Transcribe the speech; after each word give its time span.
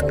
I'm 0.00 0.06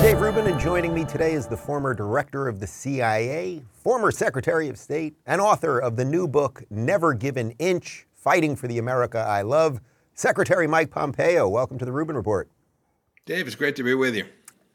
Dave 0.00 0.18
Rubin, 0.18 0.46
and 0.46 0.58
joining 0.58 0.94
me 0.94 1.04
today 1.04 1.34
is 1.34 1.46
the 1.46 1.58
former 1.58 1.92
director 1.92 2.48
of 2.48 2.58
the 2.58 2.66
CIA, 2.66 3.62
former 3.74 4.10
Secretary 4.10 4.70
of 4.70 4.78
State, 4.78 5.14
and 5.26 5.42
author 5.42 5.78
of 5.78 5.96
the 5.96 6.06
new 6.06 6.26
book, 6.26 6.62
Never 6.70 7.12
Give 7.12 7.36
an 7.36 7.50
Inch 7.58 8.06
Fighting 8.14 8.56
for 8.56 8.66
the 8.66 8.78
America 8.78 9.18
I 9.18 9.42
Love, 9.42 9.82
Secretary 10.14 10.66
Mike 10.66 10.90
Pompeo. 10.90 11.46
Welcome 11.48 11.78
to 11.78 11.84
the 11.84 11.92
Rubin 11.92 12.16
Report. 12.16 12.48
Dave, 13.26 13.46
it's 13.46 13.56
great 13.56 13.76
to 13.76 13.82
be 13.82 13.92
with 13.92 14.16
you. 14.16 14.24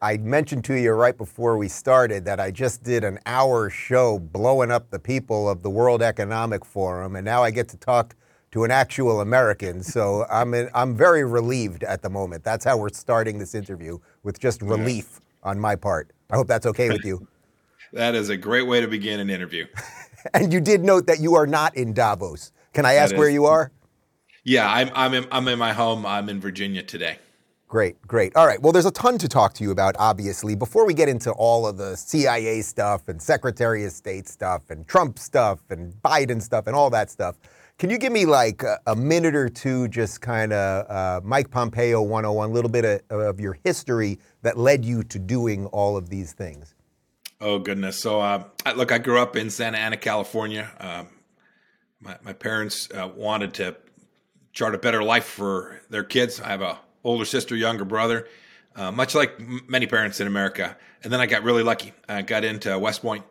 I 0.03 0.17
mentioned 0.17 0.63
to 0.65 0.73
you 0.73 0.93
right 0.93 1.15
before 1.15 1.57
we 1.57 1.67
started 1.67 2.25
that 2.25 2.39
I 2.39 2.49
just 2.49 2.81
did 2.81 3.03
an 3.03 3.19
hour 3.27 3.69
show 3.69 4.17
blowing 4.17 4.71
up 4.71 4.89
the 4.89 4.97
people 4.97 5.47
of 5.47 5.61
the 5.61 5.69
World 5.69 6.01
Economic 6.01 6.65
Forum, 6.65 7.15
and 7.15 7.23
now 7.23 7.43
I 7.43 7.51
get 7.51 7.67
to 7.69 7.77
talk 7.77 8.15
to 8.49 8.63
an 8.63 8.71
actual 8.71 9.21
American. 9.21 9.83
So 9.83 10.25
I'm 10.27 10.55
in, 10.55 10.71
I'm 10.73 10.95
very 10.97 11.23
relieved 11.23 11.83
at 11.83 12.01
the 12.01 12.09
moment. 12.09 12.43
That's 12.43 12.65
how 12.65 12.77
we're 12.77 12.89
starting 12.89 13.37
this 13.37 13.53
interview 13.53 13.99
with 14.23 14.39
just 14.39 14.63
relief 14.63 15.21
on 15.43 15.59
my 15.59 15.75
part. 15.75 16.09
I 16.31 16.35
hope 16.35 16.47
that's 16.47 16.65
okay 16.65 16.89
with 16.89 17.05
you. 17.05 17.27
that 17.93 18.15
is 18.15 18.29
a 18.29 18.37
great 18.37 18.65
way 18.65 18.81
to 18.81 18.87
begin 18.87 19.19
an 19.19 19.29
interview. 19.29 19.67
and 20.33 20.51
you 20.51 20.61
did 20.61 20.83
note 20.83 21.05
that 21.05 21.19
you 21.19 21.35
are 21.35 21.45
not 21.45 21.75
in 21.77 21.93
Davos. 21.93 22.51
Can 22.73 22.87
I 22.87 22.93
ask 22.95 23.15
where 23.15 23.29
you 23.29 23.45
are? 23.45 23.71
Yeah, 24.43 24.67
I'm 24.67 24.89
I'm 24.95 25.13
in, 25.13 25.27
I'm 25.31 25.47
in 25.47 25.59
my 25.59 25.73
home. 25.73 26.07
I'm 26.07 26.27
in 26.27 26.39
Virginia 26.39 26.81
today. 26.81 27.19
Great, 27.71 28.05
great. 28.05 28.35
All 28.35 28.45
right. 28.45 28.61
Well, 28.61 28.73
there's 28.73 28.85
a 28.85 28.91
ton 28.91 29.17
to 29.19 29.29
talk 29.29 29.53
to 29.53 29.63
you 29.63 29.71
about, 29.71 29.95
obviously. 29.97 30.55
Before 30.55 30.85
we 30.85 30.93
get 30.93 31.07
into 31.07 31.31
all 31.31 31.65
of 31.65 31.77
the 31.77 31.95
CIA 31.95 32.63
stuff 32.63 33.07
and 33.07 33.21
Secretary 33.21 33.85
of 33.85 33.93
State 33.93 34.27
stuff 34.27 34.69
and 34.69 34.85
Trump 34.85 35.17
stuff 35.17 35.61
and 35.69 35.93
Biden 36.03 36.41
stuff 36.41 36.67
and 36.67 36.75
all 36.75 36.89
that 36.89 37.09
stuff, 37.09 37.37
can 37.79 37.89
you 37.89 37.97
give 37.97 38.11
me 38.11 38.25
like 38.25 38.61
a, 38.63 38.77
a 38.87 38.95
minute 38.97 39.35
or 39.35 39.47
two, 39.47 39.87
just 39.87 40.19
kind 40.19 40.51
of 40.51 40.91
uh, 40.91 41.21
Mike 41.23 41.49
Pompeo 41.49 42.01
101, 42.01 42.49
a 42.49 42.53
little 42.53 42.69
bit 42.69 42.83
of, 42.83 43.21
of, 43.21 43.39
your 43.39 43.57
history 43.63 44.19
that 44.41 44.57
led 44.57 44.83
you 44.83 45.01
to 45.03 45.17
doing 45.17 45.65
all 45.67 45.95
of 45.95 46.09
these 46.09 46.33
things? 46.33 46.75
Oh, 47.39 47.57
goodness. 47.57 47.97
So, 48.01 48.19
uh, 48.19 48.43
look, 48.75 48.91
I 48.91 48.97
grew 48.97 49.21
up 49.21 49.37
in 49.37 49.49
Santa 49.49 49.77
Ana, 49.77 49.95
California. 49.95 50.69
Uh, 50.77 51.05
my, 52.01 52.17
my, 52.21 52.33
parents 52.33 52.89
uh, 52.91 53.07
wanted 53.15 53.53
to 53.53 53.77
chart 54.51 54.75
a 54.75 54.77
better 54.77 55.01
life 55.01 55.23
for 55.23 55.79
their 55.89 56.03
kids. 56.03 56.41
I 56.41 56.49
have 56.49 56.61
a 56.61 56.77
older 57.03 57.25
sister, 57.25 57.55
younger 57.55 57.85
brother, 57.85 58.27
uh, 58.75 58.91
much 58.91 59.15
like 59.15 59.33
m- 59.39 59.61
many 59.67 59.87
parents 59.87 60.19
in 60.19 60.27
America. 60.27 60.77
And 61.03 61.11
then 61.11 61.19
I 61.19 61.25
got 61.25 61.43
really 61.43 61.63
lucky. 61.63 61.93
I 62.07 62.21
got 62.21 62.43
into 62.43 62.77
West 62.77 63.01
Point 63.01 63.23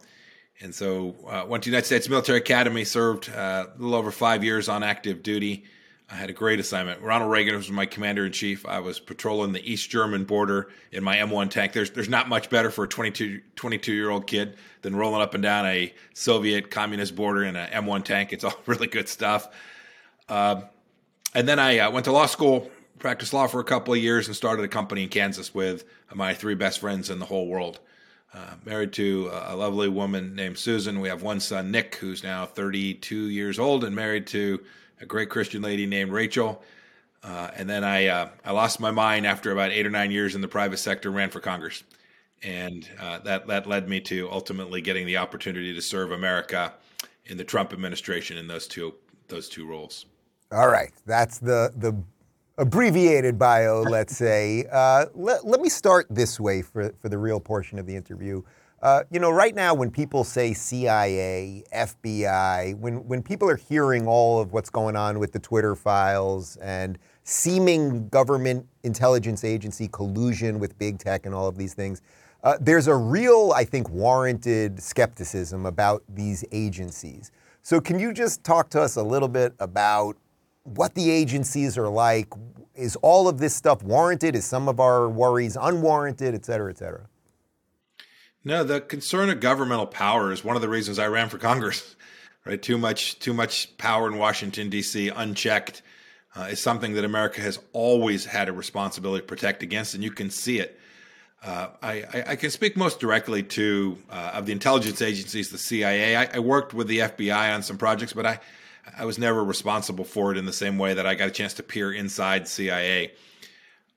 and 0.61 0.75
so 0.75 1.15
uh, 1.27 1.45
went 1.49 1.65
to 1.65 1.71
United 1.71 1.87
States 1.87 2.09
Military 2.09 2.39
Academy, 2.39 2.85
served 2.85 3.31
uh, 3.31 3.67
a 3.67 3.79
little 3.79 3.95
over 3.95 4.11
five 4.11 4.45
years 4.45 4.69
on 4.69 4.83
active 4.83 5.23
duty. 5.23 5.65
I 6.11 6.15
had 6.15 6.29
a 6.29 6.33
great 6.33 6.59
assignment. 6.59 7.01
Ronald 7.01 7.31
Reagan 7.31 7.55
was 7.55 7.71
my 7.71 7.87
commander 7.87 8.27
in 8.27 8.33
chief. 8.33 8.67
I 8.67 8.81
was 8.81 8.99
patrolling 8.99 9.53
the 9.53 9.71
East 9.71 9.89
German 9.91 10.25
border 10.25 10.69
in 10.91 11.05
my 11.05 11.17
M1 11.17 11.51
tank. 11.51 11.73
There's 11.73 11.91
there's 11.91 12.09
not 12.09 12.29
much 12.29 12.51
better 12.51 12.71
for 12.71 12.85
a 12.85 12.89
22 12.89 13.41
22 13.55 13.93
year 13.93 14.11
old 14.11 14.27
kid 14.27 14.57
than 14.83 14.97
rolling 14.97 15.23
up 15.23 15.35
and 15.35 15.43
down 15.43 15.67
a 15.67 15.95
Soviet 16.15 16.71
communist 16.71 17.15
border 17.15 17.45
in 17.45 17.55
an 17.55 17.71
M1 17.71 18.05
tank. 18.05 18.33
It's 18.33 18.45
all 18.45 18.59
really 18.67 18.89
good 18.89 19.09
stuff. 19.09 19.49
Uh, 20.29 20.63
and 21.33 21.49
then 21.49 21.59
I 21.61 21.79
uh, 21.79 21.91
went 21.93 22.05
to 22.05 22.13
law 22.13 22.27
school, 22.27 22.71
practiced 23.01 23.33
law 23.33 23.47
for 23.47 23.61
a 23.61 23.65
couple 23.65 23.93
of 23.93 24.01
years, 24.01 24.29
and 24.29 24.37
started 24.37 24.65
a 24.65 24.69
company 24.69 25.03
in 25.03 25.09
Kansas 25.09 25.53
with 25.53 25.85
my 26.15 26.35
three 26.35 26.55
best 26.55 26.79
friends 26.79 27.11
in 27.11 27.19
the 27.19 27.27
whole 27.27 27.49
world. 27.49 27.81
Uh, 28.33 28.55
married 28.65 28.93
to 28.93 29.29
a 29.33 29.57
lovely 29.57 29.89
woman 29.89 30.37
named 30.37 30.57
Susan. 30.57 31.01
We 31.01 31.09
have 31.09 31.23
one 31.23 31.41
son, 31.41 31.73
Nick, 31.73 31.97
who's 31.97 32.23
now 32.23 32.47
32 32.47 33.29
years 33.29 33.59
old, 33.59 33.83
and 33.83 33.97
married 33.97 34.29
to 34.29 34.61
a 35.01 35.07
great 35.07 35.31
Christian 35.31 35.63
lady 35.63 35.85
named 35.87 36.13
Rachel. 36.13 36.63
Uh, 37.25 37.51
and 37.57 37.69
then 37.69 37.83
I 37.85 38.07
uh, 38.07 38.29
I 38.45 38.53
lost 38.53 38.81
my 38.81 38.91
mind 38.91 39.27
after 39.27 39.51
about 39.53 39.73
eight 39.73 39.87
or 39.87 39.91
nine 39.91 40.11
years 40.11 40.35
in 40.35 40.41
the 40.41 40.49
private 40.49 40.79
sector, 40.79 41.11
ran 41.11 41.29
for 41.29 41.41
Congress, 41.41 41.83
and 42.43 42.89
uh, 42.99 43.19
that 43.21 43.47
that 43.49 43.67
led 43.67 43.89
me 43.89 44.01
to 44.03 44.31
ultimately 44.31 44.81
getting 44.81 45.07
the 45.07 45.19
opportunity 45.19 45.75
to 45.75 45.83
serve 45.83 46.13
America 46.13 46.73
in 47.27 47.37
the 47.37 47.45
Trump 47.45 47.73
administration 47.73 48.39
in 48.39 48.47
those 48.47 48.67
two 48.67 48.95
those 49.29 49.49
two 49.49 49.67
roles. 49.67 50.07
All 50.51 50.69
right, 50.69 50.93
that's 51.05 51.39
the 51.39 51.73
the 51.77 52.03
abbreviated 52.61 53.39
bio, 53.39 53.81
let's 53.81 54.15
say. 54.15 54.67
Uh, 54.71 55.07
let, 55.15 55.47
let 55.47 55.61
me 55.61 55.71
start 55.71 56.07
this 56.11 56.39
way 56.39 56.61
for, 56.61 56.93
for 57.01 57.09
the 57.09 57.17
real 57.17 57.41
portion 57.41 57.79
of 57.79 57.87
the 57.87 57.97
interview. 57.97 58.43
Uh, 58.83 59.03
you 59.11 59.19
know, 59.19 59.31
right 59.31 59.55
now, 59.55 59.73
when 59.75 59.91
people 59.91 60.25
say 60.25 60.53
CIA, 60.53 61.65
FBI, 61.75 62.77
when, 62.77 63.07
when 63.09 63.23
people 63.23 63.49
are 63.49 63.57
hearing 63.57 64.07
all 64.07 64.41
of 64.41 64.53
what's 64.53 64.69
going 64.69 64.95
on 64.95 65.19
with 65.19 65.33
the 65.33 65.39
Twitter 65.39 65.75
files 65.75 66.57
and 66.59 66.99
seeming 67.25 68.09
government 68.09 68.67
intelligence 68.83 69.43
agency 69.43 69.89
collusion 69.89 70.59
with 70.59 70.79
big 70.79 70.99
tech 70.99 71.25
and 71.25 71.35
all 71.35 71.49
of 71.49 71.57
these 71.57 71.73
things, 71.73 72.03
uh, 72.43 72.57
there's 72.61 72.89
a 72.89 72.97
real, 72.97 73.53
I 73.57 73.65
think, 73.65 73.89
warranted 73.89 74.83
skepticism 74.83 75.65
about 75.65 76.03
these 76.09 76.45
agencies. 76.53 77.33
So, 77.63 77.81
can 77.81 77.99
you 77.99 78.13
just 78.13 78.45
talk 78.45 78.71
to 78.71 78.81
us 78.81 78.97
a 78.97 79.03
little 79.03 79.29
bit 79.29 79.55
about 79.61 80.17
what 80.65 80.95
the 80.95 81.11
agencies 81.11 81.77
are 81.79 81.89
like. 81.89 82.29
Is 82.75 82.97
all 82.97 83.29
of 83.29 83.39
this 83.39 83.55
stuff 83.55 83.83
warranted? 83.83 84.35
Is 84.35 84.45
some 84.45 84.69
of 84.69 84.81
our 84.81 85.09
worries 85.09 85.57
unwarranted, 85.61 86.35
et 86.35 86.45
cetera, 86.45 86.71
et 86.71 86.79
cetera? 86.79 87.09
No, 88.45 88.65
the 88.65 88.81
concern 88.81 89.29
of 89.29 89.41
governmental 89.41 89.87
power 89.87 90.33
is 90.33 90.43
one 90.43 90.57
of 90.57 90.63
the 90.63 90.69
reasons 90.69 90.99
I 90.99 91.09
ran 91.09 91.29
for 91.29 91.39
Congress. 91.39 91.97
Right, 92.47 92.61
too 92.61 92.79
much, 92.79 93.19
too 93.19 93.35
much 93.35 93.77
power 93.77 94.09
in 94.09 94.17
Washington 94.17 94.71
D.C. 94.71 95.11
unchecked 95.11 95.83
uh, 96.35 96.49
is 96.51 96.59
something 96.59 96.95
that 96.95 97.05
America 97.05 97.43
has 97.43 97.59
always 97.75 98.25
had 98.25 98.49
a 98.49 98.53
responsibility 98.53 99.21
to 99.21 99.27
protect 99.27 99.63
against, 99.63 99.95
and 99.95 100.03
you 100.03 100.11
can 100.11 100.31
see 100.31 100.59
it. 100.59 100.81
Uh, 101.43 101.69
I, 101.83 102.25
I, 102.29 102.37
can 102.37 102.51
speak 102.51 102.77
most 102.79 103.01
directly 103.01 103.43
to 103.43 103.99
uh, 104.11 104.33
of 104.35 104.47
the 104.47 104.53
intelligence 104.53 105.01
agencies, 105.03 105.51
the 105.51 105.59
CIA. 105.59 106.17
I, 106.17 106.29
I, 106.35 106.39
worked 106.39 106.75
with 106.75 106.87
the 106.87 106.99
FBI 106.99 107.55
on 107.55 107.63
some 107.63 107.79
projects, 107.79 108.13
but 108.13 108.27
I, 108.27 108.41
I 108.97 109.05
was 109.05 109.19
never 109.19 109.43
responsible 109.45 110.05
for 110.05 110.33
it 110.33 110.39
in 110.39 110.47
the 110.47 110.53
same 110.53 110.79
way 110.79 110.95
that 110.95 111.07
I 111.07 111.15
got 111.15 111.29
a 111.29 111.33
chance 111.33 111.55
to 111.55 111.63
peer 111.63 111.93
inside 111.93 112.49
CIA. 112.49 113.13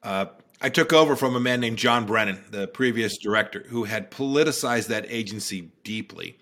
Uh, 0.02 0.26
I 0.62 0.70
took 0.70 0.94
over 0.94 1.16
from 1.16 1.36
a 1.36 1.40
man 1.40 1.60
named 1.60 1.78
John 1.78 2.06
Brennan, 2.06 2.44
the 2.50 2.68
previous 2.68 3.18
director, 3.18 3.66
who 3.68 3.84
had 3.84 4.12
politicized 4.12 4.88
that 4.88 5.06
agency 5.10 5.72
deeply. 5.84 6.38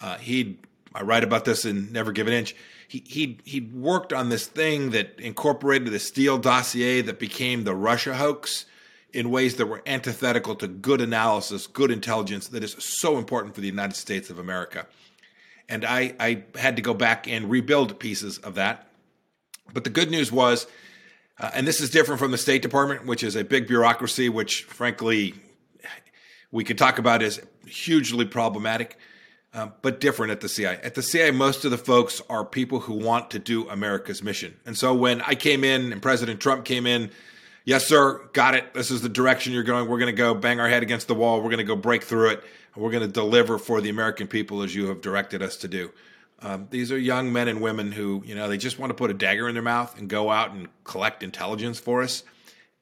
Uh, 0.00 0.18
he'd 0.18 0.58
I 0.94 1.02
write 1.02 1.24
about 1.24 1.44
this 1.44 1.64
in 1.64 1.92
Never 1.92 2.12
Give 2.12 2.28
an 2.28 2.32
Inch. 2.32 2.54
He 2.86 3.02
he 3.06 3.38
he'd 3.44 3.74
worked 3.74 4.12
on 4.12 4.28
this 4.28 4.46
thing 4.46 4.90
that 4.90 5.18
incorporated 5.18 5.90
the 5.90 5.98
Steele 5.98 6.38
dossier 6.38 7.00
that 7.00 7.18
became 7.18 7.64
the 7.64 7.74
Russia 7.74 8.14
hoax 8.14 8.66
in 9.12 9.30
ways 9.30 9.56
that 9.56 9.66
were 9.66 9.82
antithetical 9.86 10.54
to 10.56 10.68
good 10.68 11.00
analysis, 11.00 11.66
good 11.66 11.90
intelligence 11.90 12.48
that 12.48 12.62
is 12.62 12.76
so 12.78 13.16
important 13.16 13.54
for 13.54 13.60
the 13.60 13.66
United 13.66 13.96
States 13.96 14.28
of 14.30 14.38
America 14.38 14.86
and 15.68 15.84
I, 15.84 16.14
I 16.20 16.44
had 16.56 16.76
to 16.76 16.82
go 16.82 16.94
back 16.94 17.28
and 17.28 17.50
rebuild 17.50 17.98
pieces 17.98 18.38
of 18.38 18.54
that. 18.56 18.88
But 19.72 19.84
the 19.84 19.90
good 19.90 20.10
news 20.10 20.30
was, 20.30 20.66
uh, 21.38 21.50
and 21.54 21.66
this 21.66 21.80
is 21.80 21.90
different 21.90 22.18
from 22.18 22.30
the 22.30 22.38
State 22.38 22.62
Department, 22.62 23.06
which 23.06 23.22
is 23.22 23.34
a 23.34 23.44
big 23.44 23.66
bureaucracy, 23.66 24.28
which 24.28 24.64
frankly 24.64 25.34
we 26.50 26.62
could 26.62 26.78
talk 26.78 26.98
about 26.98 27.22
as 27.22 27.40
hugely 27.66 28.24
problematic, 28.24 28.96
uh, 29.52 29.68
but 29.82 30.00
different 30.00 30.30
at 30.30 30.40
the 30.40 30.48
CIA. 30.48 30.78
At 30.82 30.94
the 30.94 31.02
CIA, 31.02 31.32
most 31.32 31.64
of 31.64 31.72
the 31.72 31.78
folks 31.78 32.22
are 32.30 32.44
people 32.44 32.80
who 32.80 32.94
want 32.94 33.30
to 33.32 33.40
do 33.40 33.68
America's 33.68 34.22
mission. 34.22 34.54
And 34.64 34.78
so 34.78 34.94
when 34.94 35.20
I 35.22 35.34
came 35.34 35.64
in 35.64 35.92
and 35.92 36.00
President 36.00 36.40
Trump 36.40 36.64
came 36.64 36.86
in, 36.86 37.10
yes, 37.64 37.86
sir, 37.86 38.28
got 38.32 38.54
it. 38.54 38.74
This 38.74 38.90
is 38.90 39.02
the 39.02 39.08
direction 39.08 39.52
you're 39.52 39.62
going. 39.62 39.88
We're 39.88 39.98
going 39.98 40.14
to 40.14 40.16
go 40.16 40.34
bang 40.34 40.60
our 40.60 40.68
head 40.68 40.82
against 40.82 41.08
the 41.08 41.14
wall. 41.14 41.38
We're 41.38 41.50
going 41.50 41.58
to 41.58 41.64
go 41.64 41.76
break 41.76 42.02
through 42.02 42.30
it. 42.30 42.44
And 42.74 42.82
We're 42.82 42.90
going 42.90 43.02
to 43.02 43.12
deliver 43.12 43.58
for 43.58 43.80
the 43.80 43.88
American 43.88 44.26
people 44.26 44.62
as 44.62 44.74
you 44.74 44.88
have 44.88 45.00
directed 45.00 45.42
us 45.42 45.56
to 45.58 45.68
do. 45.68 45.90
Um, 46.40 46.66
these 46.70 46.92
are 46.92 46.98
young 46.98 47.32
men 47.32 47.48
and 47.48 47.60
women 47.60 47.92
who, 47.92 48.22
you 48.26 48.34
know, 48.34 48.48
they 48.48 48.58
just 48.58 48.78
want 48.78 48.90
to 48.90 48.94
put 48.94 49.10
a 49.10 49.14
dagger 49.14 49.48
in 49.48 49.54
their 49.54 49.62
mouth 49.62 49.98
and 49.98 50.08
go 50.08 50.30
out 50.30 50.52
and 50.52 50.68
collect 50.84 51.22
intelligence 51.22 51.78
for 51.78 52.02
us. 52.02 52.22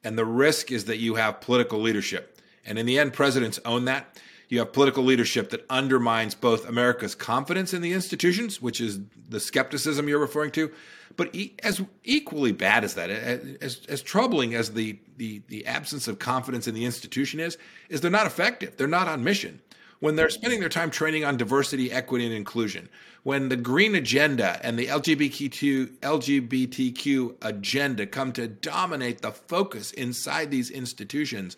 And 0.03 0.17
the 0.17 0.25
risk 0.25 0.71
is 0.71 0.85
that 0.85 0.97
you 0.97 1.15
have 1.15 1.39
political 1.39 1.79
leadership. 1.79 2.41
And 2.65 2.77
in 2.77 2.85
the 2.85 2.99
end, 2.99 3.13
presidents 3.13 3.59
own 3.63 3.85
that. 3.85 4.19
You 4.49 4.59
have 4.59 4.73
political 4.73 5.03
leadership 5.03 5.49
that 5.51 5.65
undermines 5.69 6.35
both 6.35 6.67
America's 6.67 7.15
confidence 7.15 7.73
in 7.73 7.81
the 7.81 7.93
institutions, 7.93 8.61
which 8.61 8.79
is 8.81 8.99
the 9.29 9.39
skepticism 9.39 10.07
you're 10.07 10.19
referring 10.19 10.51
to, 10.51 10.71
but 11.15 11.33
e- 11.33 11.53
as 11.63 11.81
equally 12.03 12.51
bad 12.51 12.83
as 12.83 12.95
that, 12.95 13.09
as, 13.09 13.81
as 13.87 14.01
troubling 14.01 14.53
as 14.55 14.73
the, 14.73 14.99
the, 15.17 15.41
the 15.47 15.65
absence 15.65 16.07
of 16.07 16.19
confidence 16.19 16.67
in 16.67 16.75
the 16.75 16.85
institution 16.85 17.39
is, 17.39 17.57
is 17.89 18.01
they're 18.01 18.11
not 18.11 18.27
effective. 18.27 18.77
They're 18.77 18.87
not 18.87 19.07
on 19.07 19.23
mission. 19.23 19.61
When 19.99 20.17
they're 20.17 20.29
spending 20.29 20.59
their 20.59 20.69
time 20.69 20.91
training 20.91 21.23
on 21.23 21.37
diversity, 21.37 21.89
equity, 21.89 22.25
and 22.25 22.35
inclusion, 22.35 22.89
when 23.23 23.47
the 23.47 23.55
green 23.55 23.95
agenda 23.95 24.59
and 24.61 24.77
the 24.77 24.87
LGBTQ, 24.87 25.99
LGBTQ 25.99 27.35
agenda 27.41 28.05
come 28.05 28.33
to 28.33 28.49
dominate 28.49 29.21
the 29.21 29.31
focus 29.31 29.91
inside 29.93 30.51
these 30.51 30.69
institutions, 30.69 31.55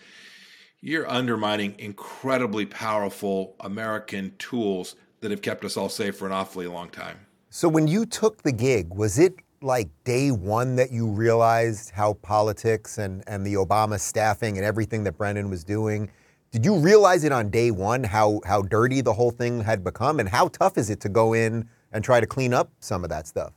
you're 0.82 1.10
undermining 1.10 1.76
incredibly 1.80 2.66
powerful 2.66 3.56
American 3.60 4.34
tools 4.38 4.96
that 5.22 5.32
have 5.32 5.42
kept 5.42 5.66
us 5.66 5.78
all 5.78 5.90
safe 5.90 6.18
for 6.18 6.26
an 6.28 6.32
awfully 6.32 6.68
long 6.68 6.90
time. 6.90 7.18
So 7.50 7.68
when 7.68 7.88
you 7.88 8.06
took 8.06 8.44
the 8.44 8.52
gig, 8.52 8.94
was 8.94 9.18
it 9.18 9.36
like 9.62 9.90
day 10.04 10.30
one 10.30 10.76
that 10.76 10.92
you 10.92 11.08
realized 11.08 11.92
how 11.92 12.14
politics 12.14 12.98
and, 12.98 13.24
and 13.28 13.46
the 13.46 13.56
Obama 13.56 14.00
staffing 14.00 14.58
and 14.58 14.66
everything 14.66 15.04
that 15.06 15.18
Brennan 15.18 15.50
was 15.50 15.64
doing? 15.64 16.12
Did 16.52 16.64
you 16.64 16.76
realize 16.78 17.24
it 17.24 17.32
on 17.32 17.50
day 17.50 17.72
one 17.72 18.04
how 18.04 18.42
how 18.46 18.62
dirty 18.62 19.02
the 19.02 19.14
whole 19.14 19.32
thing 19.32 19.62
had 19.62 19.84
become, 19.84 20.20
and 20.20 20.30
how 20.30 20.48
tough 20.48 20.78
is 20.78 20.90
it 20.90 21.00
to 21.02 21.10
go 21.10 21.34
in 21.34 21.68
and 21.92 22.04
try 22.04 22.20
to 22.20 22.28
clean 22.28 22.54
up 22.54 22.72
some 22.80 23.04
of 23.04 23.10
that 23.10 23.28
stuff? 23.28 23.54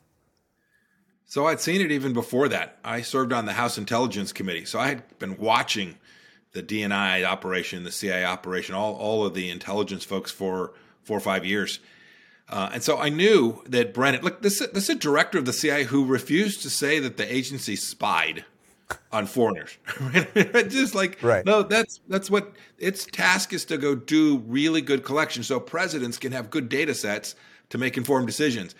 So 1.24 1.46
I'd 1.46 1.60
seen 1.60 1.80
it 1.80 1.92
even 1.92 2.14
before 2.14 2.48
that. 2.48 2.78
I 2.82 3.02
served 3.02 3.32
on 3.32 3.44
the 3.44 3.52
House 3.52 3.76
Intelligence 3.76 4.32
Committee, 4.32 4.64
so 4.64 4.80
I 4.80 4.88
had 4.88 5.18
been 5.18 5.36
watching 5.36 5.96
the 6.52 6.62
DNI 6.62 7.24
operation, 7.24 7.84
the 7.84 7.92
CIA 7.92 8.24
operation, 8.24 8.74
all 8.74 8.94
all 8.94 9.24
of 9.24 9.34
the 9.34 9.50
intelligence 9.50 10.04
folks 10.04 10.30
for 10.30 10.72
four 11.02 11.16
or 11.16 11.20
five 11.20 11.44
years. 11.44 11.80
Uh, 12.48 12.70
and 12.72 12.82
so 12.82 12.98
I 12.98 13.10
knew 13.10 13.62
that 13.66 13.92
Brennan, 13.92 14.22
look, 14.22 14.40
this, 14.40 14.60
this 14.72 14.84
is 14.84 14.88
a 14.88 14.94
director 14.94 15.36
of 15.36 15.44
the 15.44 15.52
CIA 15.52 15.84
who 15.84 16.06
refused 16.06 16.62
to 16.62 16.70
say 16.70 16.98
that 16.98 17.18
the 17.18 17.30
agency 17.30 17.76
spied 17.76 18.46
on 19.12 19.26
foreigners. 19.26 19.76
Just 20.68 20.94
like, 20.94 21.22
right. 21.22 21.44
no, 21.44 21.62
that's 21.62 22.00
that's 22.08 22.30
what 22.30 22.52
its 22.78 23.04
task 23.04 23.52
is 23.52 23.66
to 23.66 23.76
go 23.76 23.94
do 23.94 24.38
really 24.46 24.80
good 24.80 25.04
collection, 25.04 25.42
so 25.42 25.60
presidents 25.60 26.16
can 26.18 26.32
have 26.32 26.50
good 26.50 26.68
data 26.68 26.94
sets 26.94 27.34
to 27.70 27.78
make 27.78 27.98
informed 27.98 28.26
decisions. 28.26 28.74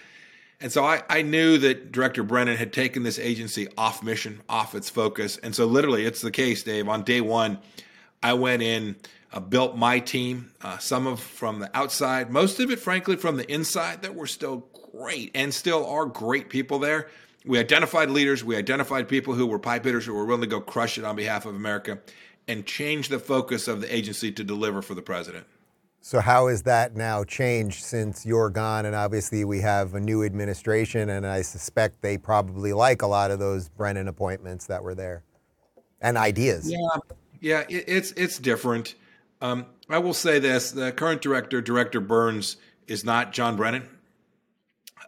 And 0.60 0.72
so 0.72 0.84
I, 0.84 1.02
I 1.08 1.22
knew 1.22 1.58
that 1.58 1.92
Director 1.92 2.22
Brennan 2.22 2.56
had 2.56 2.72
taken 2.72 3.04
this 3.04 3.18
agency 3.18 3.68
off 3.78 4.02
mission, 4.02 4.42
off 4.48 4.74
its 4.74 4.90
focus. 4.90 5.36
And 5.36 5.54
so 5.54 5.66
literally, 5.66 6.04
it's 6.04 6.20
the 6.20 6.32
case, 6.32 6.64
Dave. 6.64 6.88
On 6.88 7.04
day 7.04 7.20
one, 7.20 7.58
I 8.22 8.32
went 8.32 8.62
in 8.62 8.96
uh, 9.32 9.40
built 9.40 9.76
my 9.76 9.98
team, 9.98 10.50
uh, 10.62 10.78
some 10.78 11.06
of 11.06 11.20
from 11.20 11.58
the 11.58 11.70
outside, 11.76 12.30
most 12.30 12.60
of 12.60 12.70
it, 12.70 12.78
frankly, 12.78 13.16
from 13.16 13.36
the 13.36 13.50
inside. 13.52 14.02
That 14.02 14.14
were 14.14 14.26
still 14.26 14.66
great 14.92 15.30
and 15.34 15.52
still 15.52 15.86
are 15.86 16.06
great 16.06 16.48
people 16.48 16.78
there. 16.78 17.08
We 17.44 17.58
identified 17.58 18.10
leaders, 18.10 18.42
we 18.42 18.56
identified 18.56 19.08
people 19.08 19.34
who 19.34 19.46
were 19.46 19.58
pipe 19.58 19.84
hitters 19.84 20.06
who 20.06 20.14
were 20.14 20.24
willing 20.24 20.42
to 20.42 20.46
go 20.46 20.60
crush 20.60 20.98
it 20.98 21.04
on 21.04 21.16
behalf 21.16 21.46
of 21.46 21.54
America, 21.54 21.98
and 22.46 22.66
change 22.66 23.08
the 23.08 23.18
focus 23.18 23.68
of 23.68 23.80
the 23.80 23.94
agency 23.94 24.32
to 24.32 24.44
deliver 24.44 24.82
for 24.82 24.94
the 24.94 25.02
president. 25.02 25.46
So, 26.08 26.20
how 26.20 26.46
has 26.46 26.62
that 26.62 26.96
now 26.96 27.22
changed 27.22 27.84
since 27.84 28.24
you're 28.24 28.48
gone? 28.48 28.86
And 28.86 28.96
obviously, 28.96 29.44
we 29.44 29.60
have 29.60 29.92
a 29.92 30.00
new 30.00 30.24
administration, 30.24 31.10
and 31.10 31.26
I 31.26 31.42
suspect 31.42 32.00
they 32.00 32.16
probably 32.16 32.72
like 32.72 33.02
a 33.02 33.06
lot 33.06 33.30
of 33.30 33.38
those 33.38 33.68
Brennan 33.68 34.08
appointments 34.08 34.68
that 34.68 34.82
were 34.82 34.94
there 34.94 35.22
and 36.00 36.16
ideas. 36.16 36.72
Yeah, 36.72 36.78
yeah, 37.40 37.60
it, 37.68 37.84
it's 37.86 38.12
it's 38.12 38.38
different. 38.38 38.94
Um, 39.42 39.66
I 39.90 39.98
will 39.98 40.14
say 40.14 40.38
this: 40.38 40.70
the 40.70 40.92
current 40.92 41.20
director, 41.20 41.60
Director 41.60 42.00
Burns, 42.00 42.56
is 42.86 43.04
not 43.04 43.34
John 43.34 43.56
Brennan, 43.56 43.86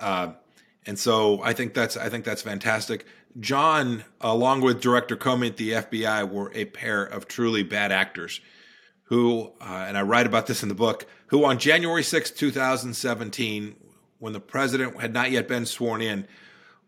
uh, 0.00 0.32
and 0.84 0.98
so 0.98 1.42
I 1.42 1.54
think 1.54 1.72
that's 1.72 1.96
I 1.96 2.10
think 2.10 2.26
that's 2.26 2.42
fantastic. 2.42 3.06
John, 3.38 4.04
along 4.20 4.60
with 4.60 4.82
Director 4.82 5.16
Comey 5.16 5.46
at 5.46 5.56
the 5.56 5.70
FBI, 5.70 6.30
were 6.30 6.52
a 6.54 6.66
pair 6.66 7.02
of 7.02 7.26
truly 7.26 7.62
bad 7.62 7.90
actors 7.90 8.42
who, 9.10 9.52
uh, 9.60 9.84
and 9.86 9.96
I 9.96 10.02
write 10.02 10.26
about 10.26 10.46
this 10.46 10.62
in 10.62 10.68
the 10.68 10.74
book, 10.74 11.06
who 11.26 11.44
on 11.44 11.58
January 11.58 12.02
6, 12.02 12.30
2017, 12.30 13.76
when 14.18 14.32
the 14.32 14.40
president 14.40 15.00
had 15.00 15.12
not 15.12 15.30
yet 15.30 15.46
been 15.46 15.66
sworn 15.66 16.00
in, 16.00 16.26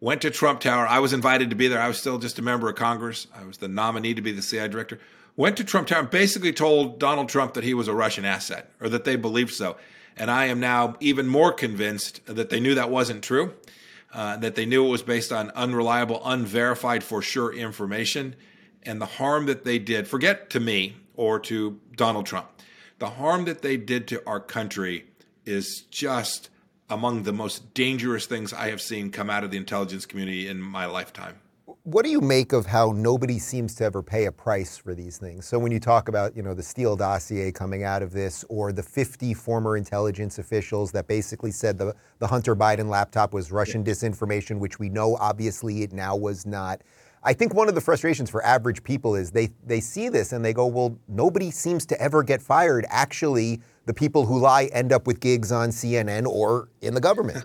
went 0.00 0.22
to 0.22 0.30
Trump 0.30 0.60
Tower. 0.60 0.86
I 0.86 0.98
was 0.98 1.12
invited 1.12 1.50
to 1.50 1.56
be 1.56 1.69
there. 1.69 1.80
I 1.80 1.88
was 1.88 1.98
still 1.98 2.19
just 2.19 2.38
a 2.38 2.42
member 2.42 2.69
of 2.69 2.74
Congress. 2.76 3.26
I 3.34 3.44
was 3.44 3.58
the 3.58 3.69
nominee 3.69 4.14
to 4.14 4.22
be 4.22 4.32
the 4.32 4.42
CIA 4.42 4.69
director 4.69 4.98
went 5.36 5.56
to 5.56 5.64
Trump 5.64 5.88
Tower 5.88 6.00
and 6.00 6.10
basically 6.10 6.52
told 6.52 6.98
Donald 6.98 7.28
Trump 7.28 7.54
that 7.54 7.64
he 7.64 7.74
was 7.74 7.88
a 7.88 7.94
Russian 7.94 8.24
asset 8.24 8.70
or 8.80 8.88
that 8.88 9.04
they 9.04 9.16
believed 9.16 9.54
so. 9.54 9.76
And 10.16 10.30
I 10.30 10.46
am 10.46 10.60
now 10.60 10.96
even 11.00 11.26
more 11.26 11.52
convinced 11.52 12.24
that 12.26 12.50
they 12.50 12.60
knew 12.60 12.74
that 12.74 12.90
wasn't 12.90 13.24
true, 13.24 13.54
uh, 14.12 14.36
that 14.38 14.54
they 14.54 14.66
knew 14.66 14.86
it 14.86 14.90
was 14.90 15.02
based 15.02 15.32
on 15.32 15.50
unreliable, 15.50 16.20
unverified 16.24 17.02
for 17.02 17.22
sure 17.22 17.52
information. 17.52 18.36
And 18.82 19.00
the 19.00 19.06
harm 19.06 19.46
that 19.46 19.64
they 19.64 19.78
did, 19.78 20.06
forget 20.06 20.50
to 20.50 20.60
me 20.60 20.96
or 21.14 21.38
to 21.40 21.80
Donald 21.96 22.26
Trump, 22.26 22.48
the 22.98 23.10
harm 23.10 23.44
that 23.44 23.62
they 23.62 23.76
did 23.76 24.06
to 24.08 24.22
our 24.26 24.40
country 24.40 25.06
is 25.44 25.82
just 25.90 26.50
among 26.88 27.22
the 27.22 27.32
most 27.32 27.74
dangerous 27.74 28.26
things 28.26 28.52
I 28.52 28.68
have 28.68 28.80
seen 28.80 29.10
come 29.10 29.30
out 29.30 29.44
of 29.44 29.50
the 29.50 29.56
intelligence 29.56 30.06
community 30.06 30.48
in 30.48 30.60
my 30.60 30.86
lifetime. 30.86 31.40
What 31.84 32.04
do 32.04 32.10
you 32.10 32.20
make 32.20 32.52
of 32.52 32.66
how 32.66 32.92
nobody 32.92 33.38
seems 33.38 33.74
to 33.76 33.84
ever 33.84 34.02
pay 34.02 34.26
a 34.26 34.32
price 34.32 34.76
for 34.76 34.94
these 34.94 35.16
things? 35.16 35.46
So 35.46 35.58
when 35.58 35.72
you 35.72 35.80
talk 35.80 36.08
about, 36.08 36.36
you 36.36 36.42
know, 36.42 36.54
the 36.54 36.62
Steele 36.62 36.96
dossier 36.96 37.50
coming 37.50 37.82
out 37.82 38.02
of 38.02 38.12
this, 38.12 38.44
or 38.48 38.72
the 38.72 38.82
50 38.82 39.34
former 39.34 39.76
intelligence 39.76 40.38
officials 40.38 40.92
that 40.92 41.08
basically 41.08 41.50
said 41.50 41.78
the, 41.78 41.94
the 42.18 42.26
Hunter 42.26 42.54
Biden 42.54 42.88
laptop 42.88 43.32
was 43.32 43.50
Russian 43.50 43.84
yeah. 43.84 43.92
disinformation, 43.92 44.58
which 44.58 44.78
we 44.78 44.88
know 44.90 45.16
obviously 45.16 45.82
it 45.82 45.92
now 45.92 46.14
was 46.14 46.46
not. 46.46 46.82
I 47.24 47.32
think 47.32 47.54
one 47.54 47.69
of 47.69 47.74
the 47.74 47.80
frustrations 47.80 48.30
for 48.30 48.44
average 48.44 48.82
people 48.82 49.14
is 49.14 49.30
they 49.30 49.50
they 49.64 49.80
see 49.80 50.08
this 50.08 50.32
and 50.32 50.44
they 50.44 50.52
go, 50.52 50.66
well, 50.66 50.98
nobody 51.08 51.50
seems 51.50 51.86
to 51.86 52.00
ever 52.00 52.22
get 52.22 52.42
fired. 52.42 52.84
Actually, 52.88 53.60
the 53.86 53.94
people 53.94 54.26
who 54.26 54.38
lie 54.38 54.64
end 54.72 54.92
up 54.92 55.06
with 55.06 55.20
gigs 55.20 55.52
on 55.52 55.70
CNN 55.70 56.26
or 56.26 56.69
in 56.80 56.94
the 56.94 57.00
government. 57.00 57.44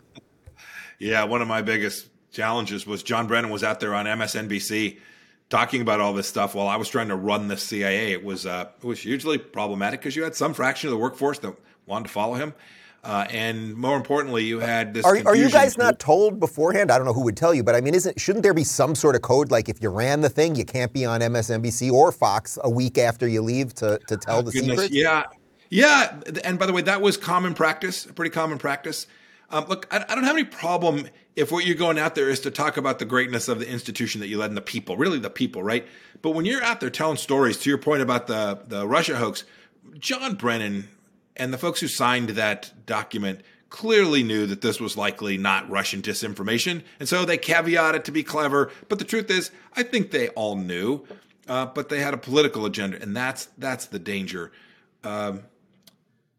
yeah, 1.00 1.24
one 1.24 1.41
of 1.41 1.47
my 1.47 1.62
biggest 1.62 2.09
challenges 2.31 2.88
was 2.88 3.03
John 3.03 3.27
Brennan 3.27 3.51
was 3.51 3.63
out 3.63 3.79
there 3.79 3.94
on 3.94 4.06
MSNBC 4.06 5.00
talking 5.50 5.81
about 5.81 6.00
all 6.00 6.13
this 6.13 6.27
stuff 6.27 6.56
while 6.56 6.68
I 6.68 6.75
was 6.75 6.89
trying 6.89 7.07
to 7.09 7.15
run 7.15 7.47
the 7.47 7.57
CIA. 7.57 8.12
It 8.12 8.24
was 8.24 8.45
uh, 8.45 8.69
it 8.81 8.85
was 8.85 9.00
hugely 9.00 9.38
problematic 9.38 10.00
because 10.00 10.15
you 10.15 10.24
had 10.24 10.35
some 10.35 10.53
fraction 10.53 10.88
of 10.88 10.91
the 10.91 10.97
workforce 10.97 11.39
that 11.39 11.56
wanted 11.85 12.06
to 12.06 12.12
follow 12.12 12.33
him. 12.33 12.53
Uh, 13.03 13.25
and 13.29 13.75
more 13.75 13.95
importantly, 13.95 14.44
you 14.44 14.59
had 14.59 14.94
this. 14.94 15.05
Are, 15.05 15.17
are, 15.25 15.35
you 15.35 15.49
guys 15.49 15.77
not 15.77 15.97
told 15.97 16.39
beforehand? 16.39 16.91
I 16.91 16.97
don't 16.97 17.05
know 17.05 17.13
who 17.13 17.23
would 17.23 17.38
tell 17.38 17.53
you, 17.53 17.63
but 17.63 17.73
I 17.73 17.79
mean, 17.79 17.95
isn't 17.95 18.19
shouldn't 18.19 18.44
there 18.44 18.53
be 18.53 18.65
some 18.65 18.95
sort 18.95 19.15
of 19.15 19.21
code 19.21 19.49
like 19.49 19.69
if 19.69 19.81
you 19.81 19.89
ran 19.89 20.22
the 20.22 20.29
thing, 20.29 20.55
you 20.55 20.65
can't 20.65 20.91
be 20.91 21.05
on 21.05 21.22
MSNBC 21.22 21.91
or 21.91 22.12
Fox 22.12 22.57
a 22.63 22.69
week 22.69 22.98
after 22.98 23.27
you 23.27 23.41
leave 23.41 23.74
to 23.75 24.00
to 24.07 24.17
tell 24.17 24.39
oh, 24.39 24.41
the 24.41 24.51
goodness, 24.51 24.81
secrets? 24.81 24.93
Yeah, 24.93 25.24
yeah. 25.69 26.19
And 26.43 26.60
by 26.60 26.65
the 26.65 26.74
way, 26.74 26.81
that 26.81 27.01
was 27.01 27.15
common 27.15 27.53
practice, 27.53 28.05
pretty 28.05 28.31
common 28.31 28.57
practice. 28.57 29.07
Um, 29.50 29.65
look, 29.69 29.88
I, 29.91 30.03
I, 30.10 30.15
don't 30.15 30.25
have 30.25 30.36
any 30.36 30.43
problem 30.43 31.07
if 31.38 31.53
what 31.53 31.65
you're 31.65 31.77
going 31.77 31.98
out 31.98 32.15
there 32.15 32.29
is 32.29 32.41
to 32.41 32.51
talk 32.51 32.75
about 32.75 33.00
the 33.00 33.05
greatness 33.05 33.48
of 33.48 33.60
the 33.60 33.69
institution 33.69 34.19
that 34.19 34.27
you 34.27 34.38
led 34.38 34.50
and 34.50 34.57
the 34.57 34.62
people, 34.62 34.98
really 34.98 35.19
the 35.19 35.29
people, 35.29 35.63
right? 35.63 35.88
But 36.22 36.31
when 36.31 36.43
you're 36.43 36.63
out 36.63 36.81
there 36.81 36.89
telling 36.89 37.15
stories, 37.15 37.57
to 37.60 37.69
your 37.69 37.77
point 37.77 38.01
about 38.01 38.27
the 38.27 38.60
the 38.67 38.86
Russia 38.86 39.15
hoax, 39.15 39.45
John 39.98 40.36
Brennan 40.36 40.89
and 41.38 41.53
the 41.53 41.58
folks 41.58 41.79
who 41.79 41.88
signed 41.88 42.29
that 42.29 42.74
document 42.86 43.41
clearly 43.70 44.24
knew 44.24 44.46
that 44.46 44.62
this 44.62 44.79
was 44.79 44.96
likely 44.96 45.38
not 45.38 45.70
Russian 45.70 46.01
disinformation, 46.01 46.84
and 47.00 47.08
so 47.08 47.25
they 47.25 47.38
caveated 47.38 48.03
to 48.06 48.12
be 48.12 48.24
clever. 48.24 48.72
But 48.89 49.00
the 49.00 49.06
truth 49.06 49.29
is, 49.29 49.51
I 49.75 49.84
think 49.84 50.12
they 50.12 50.29
all 50.29 50.56
knew, 50.56 51.06
uh, 51.48 51.67
but 51.67 51.89
they 51.89 52.00
had 52.00 52.13
a 52.13 52.17
political 52.17 52.65
agenda, 52.65 53.01
and 53.01 53.15
that's 53.15 53.50
that's 53.58 53.86
the 53.86 54.00
danger. 54.00 54.51
Um, 55.03 55.44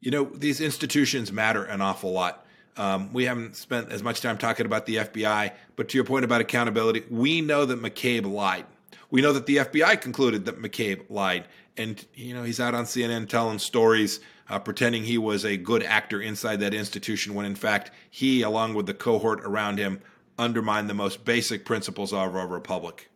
you 0.00 0.10
know, 0.10 0.24
these 0.24 0.60
institutions 0.60 1.32
matter 1.32 1.64
an 1.64 1.80
awful 1.80 2.12
lot. 2.12 2.46
Um, 2.76 3.12
we 3.12 3.24
haven't 3.24 3.56
spent 3.56 3.90
as 3.90 4.04
much 4.04 4.20
time 4.20 4.38
talking 4.38 4.64
about 4.64 4.86
the 4.86 4.96
FBI, 4.96 5.52
but 5.74 5.88
to 5.88 5.98
your 5.98 6.04
point 6.04 6.24
about 6.24 6.40
accountability, 6.40 7.02
we 7.10 7.40
know 7.40 7.64
that 7.64 7.82
McCabe 7.82 8.30
lied. 8.30 8.66
We 9.10 9.20
know 9.20 9.32
that 9.32 9.46
the 9.46 9.56
FBI 9.56 10.00
concluded 10.00 10.44
that 10.44 10.62
McCabe 10.62 11.10
lied, 11.10 11.46
and 11.76 12.04
you 12.14 12.34
know 12.34 12.44
he's 12.44 12.60
out 12.60 12.74
on 12.74 12.84
CNN 12.84 13.28
telling 13.28 13.58
stories, 13.58 14.20
uh, 14.48 14.58
pretending 14.58 15.04
he 15.04 15.18
was 15.18 15.44
a 15.44 15.56
good 15.56 15.82
actor 15.82 16.20
inside 16.20 16.60
that 16.60 16.74
institution, 16.74 17.34
when 17.34 17.46
in 17.46 17.54
fact 17.54 17.90
he, 18.10 18.42
along 18.42 18.74
with 18.74 18.86
the 18.86 18.94
cohort 18.94 19.40
around 19.40 19.78
him, 19.78 20.00
undermined 20.38 20.88
the 20.88 20.94
most 20.94 21.24
basic 21.24 21.64
principles 21.64 22.12
of 22.12 22.34
our 22.34 22.46
republic. 22.46 23.10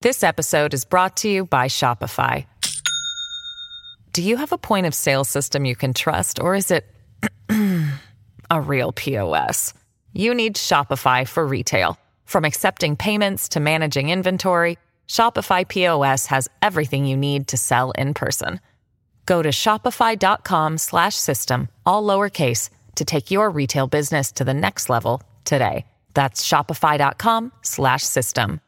This 0.00 0.22
episode 0.22 0.74
is 0.74 0.84
brought 0.84 1.16
to 1.18 1.28
you 1.28 1.44
by 1.44 1.66
Shopify. 1.66 2.46
Do 4.12 4.22
you 4.22 4.36
have 4.36 4.52
a 4.52 4.58
point 4.58 4.86
of 4.86 4.94
sale 4.94 5.24
system 5.24 5.64
you 5.64 5.74
can 5.74 5.92
trust, 5.92 6.38
or 6.40 6.54
is 6.54 6.70
it? 6.70 6.86
a 8.50 8.60
real 8.60 8.92
POS. 8.92 9.74
You 10.12 10.34
need 10.34 10.56
Shopify 10.56 11.26
for 11.26 11.46
retail. 11.46 11.98
From 12.24 12.44
accepting 12.44 12.96
payments 12.96 13.48
to 13.50 13.60
managing 13.60 14.10
inventory, 14.10 14.78
Shopify 15.08 15.66
POS 15.66 16.26
has 16.26 16.48
everything 16.62 17.04
you 17.06 17.16
need 17.16 17.48
to 17.48 17.56
sell 17.56 17.90
in 17.92 18.14
person. 18.14 18.60
Go 19.26 19.42
to 19.42 19.50
shopify.com 19.50 20.78
slash 20.78 21.16
system, 21.16 21.68
all 21.84 22.02
lowercase, 22.02 22.70
to 22.94 23.04
take 23.04 23.30
your 23.30 23.50
retail 23.50 23.86
business 23.86 24.32
to 24.32 24.44
the 24.44 24.54
next 24.54 24.88
level 24.88 25.22
today. 25.44 25.84
That's 26.14 26.46
shopify.com 26.46 27.52
slash 27.62 28.02
system. 28.02 28.60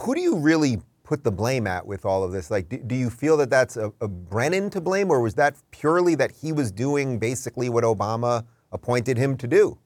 Who 0.00 0.14
do 0.14 0.20
you 0.20 0.36
really 0.36 0.80
put 1.02 1.24
the 1.24 1.32
blame 1.32 1.66
at 1.66 1.86
with 1.86 2.04
all 2.04 2.22
of 2.22 2.30
this? 2.30 2.50
Like, 2.50 2.68
do, 2.68 2.78
do 2.78 2.94
you 2.94 3.10
feel 3.10 3.36
that 3.38 3.50
that's 3.50 3.76
a, 3.76 3.92
a 4.00 4.06
Brennan 4.06 4.70
to 4.70 4.80
blame, 4.80 5.10
or 5.10 5.20
was 5.20 5.34
that 5.34 5.56
purely 5.72 6.14
that 6.14 6.30
he 6.30 6.52
was 6.52 6.70
doing 6.70 7.18
basically 7.18 7.68
what 7.68 7.82
Obama 7.82 8.44
appointed 8.70 9.18
him 9.18 9.36
to 9.38 9.48
do? 9.48 9.76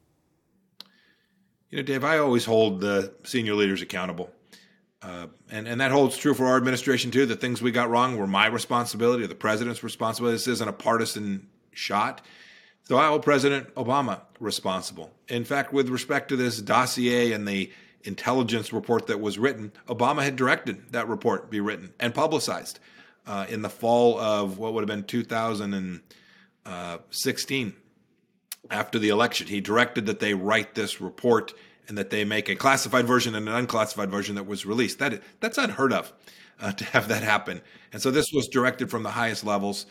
You 1.71 1.79
know, 1.79 1.83
Dave, 1.83 2.05
I 2.05 2.19
always 2.19 2.45
hold 2.45 2.81
the 2.81 3.15
senior 3.25 3.55
leaders 3.55 3.81
accountable. 3.81 4.31
Uh, 5.05 5.27
and, 5.51 5.69
and 5.69 5.83
that 5.83 5.91
holds 5.91 6.17
true 6.17 6.33
for 6.33 6.47
our 6.47 6.57
administration 6.57 7.11
too. 7.11 7.27
The 7.27 7.37
things 7.37 7.61
we 7.61 7.71
got 7.71 7.91
wrong 7.91 8.17
were 8.17 8.27
my 8.27 8.47
responsibility 8.47 9.25
or 9.25 9.27
the 9.27 9.35
president's 9.35 9.85
responsibility. 9.85 10.37
This 10.37 10.49
isn't 10.49 10.69
a 10.69 10.73
partisan 10.73 11.47
shot. 11.73 12.23
So 12.85 12.97
I 12.97 13.09
hold 13.09 13.23
President 13.23 13.75
Obama 13.75 14.23
responsible. 14.41 15.13
In 15.29 15.45
fact, 15.45 15.75
with 15.75 15.91
respect 15.91 16.31
to 16.31 16.37
this 16.37 16.59
dossier 16.61 17.33
and 17.33 17.47
the 17.47 17.71
intelligence 18.05 18.73
report 18.73 19.09
that 19.09 19.21
was 19.21 19.39
written, 19.39 19.73
Obama 19.89 20.23
had 20.23 20.37
directed 20.37 20.93
that 20.93 21.07
report 21.09 21.51
be 21.51 21.61
written 21.61 21.93
and 22.01 22.15
publicized 22.15 22.79
uh, 23.27 23.45
in 23.49 23.61
the 23.61 23.69
fall 23.69 24.19
of 24.19 24.57
what 24.59 24.73
would 24.73 24.81
have 24.81 24.89
been 24.89 25.05
2016 25.05 27.75
after 28.71 28.99
the 28.99 29.11
election. 29.11 29.49
He 29.49 29.61
directed 29.61 30.07
that 30.07 30.21
they 30.21 30.33
write 30.33 30.75
this 30.75 30.99
report 31.01 31.53
and 31.89 31.99
that 31.99 32.11
they 32.11 32.25
make 32.25 32.49
a 32.49 32.57
classified 32.57 33.07
version 33.07 33.35
and 33.35 33.49
an 33.49 33.55
unclassified 33.55 34.11
version 34.11 34.35
that 34.37 34.47
was 34.47 34.65
released. 34.65 34.99
That 34.99 35.23
that's 35.41 35.59
unheard 35.59 35.93
of 35.93 36.13
uh, 36.61 36.73
to 36.73 36.85
have 36.87 37.09
that 37.09 37.23
happen. 37.23 37.61
And 37.93 38.01
so 38.01 38.11
this 38.11 38.27
was 38.33 38.49
directed 38.49 38.91
from 38.91 39.03
the 39.03 39.11
highest 39.11 39.45
levels. 39.45 39.87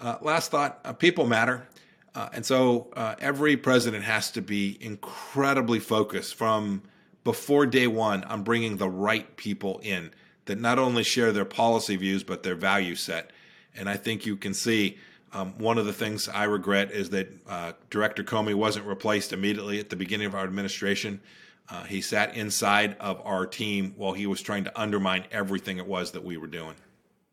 Uh, 0.00 0.18
last 0.20 0.50
thought: 0.50 0.80
uh, 0.84 0.92
people 0.92 1.26
matter, 1.26 1.66
uh, 2.14 2.28
and 2.32 2.44
so 2.44 2.90
uh, 2.94 3.14
every 3.20 3.56
president 3.56 4.04
has 4.04 4.30
to 4.32 4.42
be 4.42 4.76
incredibly 4.80 5.78
focused 5.78 6.34
from 6.34 6.82
before 7.24 7.66
day 7.66 7.86
one 7.86 8.24
on 8.24 8.42
bringing 8.42 8.76
the 8.76 8.88
right 8.88 9.36
people 9.36 9.80
in 9.82 10.10
that 10.46 10.58
not 10.58 10.78
only 10.78 11.04
share 11.04 11.30
their 11.30 11.44
policy 11.44 11.94
views 11.96 12.24
but 12.24 12.42
their 12.42 12.56
value 12.56 12.96
set. 12.96 13.30
And 13.76 13.88
I 13.88 13.96
think 13.96 14.26
you 14.26 14.36
can 14.36 14.54
see. 14.54 14.98
Um, 15.34 15.54
one 15.58 15.78
of 15.78 15.86
the 15.86 15.92
things 15.92 16.28
I 16.28 16.44
regret 16.44 16.90
is 16.92 17.10
that 17.10 17.28
uh, 17.48 17.72
Director 17.90 18.22
Comey 18.22 18.54
wasn't 18.54 18.86
replaced 18.86 19.32
immediately 19.32 19.80
at 19.80 19.88
the 19.88 19.96
beginning 19.96 20.26
of 20.26 20.34
our 20.34 20.44
administration. 20.44 21.20
Uh, 21.70 21.84
he 21.84 22.02
sat 22.02 22.36
inside 22.36 22.96
of 23.00 23.20
our 23.24 23.46
team 23.46 23.94
while 23.96 24.12
he 24.12 24.26
was 24.26 24.42
trying 24.42 24.64
to 24.64 24.80
undermine 24.80 25.24
everything 25.30 25.78
it 25.78 25.86
was 25.86 26.10
that 26.10 26.22
we 26.22 26.36
were 26.36 26.46
doing. 26.46 26.74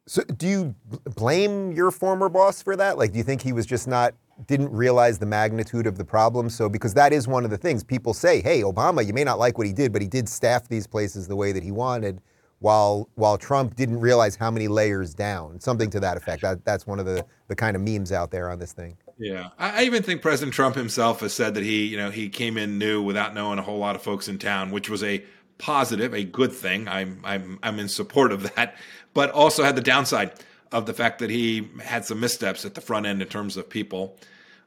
So, 0.07 0.23
do 0.23 0.47
you 0.47 0.75
blame 1.15 1.71
your 1.71 1.91
former 1.91 2.29
boss 2.29 2.63
for 2.63 2.75
that? 2.75 2.97
Like, 2.97 3.11
do 3.11 3.17
you 3.17 3.23
think 3.23 3.41
he 3.41 3.53
was 3.53 3.65
just 3.65 3.87
not 3.87 4.15
didn't 4.47 4.71
realize 4.71 5.19
the 5.19 5.25
magnitude 5.25 5.85
of 5.85 5.97
the 5.97 6.05
problem? 6.05 6.49
So, 6.49 6.69
because 6.69 6.93
that 6.93 7.11
is 7.11 7.27
one 7.27 7.43
of 7.43 7.51
the 7.51 7.57
things 7.57 7.83
people 7.83 8.13
say, 8.13 8.41
"Hey, 8.41 8.61
Obama, 8.61 9.05
you 9.05 9.13
may 9.13 9.23
not 9.23 9.37
like 9.37 9.57
what 9.57 9.67
he 9.67 9.73
did, 9.73 9.91
but 9.91 10.01
he 10.01 10.07
did 10.07 10.29
staff 10.29 10.67
these 10.67 10.87
places 10.87 11.27
the 11.27 11.35
way 11.35 11.51
that 11.51 11.61
he 11.61 11.71
wanted." 11.71 12.21
While 12.59 13.09
while 13.15 13.37
Trump 13.37 13.75
didn't 13.75 13.99
realize 13.99 14.35
how 14.35 14.51
many 14.51 14.67
layers 14.67 15.13
down, 15.13 15.59
something 15.59 15.89
to 15.91 15.99
that 15.99 16.17
effect. 16.17 16.41
That, 16.41 16.63
that's 16.65 16.85
one 16.85 16.99
of 16.99 17.05
the 17.05 17.25
the 17.47 17.55
kind 17.55 17.75
of 17.75 17.81
memes 17.81 18.11
out 18.11 18.31
there 18.31 18.49
on 18.49 18.59
this 18.59 18.73
thing. 18.73 18.97
Yeah, 19.17 19.49
I 19.57 19.83
even 19.83 20.01
think 20.01 20.21
President 20.21 20.53
Trump 20.53 20.75
himself 20.75 21.19
has 21.19 21.33
said 21.33 21.53
that 21.55 21.63
he, 21.63 21.85
you 21.85 21.97
know, 21.97 22.09
he 22.09 22.29
came 22.29 22.57
in 22.57 22.77
new 22.77 23.01
without 23.01 23.33
knowing 23.33 23.59
a 23.59 23.61
whole 23.61 23.77
lot 23.77 23.97
of 23.97 24.01
folks 24.01 24.29
in 24.29 24.39
town, 24.39 24.71
which 24.71 24.89
was 24.89 25.03
a 25.03 25.21
positive, 25.57 26.13
a 26.13 26.23
good 26.23 26.53
thing. 26.53 26.87
I'm 26.87 27.21
I'm 27.23 27.59
I'm 27.61 27.79
in 27.79 27.89
support 27.89 28.31
of 28.31 28.55
that, 28.55 28.75
but 29.13 29.29
also 29.31 29.63
had 29.63 29.75
the 29.75 29.81
downside 29.81 30.31
of 30.71 30.85
the 30.85 30.93
fact 30.93 31.19
that 31.19 31.29
he 31.29 31.69
had 31.81 32.05
some 32.05 32.19
missteps 32.19 32.63
at 32.63 32.75
the 32.75 32.81
front 32.81 33.05
end 33.05 33.21
in 33.21 33.27
terms 33.27 33.57
of 33.57 33.69
people. 33.69 34.17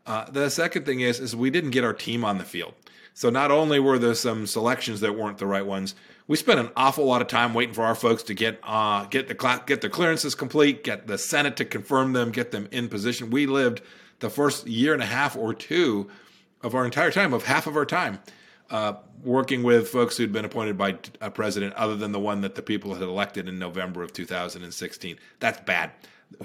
Uh, 0.05 0.29
the 0.31 0.51
second 0.51 0.85
thing 0.85 1.01
is 1.01 1.19
is 1.21 1.35
we 1.35 1.51
didn't 1.51 1.71
get 1.71 1.85
our 1.85 1.95
team 1.95 2.25
on 2.25 2.39
the 2.39 2.45
field. 2.45 2.75
So 3.15 3.31
not 3.31 3.51
only 3.51 3.79
were 3.79 3.99
there 3.99 4.15
some 4.15 4.47
selections 4.47 5.01
that 5.01 5.17
weren't 5.17 5.39
the 5.39 5.47
right 5.47 5.65
ones, 5.65 5.95
we 6.33 6.39
spent 6.39 6.59
an 6.59 6.71
awful 6.77 7.05
lot 7.05 7.21
of 7.21 7.29
time 7.29 7.53
waiting 7.53 7.75
for 7.75 7.85
our 7.85 7.95
folks 7.95 8.23
to 8.23 8.33
get 8.33 8.59
uh, 8.62 9.05
get 9.05 9.29
the 9.29 9.62
get 9.67 9.83
the 9.83 9.91
clearances 9.91 10.35
complete, 10.35 10.83
get 10.83 11.07
the 11.07 11.19
Senate 11.19 11.57
to 11.57 11.65
confirm 11.67 12.15
them, 12.15 12.31
get 12.31 12.53
them 12.53 12.67
in 12.71 12.89
position. 12.89 13.29
We 13.29 13.45
lived 13.45 13.83
the 14.21 14.31
first 14.31 14.67
year 14.67 14.95
and 14.95 15.03
a 15.03 15.07
half 15.07 15.37
or 15.37 15.53
two 15.53 16.09
of 16.62 16.75
our 16.75 16.87
entire 16.87 17.11
time, 17.11 17.35
of 17.35 17.45
half 17.45 17.67
of 17.67 17.77
our 17.77 17.85
time, 17.85 18.19
uh, 18.71 18.95
working 19.23 19.62
with 19.62 19.89
folks 19.89 20.17
who'd 20.17 20.33
been 20.33 20.47
appointed 20.47 20.79
by 20.79 20.97
a 21.21 21.31
president 21.31 21.75
other 21.75 21.97
than 21.97 22.12
the 22.12 22.19
one 22.19 22.41
that 22.41 22.55
the 22.55 22.62
people 22.62 22.95
had 22.95 23.03
elected 23.03 23.47
in 23.47 23.59
November 23.59 24.03
of 24.03 24.15
2016. 24.15 25.19
That's 25.39 25.61
bad. 25.61 25.91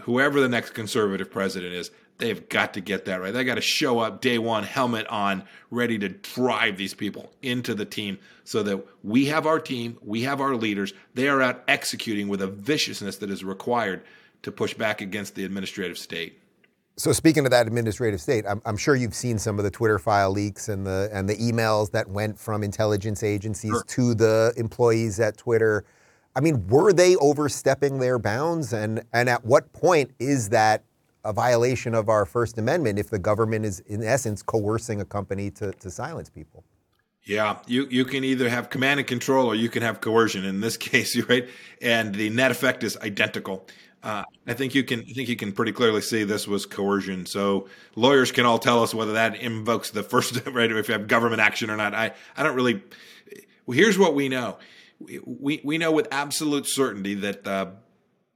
Whoever 0.01 0.41
the 0.41 0.49
next 0.49 0.71
conservative 0.71 1.31
president 1.31 1.73
is, 1.73 1.91
they've 2.17 2.47
got 2.49 2.73
to 2.73 2.81
get 2.81 3.05
that 3.05 3.21
right. 3.21 3.33
They 3.33 3.43
got 3.43 3.55
to 3.55 3.61
show 3.61 3.99
up 3.99 4.21
day 4.21 4.37
one, 4.37 4.63
helmet 4.63 5.07
on, 5.07 5.43
ready 5.69 5.97
to 5.99 6.09
drive 6.09 6.77
these 6.77 6.93
people 6.93 7.31
into 7.41 7.73
the 7.73 7.85
team 7.85 8.19
so 8.43 8.63
that 8.63 8.85
we 9.03 9.25
have 9.25 9.45
our 9.45 9.59
team, 9.59 9.97
we 10.01 10.23
have 10.23 10.41
our 10.41 10.55
leaders. 10.55 10.93
They 11.13 11.27
are 11.27 11.41
out 11.41 11.63
executing 11.67 12.27
with 12.27 12.41
a 12.41 12.47
viciousness 12.47 13.17
that 13.17 13.29
is 13.29 13.43
required 13.43 14.03
to 14.43 14.51
push 14.51 14.73
back 14.73 15.01
against 15.01 15.35
the 15.35 15.43
administrative 15.43 15.97
state. 15.97 16.41
So 16.99 17.11
speaking 17.11 17.45
of 17.45 17.51
that 17.51 17.67
administrative 17.67 18.19
state, 18.19 18.45
I'm, 18.47 18.59
I'm, 18.65 18.77
sure 18.77 18.95
you've 18.95 19.13
seen 19.13 19.37
some 19.37 19.59
of 19.59 19.63
the 19.63 19.69
Twitter 19.69 19.99
file 19.99 20.31
leaks 20.31 20.67
and 20.67 20.85
the 20.85 21.11
and 21.13 21.29
the 21.29 21.35
emails 21.35 21.91
that 21.91 22.09
went 22.09 22.39
from 22.39 22.63
intelligence 22.63 23.21
agencies 23.21 23.69
sure. 23.69 23.83
to 23.83 24.15
the 24.15 24.51
employees 24.57 25.19
at 25.19 25.37
Twitter. 25.37 25.85
I 26.35 26.39
mean, 26.39 26.65
were 26.67 26.93
they 26.93 27.15
overstepping 27.17 27.99
their 27.99 28.17
bounds? 28.17 28.73
And 28.73 29.03
and 29.13 29.29
at 29.29 29.45
what 29.45 29.71
point 29.73 30.11
is 30.17 30.49
that 30.49 30.85
a 31.27 31.33
violation 31.33 31.93
of 31.93 32.07
our 32.07 32.25
First 32.25 32.57
Amendment 32.57 32.97
if 32.97 33.09
the 33.09 33.19
government 33.19 33.65
is, 33.65 33.81
in 33.81 34.01
essence, 34.01 34.41
coercing 34.41 35.01
a 35.01 35.05
company 35.05 35.51
to, 35.51 35.73
to 35.73 35.91
silence 35.91 36.29
people. 36.29 36.63
Yeah, 37.25 37.57
you, 37.67 37.85
you 37.89 38.05
can 38.05 38.23
either 38.23 38.47
have 38.47 38.69
command 38.69 39.01
and 39.01 39.07
control 39.07 39.47
or 39.47 39.55
you 39.55 39.67
can 39.67 39.83
have 39.83 39.99
coercion. 39.99 40.45
In 40.45 40.61
this 40.61 40.77
case, 40.89 41.21
right, 41.27 41.49
and 41.81 42.15
the 42.15 42.29
net 42.29 42.51
effect 42.51 42.83
is 42.83 42.95
identical. 42.97 43.67
Uh, 44.01 44.23
I 44.47 44.53
think 44.53 44.73
you 44.73 44.85
can 44.85 45.01
I 45.01 45.11
think 45.11 45.27
you 45.27 45.35
can 45.35 45.51
pretty 45.51 45.73
clearly 45.73 45.99
see 45.99 46.23
this 46.23 46.47
was 46.47 46.65
coercion. 46.65 47.25
So 47.25 47.67
lawyers 47.95 48.31
can 48.31 48.45
all 48.45 48.59
tell 48.59 48.81
us 48.81 48.93
whether 48.93 49.13
that 49.13 49.35
invokes 49.35 49.89
the 49.89 50.03
first 50.11 50.45
right 50.47 50.71
if 50.71 50.87
you 50.87 50.93
have 50.93 51.07
government 51.07 51.41
action 51.41 51.69
or 51.69 51.75
not. 51.75 51.93
I 51.93 52.13
I 52.37 52.43
don't 52.43 52.55
really. 52.55 52.81
Well, 53.65 53.75
here's 53.77 53.99
what 53.99 54.15
we 54.15 54.29
know. 54.29 54.59
We 54.99 55.59
we 55.61 55.77
know 55.77 55.91
with 55.91 56.07
absolute 56.11 56.67
certainty 56.67 57.15
that 57.15 57.43
the 57.43 57.73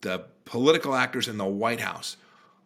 the 0.02 0.26
political 0.44 0.94
actors 0.94 1.30
in 1.30 1.38
the 1.38 1.46
White 1.46 1.80
House 1.80 2.18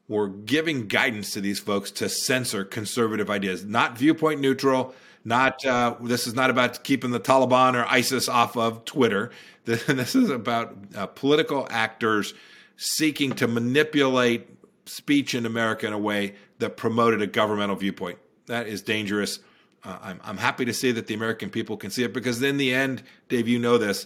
were 0.08 0.28
giving 0.28 0.88
guidance 0.88 1.32
to 1.32 1.42
these 1.42 1.60
folks 1.60 1.92
to 1.92 2.10
censor 2.10 2.64
conservative 2.64 3.30
ideas, 3.30 3.66
not 3.66 3.98
viewpoint 3.98 4.40
neutral. 4.40 4.94
Not 5.28 5.66
uh, 5.66 5.96
this 6.02 6.28
is 6.28 6.36
not 6.36 6.52
about 6.52 6.84
keeping 6.84 7.10
the 7.10 7.20
Taliban 7.20 7.74
or 7.74 7.86
ISIS 7.90 8.30
off 8.30 8.56
of 8.56 8.86
Twitter. 8.86 9.32
This 9.66 10.14
is 10.14 10.30
about 10.30 10.78
uh, 10.96 11.08
political 11.08 11.68
actors 11.72 12.36
seeking 12.78 13.32
to 13.34 13.48
manipulate 13.48 14.48
speech 14.86 15.34
in 15.34 15.48
America 15.48 15.88
in 15.88 15.94
a 15.94 15.98
way 15.98 16.36
that 16.60 16.78
promoted 16.78 17.24
a 17.24 17.28
governmental 17.28 17.76
viewpoint. 17.76 18.20
That 18.46 18.68
is 18.68 18.84
dangerous. 18.84 19.40
Uh, 19.84 19.98
I'm, 20.02 20.22
I'm 20.24 20.38
happy 20.38 20.66
to 20.66 20.74
see 20.74 20.92
that 20.92 21.08
the 21.08 21.16
American 21.16 21.50
people 21.50 21.78
can 21.78 21.90
see 21.90 22.04
it 22.04 22.14
because 22.14 22.42
in 22.44 22.58
the 22.58 22.74
end, 22.74 23.02
Dave, 23.28 23.48
you 23.48 23.58
know 23.58 23.80
this. 23.80 24.06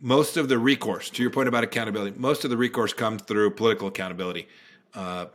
Most 0.00 0.38
of 0.38 0.48
the 0.48 0.58
recourse, 0.58 1.10
to 1.10 1.22
your 1.22 1.30
point 1.30 1.48
about 1.48 1.64
accountability, 1.64 2.18
most 2.18 2.44
of 2.44 2.50
the 2.50 2.56
recourse 2.56 2.92
comes 2.92 3.22
through 3.22 3.50
political 3.50 3.88
accountability. 3.88 4.48
Uh, 4.94 5.26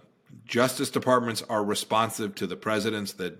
justice 0.46 0.90
departments 0.90 1.44
are 1.50 1.64
responsive 1.64 2.36
to 2.36 2.48
the 2.48 2.56
presidents 2.56 3.14
that 3.14 3.38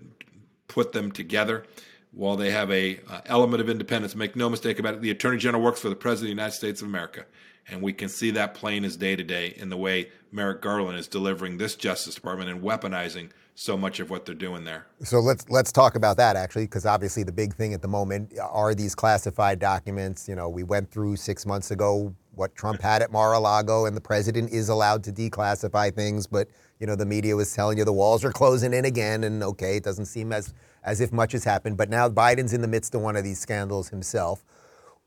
put 0.68 0.92
them 0.92 1.10
together. 1.10 1.64
While 2.12 2.36
they 2.36 2.50
have 2.50 2.70
a 2.72 3.00
uh, 3.08 3.20
element 3.26 3.60
of 3.60 3.70
independence, 3.70 4.16
make 4.16 4.34
no 4.34 4.50
mistake 4.50 4.78
about 4.78 4.94
it, 4.94 5.00
the 5.00 5.10
Attorney 5.10 5.38
General 5.38 5.62
works 5.62 5.80
for 5.80 5.88
the 5.88 5.96
President 5.96 6.30
of 6.32 6.36
the 6.36 6.42
United 6.42 6.56
States 6.56 6.82
of 6.82 6.88
America, 6.88 7.24
and 7.68 7.80
we 7.80 7.92
can 7.92 8.08
see 8.08 8.32
that 8.32 8.54
plain 8.54 8.84
as 8.84 8.96
day 8.96 9.14
to 9.14 9.22
day 9.22 9.54
in 9.56 9.68
the 9.68 9.76
way 9.76 10.10
Merrick 10.32 10.60
Garland 10.60 10.98
is 10.98 11.06
delivering 11.06 11.58
this 11.58 11.76
Justice 11.76 12.16
Department 12.16 12.50
and 12.50 12.62
weaponizing 12.62 13.30
so 13.54 13.76
much 13.76 14.00
of 14.00 14.10
what 14.10 14.26
they're 14.26 14.34
doing 14.34 14.64
there. 14.64 14.86
So 15.02 15.20
let's 15.20 15.48
let's 15.50 15.70
talk 15.70 15.94
about 15.94 16.16
that 16.16 16.34
actually, 16.34 16.64
because 16.64 16.86
obviously 16.86 17.22
the 17.22 17.32
big 17.32 17.54
thing 17.54 17.74
at 17.74 17.82
the 17.82 17.88
moment 17.88 18.32
are 18.40 18.74
these 18.74 18.94
classified 18.94 19.58
documents. 19.58 20.28
You 20.28 20.34
know, 20.34 20.48
we 20.48 20.62
went 20.62 20.90
through 20.90 21.16
six 21.16 21.46
months 21.46 21.70
ago 21.70 22.14
what 22.40 22.56
Trump 22.56 22.80
had 22.80 23.02
at 23.02 23.12
Mar-a-Lago, 23.12 23.84
and 23.84 23.96
the 23.96 24.00
president 24.00 24.50
is 24.50 24.70
allowed 24.70 25.04
to 25.04 25.12
declassify 25.12 25.94
things, 25.94 26.26
but 26.26 26.48
you 26.80 26.86
know 26.86 26.96
the 26.96 27.06
media 27.06 27.36
was 27.36 27.52
telling 27.54 27.78
you 27.78 27.84
the 27.84 27.92
walls 27.92 28.24
are 28.24 28.32
closing 28.32 28.72
in 28.72 28.86
again, 28.86 29.22
and 29.22 29.42
okay, 29.42 29.76
it 29.76 29.84
doesn't 29.84 30.06
seem 30.06 30.32
as 30.32 30.54
as 30.82 31.00
if 31.00 31.12
much 31.12 31.32
has 31.32 31.44
happened. 31.44 31.76
But 31.76 31.90
now 31.90 32.08
Biden's 32.08 32.54
in 32.54 32.62
the 32.62 32.68
midst 32.68 32.94
of 32.94 33.02
one 33.02 33.14
of 33.14 33.22
these 33.22 33.38
scandals 33.38 33.90
himself. 33.90 34.44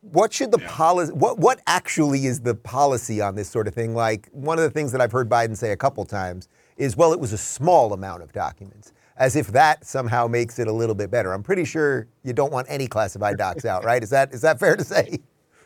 What 0.01 0.31
should 0.31 0.51
the 0.51 0.59
yeah. 0.59 0.69
policy? 0.69 1.11
What 1.13 1.39
what 1.39 1.59
actually 1.65 2.27
is 2.27 2.41
the 2.41 2.53
policy 2.55 3.19
on 3.19 3.35
this 3.35 3.49
sort 3.49 3.67
of 3.67 3.73
thing? 3.73 3.95
Like 3.95 4.29
one 4.31 4.59
of 4.59 4.63
the 4.63 4.69
things 4.69 4.91
that 4.91 5.01
I've 5.01 5.11
heard 5.11 5.27
Biden 5.27 5.57
say 5.57 5.71
a 5.71 5.77
couple 5.77 6.05
times 6.05 6.47
is, 6.77 6.95
well, 6.95 7.11
it 7.13 7.19
was 7.19 7.33
a 7.33 7.37
small 7.37 7.93
amount 7.93 8.21
of 8.21 8.31
documents, 8.31 8.91
as 9.17 9.35
if 9.35 9.47
that 9.47 9.85
somehow 9.85 10.27
makes 10.27 10.59
it 10.59 10.67
a 10.67 10.71
little 10.71 10.95
bit 10.95 11.09
better. 11.09 11.33
I'm 11.33 11.43
pretty 11.43 11.65
sure 11.65 12.07
you 12.23 12.33
don't 12.33 12.53
want 12.53 12.67
any 12.69 12.87
classified 12.87 13.37
docs 13.37 13.65
out, 13.65 13.83
right? 13.83 14.03
Is 14.03 14.11
that 14.11 14.33
is 14.33 14.41
that 14.41 14.59
fair 14.59 14.75
to 14.75 14.83
say? 14.83 15.17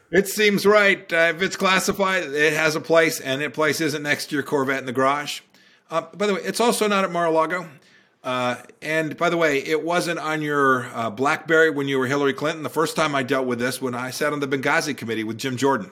It 0.09 0.27
seems 0.29 0.65
right. 0.65 1.11
Uh, 1.11 1.33
if 1.35 1.41
it's 1.41 1.57
classified, 1.57 2.23
it 2.23 2.53
has 2.53 2.75
a 2.75 2.79
place, 2.79 3.19
and 3.19 3.41
that 3.41 3.53
place 3.53 3.81
isn't 3.81 4.03
next 4.03 4.27
to 4.27 4.35
your 4.35 4.43
Corvette 4.43 4.79
in 4.79 4.85
the 4.85 4.93
garage. 4.93 5.41
Uh, 5.91 6.01
by 6.13 6.27
the 6.27 6.35
way, 6.35 6.41
it's 6.43 6.61
also 6.61 6.87
not 6.87 7.03
at 7.03 7.11
Mar-a-Lago. 7.11 7.67
Uh, 8.23 8.55
and 8.81 9.17
by 9.17 9.29
the 9.29 9.35
way, 9.35 9.59
it 9.59 9.83
wasn't 9.83 10.17
on 10.19 10.41
your 10.41 10.85
uh, 10.93 11.09
BlackBerry 11.09 11.69
when 11.69 11.89
you 11.89 11.99
were 11.99 12.07
Hillary 12.07 12.33
Clinton. 12.33 12.63
The 12.63 12.69
first 12.69 12.95
time 12.95 13.15
I 13.15 13.23
dealt 13.23 13.47
with 13.47 13.59
this, 13.59 13.81
when 13.81 13.95
I 13.95 14.11
sat 14.11 14.31
on 14.31 14.39
the 14.39 14.47
Benghazi 14.47 14.95
committee 14.95 15.25
with 15.25 15.37
Jim 15.37 15.57
Jordan 15.57 15.91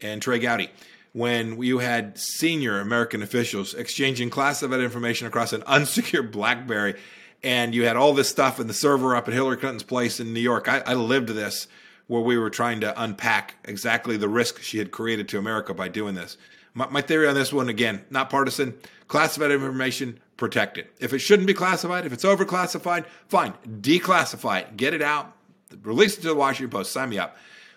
and 0.00 0.22
Trey 0.22 0.38
Gowdy, 0.38 0.70
when 1.12 1.60
you 1.60 1.78
had 1.78 2.18
senior 2.18 2.80
American 2.80 3.20
officials 3.20 3.74
exchanging 3.74 4.30
classified 4.30 4.80
information 4.80 5.26
across 5.26 5.52
an 5.52 5.62
unsecured 5.66 6.30
BlackBerry, 6.30 6.94
and 7.42 7.74
you 7.74 7.84
had 7.84 7.96
all 7.96 8.14
this 8.14 8.28
stuff 8.28 8.60
in 8.60 8.68
the 8.68 8.74
server 8.74 9.16
up 9.16 9.26
at 9.26 9.34
Hillary 9.34 9.56
Clinton's 9.56 9.82
place 9.82 10.20
in 10.20 10.32
New 10.32 10.40
York. 10.40 10.68
I, 10.68 10.82
I 10.86 10.94
lived 10.94 11.28
this 11.30 11.66
where 12.06 12.22
we 12.22 12.38
were 12.38 12.50
trying 12.50 12.80
to 12.80 13.02
unpack 13.02 13.56
exactly 13.64 14.16
the 14.16 14.28
risk 14.28 14.62
she 14.62 14.78
had 14.78 14.90
created 14.90 15.28
to 15.28 15.38
America 15.38 15.74
by 15.74 15.88
doing 15.88 16.14
this. 16.14 16.36
My, 16.74 16.88
my 16.88 17.00
theory 17.00 17.26
on 17.26 17.34
this 17.34 17.52
one, 17.52 17.68
again, 17.68 18.04
not 18.10 18.30
partisan, 18.30 18.74
classified 19.08 19.50
information, 19.50 20.20
protect 20.36 20.78
it. 20.78 20.92
If 21.00 21.12
it 21.12 21.18
shouldn't 21.18 21.46
be 21.46 21.54
classified, 21.54 22.06
if 22.06 22.12
it's 22.12 22.24
overclassified, 22.24 23.06
fine, 23.28 23.54
declassify 23.80 24.60
it, 24.60 24.76
get 24.76 24.94
it 24.94 25.02
out, 25.02 25.34
release 25.82 26.16
it 26.18 26.22
to 26.22 26.28
the 26.28 26.34
Washington 26.34 26.70
Post, 26.70 26.92
sign 26.92 27.08
me 27.08 27.18
up. 27.18 27.36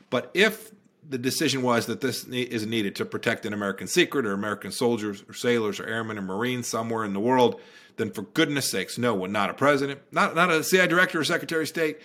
But 0.10 0.32
if 0.34 0.72
the 1.08 1.18
decision 1.18 1.64
was 1.64 1.88
that 1.88 2.02
this 2.02 2.26
is 2.26 2.66
needed 2.68 2.96
to 2.98 3.06
protect 3.06 3.46
an 3.46 3.54
American 3.54 3.88
secret 3.88 4.26
or 4.26 4.34
American 4.34 4.72
soldiers 4.72 5.24
or 5.28 5.34
sailors 5.34 5.80
or 5.80 5.86
airmen 5.86 6.20
or 6.20 6.22
Marines 6.22 6.68
somewhere 6.68 7.04
in 7.04 7.14
the 7.14 7.20
world, 7.20 7.60
then 7.98 8.12
for 8.12 8.22
goodness 8.22 8.70
sakes, 8.70 8.98
no 8.98 9.16
one, 9.16 9.32
not 9.32 9.50
a 9.50 9.54
president, 9.54 10.00
not, 10.12 10.36
not 10.36 10.52
a 10.52 10.64
CIA 10.64 10.88
director 10.88 11.20
or 11.20 11.24
secretary 11.24 11.64
of 11.64 11.68
state, 11.68 12.00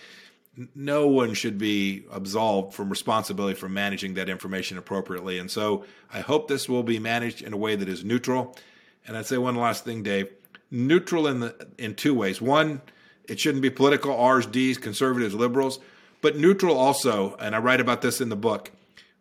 no 0.73 1.07
one 1.07 1.33
should 1.33 1.57
be 1.57 2.05
absolved 2.11 2.73
from 2.73 2.89
responsibility 2.89 3.55
for 3.55 3.69
managing 3.69 4.13
that 4.13 4.29
information 4.29 4.77
appropriately. 4.77 5.37
And 5.37 5.51
so 5.51 5.85
I 6.13 6.21
hope 6.21 6.47
this 6.47 6.69
will 6.69 6.83
be 6.83 6.99
managed 6.99 7.41
in 7.41 7.53
a 7.53 7.57
way 7.57 7.75
that 7.75 7.89
is 7.89 8.03
neutral. 8.03 8.55
And 9.07 9.17
I'd 9.17 9.25
say 9.25 9.37
one 9.37 9.55
last 9.55 9.83
thing, 9.83 10.03
Dave. 10.03 10.29
Neutral 10.71 11.27
in 11.27 11.41
the 11.41 11.67
in 11.77 11.95
two 11.95 12.13
ways. 12.13 12.41
One, 12.41 12.81
it 13.25 13.39
shouldn't 13.39 13.61
be 13.61 13.69
political, 13.69 14.15
R's, 14.15 14.45
D's, 14.45 14.77
conservatives, 14.77 15.33
liberals, 15.33 15.79
but 16.21 16.37
neutral 16.37 16.77
also, 16.77 17.35
and 17.35 17.55
I 17.55 17.59
write 17.59 17.79
about 17.79 18.01
this 18.01 18.19
in 18.19 18.29
the 18.29 18.35
book. 18.35 18.71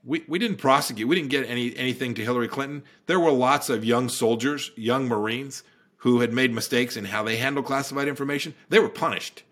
We, 0.04 0.24
we 0.26 0.38
didn't 0.38 0.56
prosecute, 0.56 1.08
we 1.08 1.16
didn't 1.16 1.30
get 1.30 1.48
any 1.48 1.76
anything 1.76 2.14
to 2.14 2.22
Hillary 2.22 2.48
Clinton. 2.48 2.82
There 3.06 3.20
were 3.20 3.30
lots 3.30 3.68
of 3.68 3.84
young 3.84 4.08
soldiers, 4.08 4.70
young 4.76 5.06
Marines 5.06 5.62
who 5.98 6.20
had 6.20 6.32
made 6.32 6.52
mistakes 6.52 6.96
in 6.96 7.06
how 7.06 7.22
they 7.22 7.36
handled 7.36 7.66
classified 7.66 8.08
information. 8.08 8.54
They 8.68 8.78
were 8.78 8.90
punished 8.90 9.42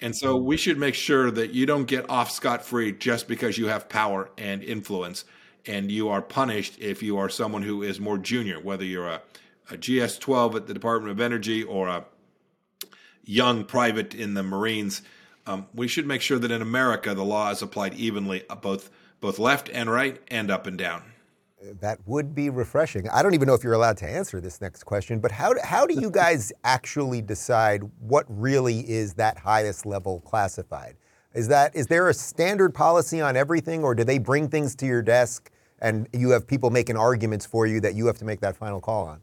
and 0.00 0.14
so 0.14 0.36
we 0.36 0.56
should 0.56 0.78
make 0.78 0.94
sure 0.94 1.30
that 1.30 1.50
you 1.52 1.66
don't 1.66 1.86
get 1.86 2.08
off 2.08 2.30
scot 2.30 2.64
free 2.64 2.92
just 2.92 3.26
because 3.26 3.58
you 3.58 3.66
have 3.66 3.88
power 3.88 4.30
and 4.38 4.62
influence. 4.62 5.24
And 5.66 5.90
you 5.90 6.08
are 6.08 6.22
punished 6.22 6.78
if 6.78 7.02
you 7.02 7.18
are 7.18 7.28
someone 7.28 7.62
who 7.62 7.82
is 7.82 8.00
more 8.00 8.16
junior, 8.16 8.60
whether 8.60 8.84
you're 8.84 9.08
a, 9.08 9.22
a 9.70 9.76
GS 9.76 10.18
12 10.18 10.56
at 10.56 10.66
the 10.66 10.72
Department 10.72 11.10
of 11.10 11.20
Energy 11.20 11.62
or 11.62 11.88
a 11.88 12.04
young 13.24 13.64
private 13.64 14.14
in 14.14 14.34
the 14.34 14.42
Marines. 14.42 15.02
Um, 15.46 15.66
we 15.74 15.88
should 15.88 16.06
make 16.06 16.22
sure 16.22 16.38
that 16.38 16.50
in 16.50 16.62
America 16.62 17.12
the 17.14 17.24
law 17.24 17.50
is 17.50 17.60
applied 17.60 17.94
evenly, 17.94 18.44
uh, 18.48 18.54
both 18.54 18.90
both 19.20 19.40
left 19.40 19.68
and 19.70 19.90
right, 19.90 20.20
and 20.28 20.48
up 20.48 20.68
and 20.68 20.78
down. 20.78 21.02
That 21.80 21.98
would 22.06 22.34
be 22.34 22.50
refreshing. 22.50 23.08
I 23.08 23.22
don't 23.22 23.34
even 23.34 23.48
know 23.48 23.54
if 23.54 23.64
you're 23.64 23.72
allowed 23.72 23.96
to 23.98 24.08
answer 24.08 24.40
this 24.40 24.60
next 24.60 24.84
question, 24.84 25.18
but 25.18 25.32
how, 25.32 25.54
how 25.64 25.86
do 25.86 26.00
you 26.00 26.10
guys 26.10 26.52
actually 26.64 27.20
decide 27.20 27.82
what 27.98 28.24
really 28.28 28.88
is 28.88 29.14
that 29.14 29.38
highest 29.38 29.84
level 29.84 30.20
classified? 30.20 30.96
Is 31.34 31.48
that 31.48 31.76
is 31.76 31.88
there 31.88 32.08
a 32.08 32.14
standard 32.14 32.74
policy 32.74 33.20
on 33.20 33.36
everything, 33.36 33.84
or 33.84 33.94
do 33.94 34.02
they 34.02 34.18
bring 34.18 34.48
things 34.48 34.74
to 34.76 34.86
your 34.86 35.02
desk 35.02 35.50
and 35.80 36.08
you 36.12 36.30
have 36.30 36.46
people 36.46 36.70
making 36.70 36.96
arguments 36.96 37.46
for 37.46 37.66
you 37.66 37.80
that 37.80 37.94
you 37.94 38.06
have 38.06 38.18
to 38.18 38.24
make 38.24 38.40
that 38.40 38.56
final 38.56 38.80
call 38.80 39.06
on? 39.06 39.20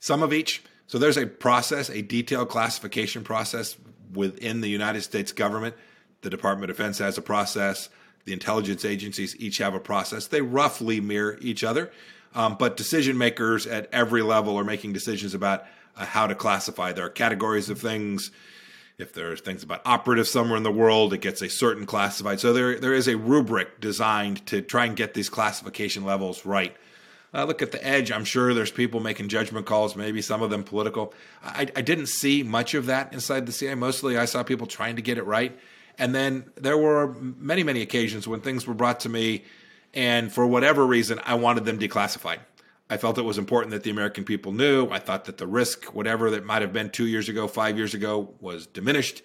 Some 0.00 0.22
of 0.22 0.32
each. 0.32 0.62
So 0.86 0.98
there's 0.98 1.16
a 1.16 1.26
process, 1.26 1.88
a 1.88 2.02
detailed 2.02 2.48
classification 2.48 3.24
process 3.24 3.76
within 4.12 4.60
the 4.60 4.68
United 4.68 5.02
States 5.02 5.32
government. 5.32 5.74
The 6.20 6.30
Department 6.30 6.70
of 6.70 6.76
Defense 6.76 6.98
has 6.98 7.16
a 7.16 7.22
process. 7.22 7.88
The 8.24 8.32
intelligence 8.32 8.84
agencies 8.84 9.36
each 9.38 9.58
have 9.58 9.74
a 9.74 9.80
process. 9.80 10.26
They 10.26 10.40
roughly 10.40 11.00
mirror 11.00 11.38
each 11.40 11.62
other, 11.62 11.90
um, 12.34 12.56
but 12.58 12.76
decision 12.76 13.18
makers 13.18 13.66
at 13.66 13.88
every 13.92 14.22
level 14.22 14.58
are 14.58 14.64
making 14.64 14.92
decisions 14.92 15.34
about 15.34 15.64
uh, 15.96 16.06
how 16.06 16.26
to 16.26 16.34
classify. 16.34 16.92
There 16.92 17.04
are 17.04 17.10
categories 17.10 17.68
of 17.68 17.80
things. 17.80 18.30
If 18.96 19.12
there 19.12 19.32
are 19.32 19.36
things 19.36 19.62
about 19.62 19.82
operatives 19.84 20.30
somewhere 20.30 20.56
in 20.56 20.62
the 20.62 20.70
world, 20.70 21.12
it 21.12 21.20
gets 21.20 21.42
a 21.42 21.48
certain 21.48 21.84
classified. 21.84 22.40
So 22.40 22.52
there, 22.52 22.78
there 22.78 22.94
is 22.94 23.08
a 23.08 23.16
rubric 23.16 23.80
designed 23.80 24.46
to 24.46 24.62
try 24.62 24.86
and 24.86 24.96
get 24.96 25.14
these 25.14 25.28
classification 25.28 26.04
levels 26.04 26.46
right. 26.46 26.76
Uh, 27.34 27.44
look 27.44 27.62
at 27.62 27.72
the 27.72 27.84
edge. 27.84 28.12
I'm 28.12 28.24
sure 28.24 28.54
there's 28.54 28.70
people 28.70 29.00
making 29.00 29.28
judgment 29.28 29.66
calls, 29.66 29.96
maybe 29.96 30.22
some 30.22 30.40
of 30.40 30.50
them 30.50 30.62
political. 30.62 31.12
I, 31.42 31.62
I, 31.74 31.82
didn't 31.82 32.06
see 32.06 32.44
much 32.44 32.74
of 32.74 32.86
that 32.86 33.12
inside 33.12 33.46
the 33.46 33.52
CIA. 33.52 33.74
Mostly 33.74 34.16
I 34.16 34.24
saw 34.24 34.44
people 34.44 34.68
trying 34.68 34.94
to 34.94 35.02
get 35.02 35.18
it 35.18 35.24
right. 35.24 35.58
And 35.98 36.14
then 36.14 36.50
there 36.56 36.78
were 36.78 37.14
many, 37.14 37.62
many 37.62 37.82
occasions 37.82 38.26
when 38.26 38.40
things 38.40 38.66
were 38.66 38.74
brought 38.74 39.00
to 39.00 39.08
me, 39.08 39.44
and 39.92 40.32
for 40.32 40.46
whatever 40.46 40.86
reason, 40.86 41.20
I 41.24 41.34
wanted 41.34 41.64
them 41.64 41.78
declassified. 41.78 42.38
I 42.90 42.96
felt 42.96 43.16
it 43.16 43.22
was 43.22 43.38
important 43.38 43.70
that 43.72 43.82
the 43.82 43.90
American 43.90 44.24
people 44.24 44.52
knew. 44.52 44.88
I 44.90 44.98
thought 44.98 45.24
that 45.24 45.38
the 45.38 45.46
risk, 45.46 45.94
whatever 45.94 46.30
that 46.30 46.44
might 46.44 46.62
have 46.62 46.72
been 46.72 46.90
two 46.90 47.06
years 47.06 47.28
ago, 47.28 47.48
five 47.48 47.78
years 47.78 47.94
ago, 47.94 48.34
was 48.40 48.66
diminished. 48.66 49.22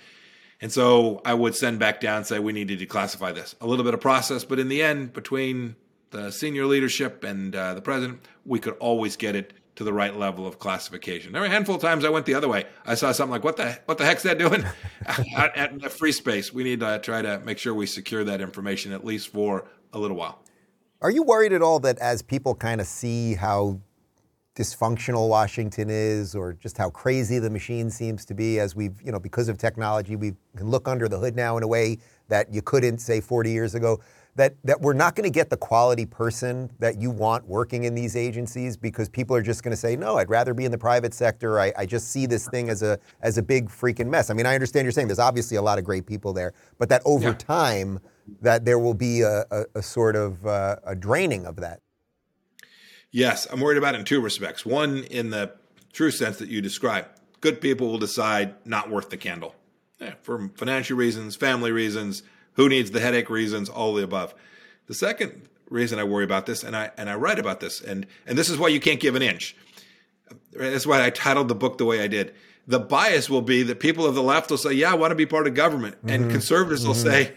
And 0.61 0.71
so 0.71 1.21
I 1.25 1.33
would 1.33 1.55
send 1.55 1.79
back 1.79 1.99
down 1.99 2.17
and 2.17 2.25
say, 2.25 2.39
we 2.39 2.53
need 2.53 2.67
to 2.69 2.77
declassify 2.77 3.33
this. 3.33 3.55
A 3.61 3.67
little 3.67 3.85
bit 3.85 3.93
of 3.93 4.01
process, 4.01 4.43
but 4.43 4.59
in 4.59 4.69
the 4.69 4.81
end, 4.81 5.13
between 5.13 5.75
the 6.11 6.31
senior 6.31 6.65
leadership 6.65 7.23
and 7.23 7.55
uh, 7.55 7.73
the 7.73 7.81
president, 7.81 8.25
we 8.45 8.59
could 8.59 8.75
always 8.79 9.15
get 9.15 9.35
it 9.35 9.53
to 9.79 9.85
the 9.85 9.93
right 9.93 10.13
level 10.13 10.45
of 10.45 10.59
classification. 10.59 11.31
There 11.31 11.41
were 11.41 11.47
a 11.47 11.49
handful 11.49 11.73
of 11.73 11.81
times 11.81 12.03
I 12.03 12.09
went 12.09 12.25
the 12.25 12.33
other 12.33 12.49
way. 12.49 12.65
I 12.85 12.95
saw 12.95 13.13
something 13.13 13.31
like, 13.31 13.45
"What 13.45 13.55
the 13.55 13.79
what 13.85 13.97
the 13.97 14.03
heck's 14.03 14.23
that 14.23 14.37
doing?" 14.37 14.65
at, 15.37 15.55
at 15.55 15.79
the 15.79 15.89
free 15.89 16.11
space, 16.11 16.51
we 16.53 16.65
need 16.65 16.81
to 16.81 16.99
try 16.99 17.21
to 17.21 17.39
make 17.39 17.57
sure 17.57 17.73
we 17.73 17.85
secure 17.85 18.25
that 18.25 18.41
information 18.41 18.91
at 18.91 19.05
least 19.05 19.29
for 19.29 19.69
a 19.93 19.97
little 19.97 20.17
while. 20.17 20.43
Are 21.01 21.09
you 21.09 21.23
worried 21.23 21.53
at 21.53 21.61
all 21.61 21.79
that 21.79 21.97
as 21.99 22.21
people 22.21 22.55
kind 22.55 22.81
of 22.81 22.87
see 22.87 23.35
how 23.35 23.79
dysfunctional 24.53 25.29
Washington 25.29 25.89
is, 25.89 26.35
or 26.35 26.51
just 26.51 26.77
how 26.77 26.89
crazy 26.89 27.39
the 27.39 27.49
machine 27.49 27.89
seems 27.89 28.25
to 28.25 28.33
be, 28.33 28.59
as 28.59 28.75
we've 28.75 29.01
you 29.01 29.13
know 29.13 29.19
because 29.19 29.47
of 29.47 29.57
technology, 29.57 30.17
we 30.17 30.33
can 30.57 30.69
look 30.69 30.89
under 30.89 31.07
the 31.07 31.17
hood 31.17 31.37
now 31.37 31.55
in 31.55 31.63
a 31.63 31.67
way 31.67 31.99
that 32.27 32.53
you 32.53 32.61
couldn't 32.61 32.97
say 32.97 33.21
40 33.21 33.49
years 33.49 33.75
ago 33.75 34.01
that, 34.39 34.55
that 34.63 34.79
we're 34.79 34.93
not 34.93 35.15
going 35.15 35.25
to 35.25 35.33
get 35.33 35.49
the 35.49 35.57
quality 35.57 36.05
person 36.05 36.69
that 36.79 36.97
you 36.97 37.11
want 37.11 37.45
working 37.45 37.83
in 37.83 37.93
these 37.93 38.15
agencies 38.15 38.77
because 38.77 39.09
people 39.09 39.35
are 39.35 39.41
just 39.41 39.63
going 39.63 39.73
to 39.73 39.77
say, 39.77 39.97
no, 39.97 40.17
I'd 40.17 40.29
rather 40.29 40.53
be 40.53 40.63
in 40.63 40.71
the 40.71 40.77
private 40.77 41.13
sector. 41.13 41.59
I, 41.59 41.73
I 41.77 41.85
just 41.85 42.09
see 42.09 42.25
this 42.25 42.47
thing 42.47 42.69
as 42.69 42.81
a, 42.81 42.97
as 43.21 43.37
a 43.37 43.43
big 43.43 43.69
freaking 43.69 44.07
mess. 44.07 44.29
I 44.29 44.33
mean, 44.33 44.45
I 44.45 44.53
understand 44.53 44.85
you're 44.85 44.93
saying 44.93 45.09
there's 45.09 45.19
obviously 45.19 45.57
a 45.57 45.61
lot 45.61 45.77
of 45.77 45.83
great 45.83 46.05
people 46.05 46.31
there, 46.31 46.53
but 46.77 46.87
that 46.87 47.01
over 47.03 47.29
yeah. 47.29 47.33
time, 47.33 47.99
that 48.41 48.63
there 48.63 48.79
will 48.79 48.93
be 48.93 49.21
a, 49.21 49.43
a, 49.51 49.65
a 49.75 49.81
sort 49.81 50.15
of 50.15 50.45
uh, 50.47 50.77
a 50.85 50.95
draining 50.95 51.45
of 51.45 51.57
that. 51.57 51.81
Yes, 53.11 53.45
I'm 53.51 53.59
worried 53.59 53.77
about 53.77 53.95
it 53.95 53.99
in 53.99 54.05
two 54.05 54.21
respects. 54.21 54.65
One, 54.65 55.03
in 55.05 55.31
the 55.31 55.51
true 55.91 56.11
sense 56.11 56.37
that 56.37 56.47
you 56.47 56.61
describe, 56.61 57.07
good 57.41 57.59
people 57.59 57.87
will 57.87 57.97
decide 57.97 58.55
not 58.65 58.89
worth 58.89 59.09
the 59.09 59.17
candle 59.17 59.55
yeah, 59.99 60.13
for 60.21 60.49
financial 60.55 60.97
reasons, 60.97 61.35
family 61.35 61.71
reasons, 61.71 62.23
who 62.53 62.69
needs 62.69 62.91
the 62.91 62.99
headache 62.99 63.29
reasons, 63.29 63.69
all 63.69 63.93
the 63.93 64.03
above. 64.03 64.33
The 64.87 64.93
second 64.93 65.47
reason 65.69 65.99
I 65.99 66.03
worry 66.03 66.23
about 66.23 66.45
this, 66.45 66.63
and 66.63 66.75
I 66.75 66.91
and 66.97 67.09
I 67.09 67.15
write 67.15 67.39
about 67.39 67.59
this, 67.59 67.81
and 67.81 68.05
and 68.25 68.37
this 68.37 68.49
is 68.49 68.57
why 68.57 68.69
you 68.69 68.79
can't 68.79 68.99
give 68.99 69.15
an 69.15 69.21
inch. 69.21 69.55
That's 70.51 70.85
why 70.85 71.05
I 71.05 71.09
titled 71.09 71.47
the 71.47 71.55
book 71.55 71.77
the 71.77 71.85
way 71.85 72.01
I 72.01 72.07
did. 72.07 72.33
The 72.67 72.79
bias 72.79 73.29
will 73.29 73.41
be 73.41 73.63
that 73.63 73.79
people 73.79 74.05
of 74.05 74.15
the 74.15 74.23
left 74.23 74.49
will 74.49 74.57
say, 74.57 74.73
"Yeah, 74.73 74.91
I 74.91 74.95
want 74.95 75.11
to 75.11 75.15
be 75.15 75.25
part 75.25 75.47
of 75.47 75.53
government," 75.53 75.97
mm-hmm. 75.97 76.09
and 76.09 76.31
conservatives 76.31 76.81
mm-hmm. 76.81 76.89
will 76.89 76.95
say, 76.95 77.33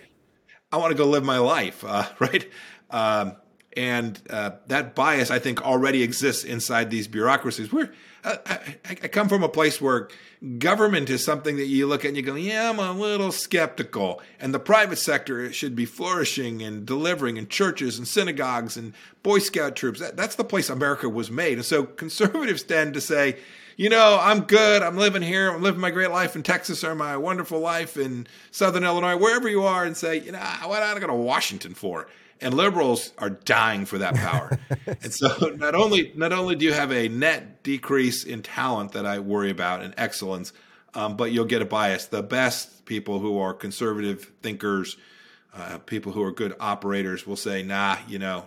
"I 0.70 0.76
want 0.76 0.92
to 0.92 0.96
go 0.96 1.06
live 1.06 1.24
my 1.24 1.38
life." 1.38 1.84
Uh, 1.86 2.06
right? 2.18 2.50
Um, 2.90 3.36
and 3.76 4.20
uh, 4.30 4.52
that 4.66 4.94
bias, 4.94 5.30
I 5.30 5.38
think, 5.38 5.62
already 5.62 6.02
exists 6.02 6.44
inside 6.44 6.90
these 6.90 7.08
bureaucracies. 7.08 7.72
We're 7.72 7.90
I, 8.24 8.76
I, 8.88 8.94
come 8.94 9.28
from 9.28 9.42
a 9.42 9.48
place 9.48 9.80
where 9.80 10.08
government 10.58 11.10
is 11.10 11.24
something 11.24 11.56
that 11.56 11.66
you 11.66 11.88
look 11.88 12.04
at 12.04 12.08
and 12.08 12.16
you 12.16 12.22
go, 12.22 12.36
yeah, 12.36 12.70
I'm 12.70 12.78
a 12.78 12.92
little 12.92 13.32
skeptical. 13.32 14.22
And 14.38 14.54
the 14.54 14.60
private 14.60 14.98
sector 14.98 15.52
should 15.52 15.74
be 15.74 15.86
flourishing 15.86 16.62
and 16.62 16.86
delivering 16.86 17.36
in 17.36 17.48
churches 17.48 17.98
and 17.98 18.06
synagogues 18.06 18.76
and 18.76 18.92
Boy 19.24 19.40
Scout 19.40 19.74
troops. 19.74 19.98
That, 19.98 20.16
that's 20.16 20.36
the 20.36 20.44
place 20.44 20.70
America 20.70 21.08
was 21.08 21.32
made. 21.32 21.54
And 21.54 21.64
so 21.64 21.82
conservatives 21.82 22.62
tend 22.62 22.94
to 22.94 23.00
say, 23.00 23.38
you 23.76 23.88
know, 23.88 24.18
I'm 24.20 24.42
good. 24.42 24.82
I'm 24.82 24.96
living 24.96 25.22
here. 25.22 25.50
I'm 25.50 25.62
living 25.62 25.80
my 25.80 25.90
great 25.90 26.10
life 26.10 26.36
in 26.36 26.44
Texas 26.44 26.84
or 26.84 26.94
my 26.94 27.16
wonderful 27.16 27.58
life 27.58 27.96
in 27.96 28.28
Southern 28.52 28.84
Illinois, 28.84 29.16
wherever 29.16 29.48
you 29.48 29.64
are, 29.64 29.84
and 29.84 29.96
say, 29.96 30.20
you 30.20 30.30
know, 30.30 30.38
what 30.64 30.82
am 30.82 30.96
I 30.96 31.00
going 31.00 31.10
to 31.10 31.14
Washington 31.14 31.74
for? 31.74 32.06
And 32.42 32.54
liberals 32.54 33.12
are 33.18 33.30
dying 33.30 33.86
for 33.86 33.98
that 33.98 34.14
power. 34.14 34.58
and 34.86 35.12
so 35.12 35.28
not 35.56 35.74
only 35.74 36.12
not 36.14 36.32
only 36.32 36.56
do 36.56 36.64
you 36.64 36.72
have 36.72 36.92
a 36.92 37.08
net 37.08 37.62
decrease 37.62 38.24
in 38.24 38.42
talent 38.42 38.92
that 38.92 39.06
I 39.06 39.18
worry 39.20 39.50
about 39.50 39.82
and 39.82 39.94
excellence, 39.96 40.52
um, 40.94 41.16
but 41.16 41.32
you'll 41.32 41.46
get 41.46 41.62
a 41.62 41.64
bias. 41.64 42.06
The 42.06 42.22
best 42.22 42.84
people 42.84 43.18
who 43.20 43.38
are 43.38 43.54
conservative 43.54 44.32
thinkers, 44.42 44.96
Uh, 45.54 45.76
people 45.84 46.12
who 46.12 46.22
are 46.22 46.32
good 46.32 46.54
operators 46.60 47.26
will 47.26 47.36
say, 47.36 47.62
nah, 47.62 47.98
you 48.08 48.18
know, 48.18 48.46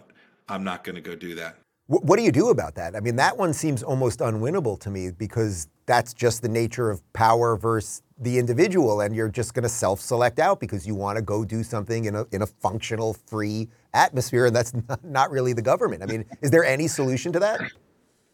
I'm 0.49 0.63
not 0.63 0.83
going 0.83 0.95
to 0.95 1.01
go 1.01 1.15
do 1.15 1.35
that. 1.35 1.57
What 1.87 2.17
do 2.17 2.23
you 2.23 2.31
do 2.31 2.49
about 2.49 2.73
that? 2.75 2.95
I 2.95 2.99
mean, 2.99 3.15
that 3.17 3.37
one 3.37 3.53
seems 3.53 3.83
almost 3.83 4.21
unwinnable 4.21 4.79
to 4.79 4.89
me 4.89 5.11
because 5.11 5.67
that's 5.85 6.15
just 6.15 6.41
the 6.41 6.49
nature 6.49 6.89
of 6.89 7.03
power 7.13 7.55
versus 7.57 8.01
the 8.17 8.37
individual, 8.37 9.01
and 9.01 9.15
you're 9.15 9.29
just 9.29 9.53
going 9.53 9.63
to 9.63 9.69
self-select 9.69 10.39
out 10.39 10.59
because 10.59 10.87
you 10.87 10.95
want 10.95 11.17
to 11.17 11.21
go 11.21 11.43
do 11.43 11.63
something 11.63 12.05
in 12.05 12.15
a 12.15 12.25
in 12.31 12.41
a 12.41 12.47
functional, 12.47 13.13
free 13.13 13.69
atmosphere, 13.93 14.45
and 14.45 14.55
that's 14.55 14.73
not, 14.89 15.03
not 15.03 15.31
really 15.31 15.53
the 15.53 15.61
government. 15.61 16.03
I 16.03 16.05
mean, 16.05 16.25
is 16.41 16.51
there 16.51 16.63
any 16.63 16.87
solution 16.87 17.33
to 17.33 17.39
that? 17.39 17.61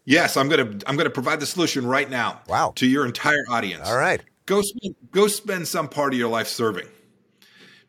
Yes, 0.06 0.38
I'm 0.38 0.50
going 0.50 0.80
to 0.80 0.90
I'm 0.90 0.96
going 0.96 1.06
to 1.06 1.12
provide 1.12 1.40
the 1.40 1.46
solution 1.46 1.86
right 1.86 2.10
now. 2.10 2.42
Wow. 2.48 2.74
To 2.78 2.88
your 2.88 3.06
entire 3.06 3.44
audience. 3.50 3.88
All 3.88 3.98
right. 3.98 4.22
Go 4.46 4.62
spend, 4.62 4.96
go 5.12 5.28
spend 5.28 5.68
some 5.68 5.88
part 5.88 6.14
of 6.14 6.20
your 6.20 6.30
life 6.30 6.48
serving. 6.48 6.88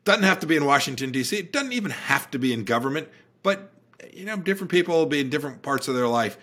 Doesn't 0.05 0.25
have 0.25 0.41
to 0.41 0.47
be 0.47 0.57
in 0.57 0.65
Washington 0.65 1.11
D.C. 1.11 1.37
It 1.37 1.53
doesn't 1.53 1.73
even 1.73 1.91
have 1.91 2.31
to 2.33 2.39
be 2.39 2.53
in 2.53 2.65
government, 2.65 3.09
but 3.43 3.71
you 4.13 4.25
know, 4.25 4.37
different 4.37 4.71
people 4.71 4.97
will 4.97 5.07
be 5.07 5.21
in 5.21 5.31
different 5.31 5.63
parts 5.63 5.89
of 5.89 5.95
their 5.95 6.09
life. 6.09 6.37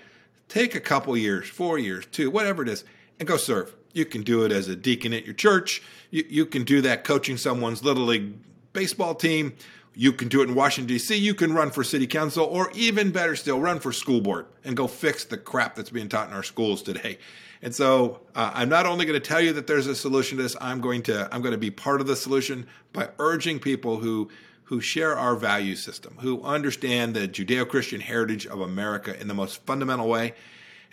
Take 0.48 0.76
a 0.76 0.80
couple 0.80 1.16
years, 1.16 1.48
four 1.48 1.78
years, 1.78 2.06
two, 2.08 2.32
whatever 2.32 2.64
it 2.64 2.70
is, 2.70 2.84
and 3.20 3.28
go 3.28 3.38
serve. 3.38 3.76
You 4.00 4.06
can 4.06 4.24
do 4.24 4.46
it 4.46 4.52
as 4.54 4.70
a 4.70 4.76
deacon 4.78 5.14
at 5.14 5.26
your 5.26 5.36
church. 5.36 5.84
You, 6.10 6.26
you 6.30 6.46
can 6.46 6.64
do 6.64 6.82
that 6.82 7.04
coaching 7.04 7.36
someone's 7.36 7.84
little 7.84 8.06
league 8.06 8.34
baseball 8.72 9.14
team. 9.14 9.54
You 9.94 10.14
can 10.14 10.30
do 10.30 10.42
it 10.42 10.48
in 10.48 10.56
Washington, 10.56 10.88
D.C. 10.88 11.18
You 11.18 11.34
can 11.34 11.54
run 11.54 11.72
for 11.72 11.84
city 11.84 12.08
council, 12.08 12.46
or 12.46 12.72
even 12.74 13.12
better 13.12 13.36
still, 13.36 13.60
run 13.60 13.82
for 13.82 13.92
school 13.92 14.22
board 14.22 14.46
and 14.64 14.78
go 14.78 14.88
fix 14.88 15.26
the 15.26 15.38
crap 15.38 15.76
that's 15.76 15.90
being 15.90 16.08
taught 16.08 16.30
in 16.30 16.34
our 16.34 16.44
schools 16.44 16.82
today. 16.82 17.18
And 17.62 17.76
so, 17.76 18.22
uh, 18.36 18.52
I'm 18.54 18.70
not 18.70 18.86
only 18.86 19.06
going 19.06 19.20
to 19.20 19.28
tell 19.28 19.42
you 19.42 19.52
that 19.54 19.68
there's 19.68 19.88
a 19.88 19.96
solution 19.96 20.38
to 20.38 20.44
this. 20.44 20.56
I'm 20.62 20.80
going 20.80 21.04
to 21.04 21.28
I'm 21.34 21.42
going 21.42 21.52
to 21.52 21.58
be 21.58 21.72
part 21.72 22.00
of 22.00 22.08
the 22.08 22.16
solution 22.16 22.68
by 22.94 23.10
urging 23.20 23.60
people 23.60 23.98
who 23.98 24.30
who 24.64 24.80
share 24.80 25.18
our 25.18 25.36
value 25.36 25.76
system, 25.76 26.16
who 26.22 26.42
understand 26.44 27.16
the 27.16 27.28
Judeo 27.28 27.68
Christian 27.68 28.00
heritage 28.00 28.48
of 28.48 28.62
America 28.62 29.20
in 29.20 29.28
the 29.28 29.34
most 29.34 29.66
fundamental 29.66 30.08
way, 30.08 30.36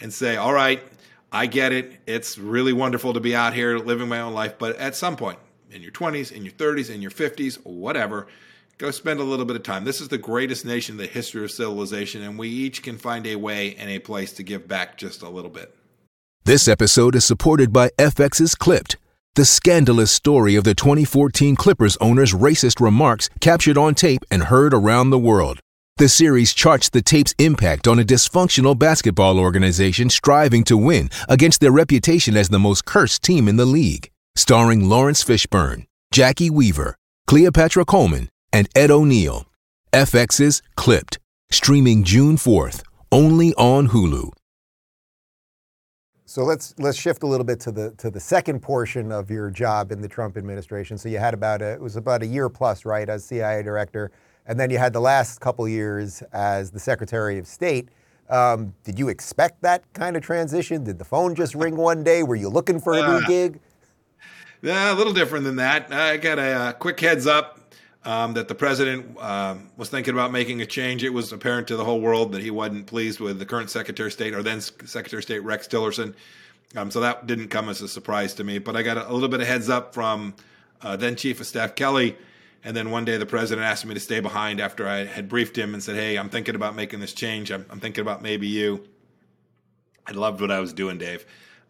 and 0.01 0.13
say, 0.13 0.35
all 0.35 0.55
right, 0.55 0.83
I 1.33 1.47
get 1.47 1.73
it. 1.73 2.01
It's 2.07 2.39
really 2.39 2.73
wonderful 2.73 3.13
to 3.13 3.21
be 3.21 3.35
out 3.35 3.55
here 3.55 3.79
living 3.79 4.09
my 4.09 4.21
own 4.21 4.35
life, 4.35 4.59
but 4.59 4.77
at 4.77 4.95
some 4.95 5.17
point, 5.17 5.39
in 5.71 5.83
your 5.83 5.93
20s, 5.93 6.33
in 6.33 6.45
your 6.45 6.53
30s, 6.53 6.95
in 6.95 7.03
your 7.03 7.11
50s, 7.11 7.59
whatever, 7.65 8.27
go 8.79 8.91
spend 8.91 9.21
a 9.21 9.25
little 9.25 9.45
bit 9.45 9.57
of 9.57 9.63
time. 9.63 9.85
This 9.85 10.01
is 10.01 10.09
the 10.09 10.19
greatest 10.19 10.65
nation 10.65 10.95
in 10.95 10.99
the 10.99 11.07
history 11.07 11.45
of 11.45 11.51
civilization, 11.51 12.23
and 12.23 12.39
we 12.39 12.49
each 12.49 12.83
can 12.83 12.97
find 12.97 13.27
a 13.27 13.37
way 13.37 13.75
and 13.77 13.91
a 13.91 13.99
place 13.99 14.33
to 14.35 14.43
give 14.43 14.69
back 14.69 14.97
just 14.97 15.23
a 15.23 15.29
little 15.29 15.51
bit. 15.51 15.75
This 16.45 16.69
episode 16.69 17.17
is 17.17 17.25
supported 17.25 17.73
by 17.73 17.91
FX's 17.99 18.55
Clipped 18.55 18.97
the 19.37 19.45
scandalous 19.45 20.11
story 20.11 20.57
of 20.57 20.65
the 20.65 20.75
2014 20.75 21.57
Clippers 21.57 21.99
owner's 21.99 22.33
racist 22.33 22.81
remarks 22.81 23.29
captured 23.39 23.77
on 23.77 23.95
tape 23.95 24.23
and 24.31 24.45
heard 24.45 24.73
around 24.73 25.11
the 25.11 25.19
world. 25.19 25.61
The 25.99 26.11
series 26.11 26.53
charts 26.53 26.91
the 26.91 27.01
tape's 27.01 27.35
impact 27.39 27.89
on 27.89 27.99
a 27.99 28.05
dysfunctional 28.05 28.79
basketball 28.79 29.39
organization 29.39 30.11
striving 30.11 30.63
to 30.65 30.77
win 30.77 31.09
against 31.27 31.63
their 31.63 31.73
reputation 31.73 32.37
as 32.37 32.51
the 32.51 32.59
most 32.59 32.85
cursed 32.85 33.23
team 33.23 33.49
in 33.49 33.57
the 33.57 33.65
league. 33.65 34.11
Starring 34.35 34.91
Laurence 34.91 35.25
Fishburne, 35.25 35.87
Jacki 36.13 36.51
Weaver, 36.51 36.99
Cleopatra 37.27 37.87
Coleman, 37.87 38.29
and 38.53 38.69
Ed 38.77 38.91
O'Neill. 38.91 39.47
FX's 39.95 40.61
Clipped, 40.77 41.19
streaming 41.51 42.05
June 42.05 42.37
4th, 42.37 42.83
only 43.11 43.55
on 43.55 43.89
Hulu. 43.89 44.33
So 46.27 46.45
let's 46.45 46.75
let's 46.79 46.99
shift 46.99 47.23
a 47.23 47.27
little 47.27 47.47
bit 47.47 47.59
to 47.61 47.73
the 47.73 47.93
to 47.93 48.11
the 48.11 48.21
second 48.21 48.61
portion 48.61 49.11
of 49.11 49.31
your 49.31 49.49
job 49.49 49.91
in 49.91 50.03
the 50.03 50.09
Trump 50.09 50.37
administration. 50.37 50.99
So 50.99 51.09
you 51.09 51.19
had 51.19 51.33
about 51.33 51.63
a, 51.63 51.73
it 51.73 51.81
was 51.81 51.97
about 51.97 52.23
a 52.23 52.27
year 52.27 52.51
plus, 52.51 52.85
right, 52.85 53.09
as 53.09 53.25
CIA 53.25 53.63
director, 53.63 54.11
and 54.47 54.59
then 54.59 54.71
you 54.71 54.79
had 54.79 54.93
the 54.93 55.01
last 55.01 55.41
couple 55.41 55.69
years 55.69 56.23
as 56.33 56.71
the 56.71 56.79
Secretary 56.81 57.39
of 57.39 57.47
State. 57.47 57.89
Um, 58.29 58.75
did 58.85 58.99
you 58.99 59.09
expect 59.09 59.63
that 59.63 59.93
kind 59.93 60.17
of 60.17 60.23
transition? 60.23 60.85
Did 60.85 60.99
the 60.99 61.05
phone 61.05 61.35
just 61.35 61.55
ring 61.55 61.77
one 61.89 62.03
day? 62.05 62.23
Were 62.23 62.37
you 62.37 62.49
looking 62.49 62.81
for 62.81 62.95
a 62.95 62.97
new 62.97 63.25
uh, 63.25 63.27
gig? 63.27 63.61
Yeah, 64.63 64.93
a 64.93 64.95
little 64.95 65.13
different 65.13 65.45
than 65.45 65.57
that. 65.57 65.93
I 65.93 66.17
got 66.17 66.39
a, 66.39 66.71
a 66.71 66.73
quick 66.73 66.99
heads 66.99 67.27
up 67.27 67.61
um, 68.05 68.35
that 68.35 68.49
the 68.49 68.55
president 68.55 69.19
um, 69.19 69.71
was 69.77 69.91
thinking 69.91 70.15
about 70.15 70.33
making 70.33 70.63
a 70.63 70.67
change. 70.67 71.05
It 71.05 71.11
was 71.11 71.33
apparent 71.33 71.69
to 71.69 71.77
the 71.77 71.85
whole 71.85 72.01
world 72.01 72.33
that 72.33 72.43
he 72.43 72.51
wasn't 72.51 72.87
pleased 72.87 73.21
with 73.21 73.39
the 73.39 73.47
current 73.47 73.71
Secretary 73.71 74.09
of 74.09 74.13
State 74.13 74.35
or 74.35 74.43
then 74.43 74.61
Secretary 74.61 75.21
of 75.21 75.25
State 75.25 75.41
Rex 75.41 75.69
Tillerson. 75.69 76.15
Um, 76.75 76.91
so 76.91 77.01
that 77.01 77.27
didn't 77.27 77.49
come 77.49 77.69
as 77.69 77.81
a 77.81 77.89
surprise 77.89 78.35
to 78.35 78.45
me. 78.45 78.59
But 78.59 78.77
I 78.77 78.83
got 78.83 78.97
a, 78.97 79.11
a 79.11 79.13
little 79.13 79.29
bit 79.29 79.41
of 79.41 79.47
heads 79.47 79.69
up 79.69 79.93
from 79.93 80.35
uh, 80.83 80.97
then 80.97 81.17
Chief 81.17 81.41
of 81.41 81.47
Staff 81.47 81.75
Kelly. 81.75 82.17
And 82.65 82.77
then 82.77 82.91
one 82.91 83.05
day 83.05 83.17
the 83.17 83.27
president 83.27 83.65
asked 83.65 83.87
me 83.87 83.95
to 83.95 84.01
stay 84.01 84.21
behind 84.21 84.61
after 84.61 84.89
I 84.89 85.05
had 85.05 85.29
briefed 85.29 85.57
him 85.57 85.75
and 85.75 85.83
said, 85.83 85.97
Hey, 85.97 86.17
I'm 86.17 86.29
thinking 86.29 86.55
about 86.55 86.75
making 86.75 87.01
this 87.01 87.13
change. 87.13 87.51
I'm, 87.51 87.65
I'm 87.71 87.81
thinking 87.81 88.03
about 88.03 88.23
maybe 88.23 88.47
you. 88.47 88.89
I 90.07 90.13
loved 90.13 90.41
what 90.41 90.51
I 90.51 90.61
was 90.61 90.73
doing, 90.73 90.99
Dave. 90.99 91.25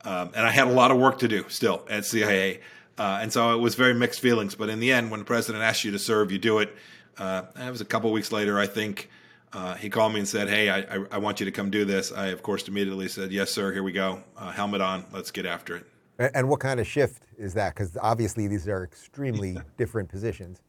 Um, 0.05 0.31
and 0.35 0.47
I 0.47 0.51
had 0.51 0.69
a 0.69 0.73
lot 0.73 0.91
of 0.91 0.99
work 0.99 1.19
to 1.19 1.29
do 1.29 1.45
still 1.49 1.85
at 1.91 2.05
CIA. 2.05 2.61
Uh, 2.99 3.19
and 3.21 3.33
so 3.33 3.55
it 3.55 3.61
was 3.61 3.75
very 3.75 3.95
mixed 3.95 4.21
feelings. 4.21 4.55
But 4.55 4.69
in 4.69 4.81
the 4.81 4.93
end, 4.93 5.11
when 5.11 5.21
the 5.21 5.27
president 5.27 5.65
asks 5.65 5.85
you 5.85 5.91
to 5.93 5.99
serve, 5.99 6.33
you 6.33 6.39
do 6.39 6.59
it. 6.59 6.75
Uh, 7.19 7.43
it 7.57 7.71
was 7.71 7.81
a 7.81 7.85
couple 7.85 8.11
weeks 8.13 8.33
later, 8.33 8.59
I 8.59 8.67
think. 8.67 9.11
Uh, 9.53 9.75
he 9.75 9.89
called 9.89 10.13
me 10.13 10.19
and 10.19 10.29
said, 10.29 10.49
"Hey, 10.49 10.69
I, 10.69 10.81
I, 10.81 11.05
I, 11.13 11.19
want 11.19 11.41
you 11.41 11.47
to 11.47 11.53
come 11.53 11.71
do 11.71 11.85
this." 11.85 12.13
I, 12.13 12.27
of 12.27 12.43
course, 12.43 12.69
immediately 12.69 13.09
said, 13.09 13.33
"Yes, 13.33 13.51
sir. 13.51 13.73
Here 13.73 13.83
we 13.83 13.93
go. 13.93 14.23
Uh, 14.37 14.51
helmet 14.51 14.81
on. 14.81 15.05
Let's 15.13 15.31
get 15.31 15.47
after 15.47 15.77
it." 15.77 15.87
And 16.35 16.49
what 16.49 16.61
kind 16.61 16.81
of 16.81 16.87
shift 16.87 17.23
is 17.39 17.55
that? 17.55 17.75
Because 17.75 17.97
obviously 17.97 18.49
these 18.49 18.69
are 18.69 18.85
extremely 18.85 19.57
different 19.77 20.09
positions. 20.09 20.61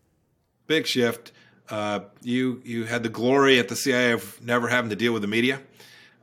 Big 0.67 0.85
shift. 0.85 1.31
Uh, 1.69 2.01
you 2.21 2.61
you 2.63 2.85
had 2.85 3.03
the 3.03 3.09
glory 3.09 3.59
at 3.59 3.67
the 3.67 3.75
CIA 3.75 4.11
of 4.11 4.41
never 4.41 4.67
having 4.67 4.89
to 4.89 4.95
deal 4.95 5.11
with 5.11 5.21
the 5.21 5.27
media, 5.27 5.59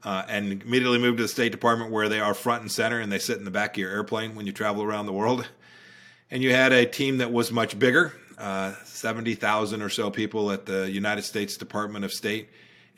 uh, 0.05 0.25
and 0.29 0.63
immediately 0.63 0.99
moved 0.99 1.19
to 1.19 1.25
the 1.25 1.29
State 1.29 1.53
Department 1.53 1.91
where 1.91 2.09
they 2.09 2.21
are 2.21 2.33
front 2.33 2.63
and 2.63 2.73
center 2.73 2.99
and 3.01 3.13
they 3.13 3.19
sit 3.19 3.39
in 3.39 3.45
the 3.45 3.51
back 3.51 3.73
of 3.73 3.79
your 3.79 3.91
airplane 3.91 4.35
when 4.35 4.47
you 4.47 4.53
travel 4.53 4.83
around 4.83 5.07
the 5.07 5.13
world 5.13 5.47
and 6.31 6.43
you 6.43 6.53
had 6.53 6.73
a 6.73 6.85
team 6.85 7.19
that 7.19 7.33
was 7.33 7.53
much 7.53 7.79
bigger, 7.79 8.13
uh, 8.39 8.75
70,000 8.85 9.83
or 9.83 9.89
so 9.89 10.11
people 10.11 10.51
at 10.51 10.67
the 10.67 10.91
United 10.91 11.23
States 11.23 11.57
Department 11.57 12.05
of 12.05 12.13
State. 12.13 12.49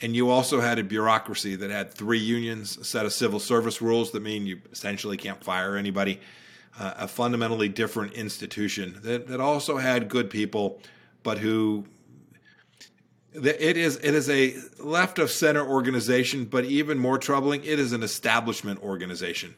And 0.00 0.14
you 0.14 0.30
also 0.30 0.60
had 0.60 0.78
a 0.78 0.84
bureaucracy 0.84 1.54
that 1.56 1.70
had 1.70 1.92
three 1.92 2.18
unions, 2.18 2.78
a 2.78 2.84
set 2.84 3.06
of 3.06 3.12
civil 3.12 3.38
service 3.38 3.80
rules 3.80 4.12
that 4.12 4.22
mean 4.22 4.46
you 4.46 4.60
essentially 4.72 5.16
can't 5.18 5.42
fire 5.42 5.76
anybody, 5.76 6.20
uh, 6.78 6.94
a 6.96 7.08
fundamentally 7.08 7.68
different 7.68 8.12
institution 8.14 9.00
that, 9.02 9.26
that 9.28 9.40
also 9.40 9.78
had 9.78 10.08
good 10.08 10.30
people, 10.30 10.80
but 11.26 11.38
who 11.38 11.84
it 13.34 13.76
is 13.76 13.96
it 13.96 14.14
is 14.14 14.30
a 14.30 14.54
left 14.78 15.18
of 15.18 15.28
center 15.28 15.66
organization, 15.66 16.44
but 16.44 16.64
even 16.64 16.98
more 16.98 17.18
troubling, 17.18 17.64
it 17.64 17.80
is 17.80 17.92
an 17.92 18.04
establishment 18.04 18.80
organization. 18.80 19.56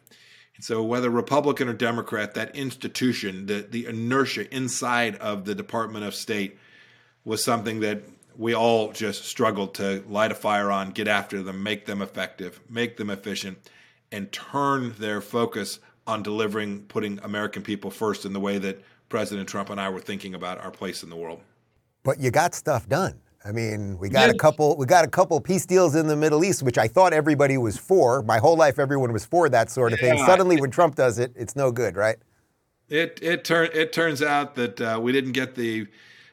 And 0.56 0.64
so, 0.64 0.82
whether 0.82 1.10
Republican 1.10 1.68
or 1.68 1.74
Democrat, 1.74 2.32
that 2.34 2.56
institution, 2.56 3.44
the, 3.44 3.66
the 3.68 3.84
inertia 3.84 4.52
inside 4.52 5.16
of 5.16 5.44
the 5.44 5.54
Department 5.54 6.06
of 6.06 6.14
State 6.14 6.58
was 7.22 7.44
something 7.44 7.80
that 7.80 8.00
we 8.34 8.54
all 8.54 8.90
just 8.92 9.26
struggled 9.26 9.74
to 9.74 10.02
light 10.08 10.32
a 10.32 10.34
fire 10.34 10.70
on, 10.70 10.92
get 10.92 11.06
after 11.06 11.42
them, 11.42 11.62
make 11.62 11.84
them 11.84 12.00
effective, 12.00 12.60
make 12.70 12.96
them 12.96 13.10
efficient, 13.10 13.58
and 14.10 14.32
turn 14.32 14.94
their 14.98 15.20
focus 15.20 15.80
on 16.06 16.22
delivering, 16.22 16.84
putting 16.84 17.18
American 17.18 17.60
people 17.60 17.90
first 17.90 18.24
in 18.24 18.32
the 18.32 18.40
way 18.40 18.56
that 18.56 18.82
President 19.08 19.48
Trump 19.48 19.70
and 19.70 19.78
I 19.80 19.90
were 19.90 20.00
thinking 20.00 20.34
about 20.34 20.58
our 20.58 20.70
place 20.70 21.02
in 21.02 21.10
the 21.10 21.16
world. 21.16 21.40
But 22.02 22.20
you 22.20 22.30
got 22.30 22.54
stuff 22.54 22.88
done. 22.88 23.20
I 23.44 23.52
mean, 23.52 23.98
we 23.98 24.08
got 24.08 24.30
a 24.30 24.34
couple. 24.34 24.76
We 24.76 24.84
got 24.84 25.04
a 25.04 25.08
couple 25.08 25.40
peace 25.40 25.64
deals 25.64 25.94
in 25.94 26.06
the 26.06 26.16
Middle 26.16 26.44
East, 26.44 26.62
which 26.62 26.76
I 26.76 26.88
thought 26.88 27.12
everybody 27.12 27.56
was 27.56 27.78
for. 27.78 28.22
My 28.22 28.38
whole 28.38 28.56
life, 28.56 28.78
everyone 28.78 29.12
was 29.12 29.24
for 29.24 29.48
that 29.48 29.70
sort 29.70 29.92
of 29.92 30.00
thing. 30.00 30.18
Suddenly, 30.26 30.60
when 30.60 30.70
Trump 30.70 30.96
does 30.96 31.18
it, 31.18 31.32
it's 31.36 31.54
no 31.56 31.70
good, 31.70 31.96
right? 31.96 32.16
It 32.88 33.18
it 33.22 33.44
turn 33.44 33.68
it 33.72 33.92
turns 33.92 34.22
out 34.22 34.54
that 34.56 34.80
uh, 34.80 34.98
we 35.00 35.12
didn't 35.12 35.32
get 35.32 35.54
the 35.54 35.86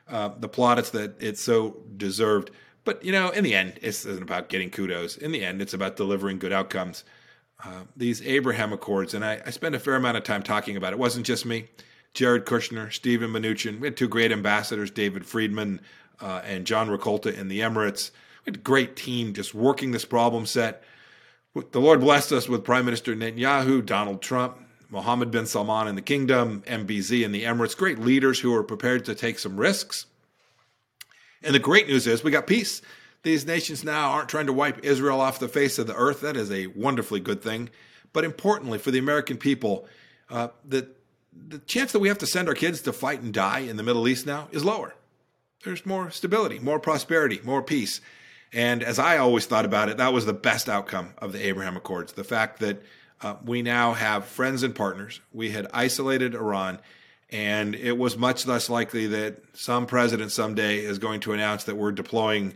uh, 0.10 0.30
the 0.38 0.50
plaudits 0.50 0.90
that 0.92 1.22
it 1.22 1.38
so 1.38 1.78
deserved. 1.96 2.52
But 2.84 3.04
you 3.04 3.12
know, 3.12 3.30
in 3.30 3.44
the 3.44 3.56
end, 3.56 3.74
it 3.78 3.84
isn't 3.84 4.22
about 4.22 4.50
getting 4.50 4.70
kudos. 4.70 5.18
In 5.18 5.32
the 5.32 5.44
end, 5.46 5.62
it's 5.62 5.74
about 5.74 5.96
delivering 5.98 6.40
good 6.40 6.54
outcomes. 6.54 7.04
Uh, 7.64 7.84
these 7.96 8.22
Abraham 8.24 8.74
Accords, 8.74 9.14
and 9.14 9.24
I, 9.24 9.42
I 9.46 9.50
spent 9.50 9.76
a 9.76 9.80
fair 9.80 9.96
amount 9.96 10.18
of 10.18 10.24
time 10.24 10.44
talking 10.44 10.76
about 10.76 10.92
it. 10.92 10.96
It 10.96 11.00
wasn't 11.00 11.26
just 11.26 11.46
me. 11.46 11.68
Jared 12.16 12.46
Kushner, 12.46 12.92
Steven 12.92 13.30
Mnuchin. 13.30 13.80
We 13.80 13.88
had 13.88 13.98
two 13.98 14.08
great 14.08 14.32
ambassadors, 14.32 14.90
David 14.90 15.26
Friedman, 15.26 15.82
uh, 16.22 16.42
and 16.46 16.66
John 16.66 16.88
Rakolta 16.88 17.38
in 17.38 17.50
the 17.50 17.60
Emirates. 17.60 18.12
We 18.46 18.52
had 18.52 18.56
a 18.56 18.60
great 18.60 18.96
team 18.96 19.34
just 19.34 19.54
working 19.54 19.92
this 19.92 20.06
problem 20.06 20.46
set. 20.46 20.82
The 21.54 21.80
Lord 21.80 22.00
blessed 22.00 22.32
us 22.32 22.50
with 22.50 22.64
Prime 22.64 22.86
Minister 22.86 23.16
Netanyahu, 23.16 23.86
Donald 23.86 24.22
Trump, 24.22 24.58
Mohammed 24.90 25.30
bin 25.30 25.46
Salman 25.46 25.88
in 25.88 25.96
the 25.96 26.02
kingdom, 26.02 26.64
MBZ 26.66 27.24
in 27.24 27.34
the 27.34 27.44
Emirates, 27.44 27.78
great 27.78 28.00
leaders 28.00 28.40
who 28.40 28.54
are 28.56 28.64
prepared 28.64 29.06
to 29.06 29.16
take 29.16 29.38
some 29.38 29.58
risks. 29.58 30.06
And 31.44 31.54
the 31.54 31.60
great 31.60 31.88
news 31.88 32.08
is 32.08 32.24
we 32.24 32.32
got 32.32 32.48
peace. 32.48 32.82
These 33.24 33.46
nations 33.46 33.84
now 33.84 34.12
aren't 34.12 34.30
trying 34.30 34.46
to 34.46 34.54
wipe 34.54 34.86
Israel 34.86 35.20
off 35.20 35.40
the 35.40 35.48
face 35.48 35.80
of 35.80 35.88
the 35.88 35.96
earth. 35.96 36.22
That 36.22 36.38
is 36.38 36.52
a 36.52 36.68
wonderfully 36.68 37.20
good 37.20 37.42
thing. 37.42 37.70
But 38.14 38.24
importantly, 38.24 38.78
for 38.78 38.92
the 38.92 39.00
American 39.00 39.38
people, 39.38 39.88
uh, 40.30 40.50
the, 40.64 40.88
the 41.48 41.60
chance 41.60 41.92
that 41.92 42.00
we 42.00 42.08
have 42.08 42.18
to 42.20 42.28
send 42.28 42.48
our 42.48 42.56
kids 42.56 42.82
to 42.82 42.94
fight 42.94 43.22
and 43.22 43.34
die 43.34 43.60
in 43.60 43.78
the 43.78 43.84
Middle 43.84 44.08
East 44.08 44.26
now 44.26 44.48
is 44.52 44.64
lower. 44.64 44.96
there's 45.64 45.86
more 45.86 46.12
stability, 46.12 46.60
more 46.60 46.80
prosperity, 46.80 47.42
more 47.44 47.62
peace. 47.62 48.00
And 48.54 48.84
as 48.84 49.00
I 49.00 49.18
always 49.18 49.46
thought 49.46 49.66
about 49.66 49.90
it, 49.90 49.98
that 49.98 50.14
was 50.14 50.26
the 50.26 50.34
best 50.34 50.70
outcome 50.70 51.14
of 51.18 51.34
the 51.34 51.46
Abraham 51.46 51.76
Accords. 51.76 52.14
The 52.14 52.24
fact 52.24 52.60
that 52.60 52.84
uh, 53.22 53.36
we 53.44 53.62
now 53.62 53.94
have 53.94 54.26
friends 54.26 54.64
and 54.64 54.76
partners. 54.76 55.22
We 55.34 55.50
had 55.52 55.68
isolated 55.74 56.36
Iran, 56.36 56.80
and 57.30 57.74
it 57.76 57.98
was 57.98 58.18
much 58.18 58.46
less 58.46 58.70
likely 58.70 59.08
that 59.08 59.42
some 59.54 59.88
president 59.88 60.32
someday 60.32 60.80
is 60.80 61.00
going 61.00 61.22
to 61.22 61.34
announce 61.34 61.64
that 61.64 61.76
we're 61.76 61.92
deploying 61.92 62.54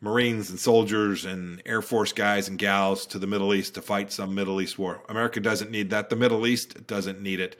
Marines 0.00 0.50
and 0.50 0.58
soldiers 0.58 1.24
and 1.24 1.62
Air 1.66 1.82
Force 1.82 2.12
guys 2.12 2.48
and 2.48 2.58
gals 2.58 3.06
to 3.06 3.18
the 3.18 3.26
Middle 3.26 3.54
East 3.54 3.74
to 3.74 3.82
fight 3.82 4.12
some 4.12 4.34
Middle 4.34 4.60
East 4.60 4.78
war. 4.78 5.02
America 5.08 5.40
doesn't 5.40 5.70
need 5.70 5.90
that. 5.90 6.10
The 6.10 6.16
Middle 6.16 6.46
East 6.46 6.86
doesn't 6.86 7.20
need 7.20 7.40
it. 7.40 7.58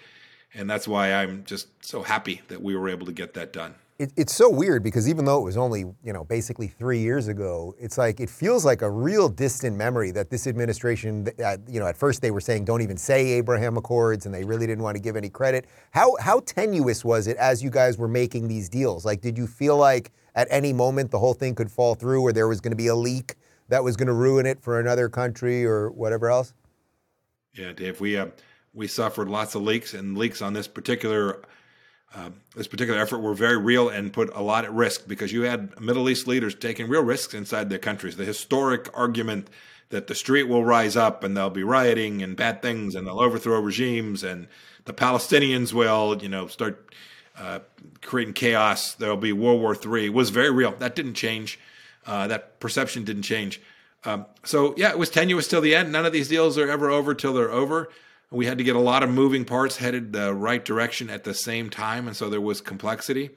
And 0.55 0.69
that's 0.71 0.89
why 0.89 1.13
I'm 1.13 1.45
just 1.45 1.69
so 1.85 2.03
happy 2.03 2.43
that 2.49 2.63
we 2.63 2.77
were 2.77 2.89
able 2.89 3.07
to 3.07 3.13
get 3.13 3.35
that 3.35 3.53
done. 3.53 3.75
It, 3.99 4.13
it's 4.15 4.35
so 4.35 4.51
weird 4.51 4.83
because 4.83 5.09
even 5.09 5.25
though 5.25 5.39
it 5.41 5.45
was 5.45 5.57
only, 5.57 5.81
you 6.05 6.13
know, 6.13 6.25
basically 6.25 6.69
three 6.69 6.99
years 6.99 7.29
ago, 7.29 7.75
it's 7.79 7.97
like 7.97 8.21
it 8.21 8.29
feels 8.29 8.63
like 8.65 8.83
a 8.83 8.91
real 8.91 9.29
distant 9.29 9.75
memory 9.75 10.11
that 10.11 10.29
this 10.29 10.47
administration, 10.47 11.27
uh, 11.43 11.57
you 11.67 11.81
know, 11.81 11.87
at 11.87 11.97
first 11.97 12.21
they 12.21 12.31
were 12.31 12.41
saying 12.41 12.67
don't 12.67 12.83
even 12.83 12.99
say 12.99 13.29
Abraham 13.29 13.79
Accords 13.79 14.27
and 14.27 14.35
they 14.35 14.45
really 14.45 14.67
didn't 14.67 14.83
want 14.83 14.97
to 14.97 15.03
give 15.03 15.17
any 15.17 15.31
credit. 15.31 15.67
How, 15.93 16.15
how 16.21 16.41
tenuous 16.41 17.07
was 17.07 17.27
it 17.27 17.39
as 17.39 17.63
you 17.63 17.71
guys 17.71 17.97
were 17.97 18.09
making 18.09 18.49
these 18.49 18.69
deals? 18.69 19.07
Like, 19.07 19.23
did 19.23 19.39
you 19.39 19.47
feel 19.47 19.79
like 19.79 20.13
at 20.35 20.47
any 20.51 20.75
moment 20.75 21.11
the 21.11 21.19
whole 21.19 21.35
thing 21.35 21.55
could 21.55 21.71
fall 21.71 21.95
through 21.95 22.21
or 22.21 22.33
there 22.33 22.49
was 22.49 22.61
going 22.61 22.73
to 22.73 22.77
be 22.77 22.89
a 22.89 22.95
leak 22.95 23.37
that 23.69 23.83
was 23.83 23.97
going 23.97 24.09
to 24.09 24.13
ruin 24.15 24.45
it 24.45 24.61
for 24.61 24.79
another 24.79 25.09
country 25.09 25.65
or 25.65 25.91
whatever 25.91 26.31
else? 26.31 26.53
Yeah, 27.55 27.73
Dave, 27.73 28.01
we, 28.01 28.19
uh, 28.19 28.27
we 28.77 28.87
suffered 28.87 29.29
lots 29.29 29.55
of 29.55 29.63
leaks 29.63 29.95
and 29.95 30.17
leaks 30.17 30.43
on 30.43 30.53
this 30.53 30.69
particular 30.69 31.43
uh, 32.15 32.31
this 32.55 32.69
particular 32.69 32.99
effort 32.99 33.19
were 33.19 33.35
very 33.35 33.59
real 33.59 33.89
and 33.89 34.13
put 34.13 34.31
a 34.35 34.41
lot 34.41 34.65
at 34.65 34.73
risk 34.73 35.09
because 35.09 35.33
you 35.33 35.43
had 35.43 35.79
Middle 35.81 36.09
East 36.09 36.27
leaders 36.27 36.55
taking 36.55 36.89
real 36.89 37.03
risks 37.03 37.35
inside 37.35 37.69
their 37.69 37.81
countries. 37.81 38.17
The 38.17 38.25
historic 38.25 38.89
argument 38.95 39.51
that 39.91 40.07
the 40.07 40.15
street 40.15 40.45
will 40.45 40.65
rise 40.65 40.97
up 40.97 41.25
and 41.25 41.37
there'll 41.37 41.51
be 41.51 41.65
rioting 41.65 42.23
and 42.23 42.37
bad 42.37 42.63
things 42.63 42.95
and 42.95 43.07
they'll 43.07 43.21
overthrow 43.21 43.61
regimes 43.61 44.23
and 44.23 44.47
the 44.85 44.95
Palestinians 44.95 45.73
will, 45.73 46.17
you 46.23 46.29
know, 46.29 46.47
start 46.47 46.95
uh, 47.37 47.59
creating 48.03 48.35
chaos. 48.35 48.95
There'll 48.95 49.17
be 49.17 49.33
World 49.33 49.61
War 49.61 49.77
III 49.77 50.09
was 50.11 50.31
very 50.31 50.51
real. 50.51 50.73
That 50.79 50.95
didn't 50.95 51.15
change. 51.15 51.59
Uh, 52.07 52.29
that 52.29 52.61
perception 52.61 53.05
didn't 53.05 53.25
change. 53.25 53.61
Um, 54.05 54.27
so 54.45 54.75
yeah, 54.77 54.91
it 54.91 54.99
was 54.99 55.11
tenuous 55.11 55.49
till 55.49 55.61
the 55.61 55.75
end. 55.75 55.93
None 55.93 56.07
of 56.07 56.13
these 56.13 56.29
deals 56.29 56.57
are 56.57 56.71
ever 56.71 56.89
over 56.89 57.15
till 57.15 57.35
they're 57.35 57.51
over. 57.51 57.91
We 58.31 58.47
had 58.47 58.59
to 58.59 58.65
get 58.65 58.77
a 58.77 58.81
lot 58.81 59.03
of 59.03 59.11
moving 59.11 59.45
parts 59.45 59.77
headed 59.77 60.13
the 60.13 60.35
right 60.35 60.65
direction 60.65 61.11
at 61.11 61.25
the 61.25 61.35
same 61.35 61.71
time, 61.71 62.07
and 62.07 62.17
so 62.17 62.29
there 62.29 62.41
was 62.41 62.61
complexity. 62.61 63.31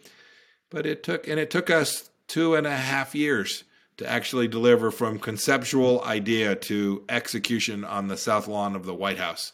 But 0.69 0.85
it 0.85 1.03
took, 1.03 1.27
and 1.27 1.39
it 1.39 1.51
took 1.51 1.69
us 1.69 2.09
two 2.27 2.55
and 2.55 2.65
a 2.65 2.75
half 2.75 3.13
years 3.13 3.63
to 3.97 4.09
actually 4.09 4.47
deliver 4.47 4.91
from 4.91 5.19
conceptual 5.19 6.01
idea 6.03 6.55
to 6.55 7.03
execution 7.09 7.83
on 7.83 8.07
the 8.07 8.17
south 8.17 8.47
lawn 8.47 8.75
of 8.75 8.85
the 8.85 8.93
White 8.93 9.17
House 9.17 9.51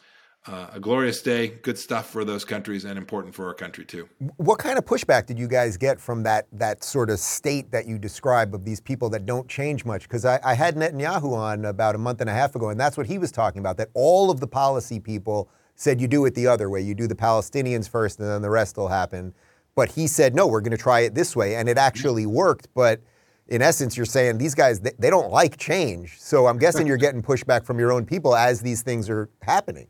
uh, 0.47 0.67
a 0.73 0.79
glorious 0.79 1.21
day, 1.21 1.47
good 1.47 1.77
stuff 1.77 2.09
for 2.09 2.23
those 2.23 2.45
countries, 2.45 2.85
and 2.85 2.97
important 2.97 3.33
for 3.33 3.47
our 3.47 3.53
country 3.53 3.83
too. 3.83 4.07
What 4.37 4.59
kind 4.59 4.77
of 4.77 4.85
pushback 4.85 5.25
did 5.25 5.39
you 5.39 5.47
guys 5.47 5.75
get 5.75 5.99
from 5.99 6.21
that 6.23 6.47
that 6.51 6.83
sort 6.83 7.09
of 7.09 7.19
state 7.19 7.71
that 7.71 7.87
you 7.87 7.97
describe 7.97 8.53
of 8.53 8.63
these 8.63 8.79
people 8.79 9.09
that 9.09 9.25
don't 9.25 9.47
change 9.47 9.85
much? 9.85 10.03
Because 10.03 10.23
I, 10.23 10.39
I, 10.43 10.53
had 10.53 10.75
Netanyahu 10.75 11.33
on 11.33 11.65
about 11.65 11.95
a 11.95 11.97
month 11.97 12.21
and 12.21 12.29
a 12.29 12.33
half 12.33 12.55
ago, 12.55 12.69
and 12.69 12.79
that's 12.79 12.95
what 12.95 13.07
he 13.07 13.17
was 13.17 13.31
talking 13.31 13.59
about. 13.59 13.77
That 13.77 13.89
all 13.95 14.29
of 14.29 14.39
the 14.39 14.47
policy 14.47 14.99
people 14.99 15.49
said 15.73 15.99
you 15.99 16.07
do 16.07 16.25
it 16.25 16.35
the 16.35 16.45
other 16.45 16.69
way. 16.69 16.79
You 16.79 16.93
do 16.93 17.07
the 17.07 17.15
Palestinians 17.15 17.89
first, 17.89 18.19
and 18.19 18.29
then 18.29 18.43
the 18.43 18.51
rest 18.51 18.77
will 18.77 18.89
happen. 18.89 19.33
But 19.73 19.89
he 19.89 20.05
said 20.05 20.35
no, 20.35 20.45
we're 20.45 20.61
going 20.61 20.71
to 20.71 20.77
try 20.77 21.01
it 21.01 21.15
this 21.15 21.35
way, 21.35 21.55
and 21.55 21.67
it 21.67 21.79
actually 21.79 22.27
worked. 22.27 22.67
But 22.75 23.01
in 23.47 23.63
essence, 23.63 23.97
you're 23.97 24.05
saying 24.05 24.37
these 24.37 24.53
guys 24.53 24.79
they, 24.79 24.91
they 24.99 25.09
don't 25.09 25.31
like 25.31 25.57
change. 25.57 26.19
So 26.19 26.45
I'm 26.45 26.59
guessing 26.59 26.85
you're 26.85 26.97
getting 26.97 27.23
pushback 27.23 27.65
from 27.65 27.79
your 27.79 27.91
own 27.91 28.05
people 28.05 28.35
as 28.35 28.61
these 28.61 28.83
things 28.83 29.09
are 29.09 29.31
happening. 29.41 29.87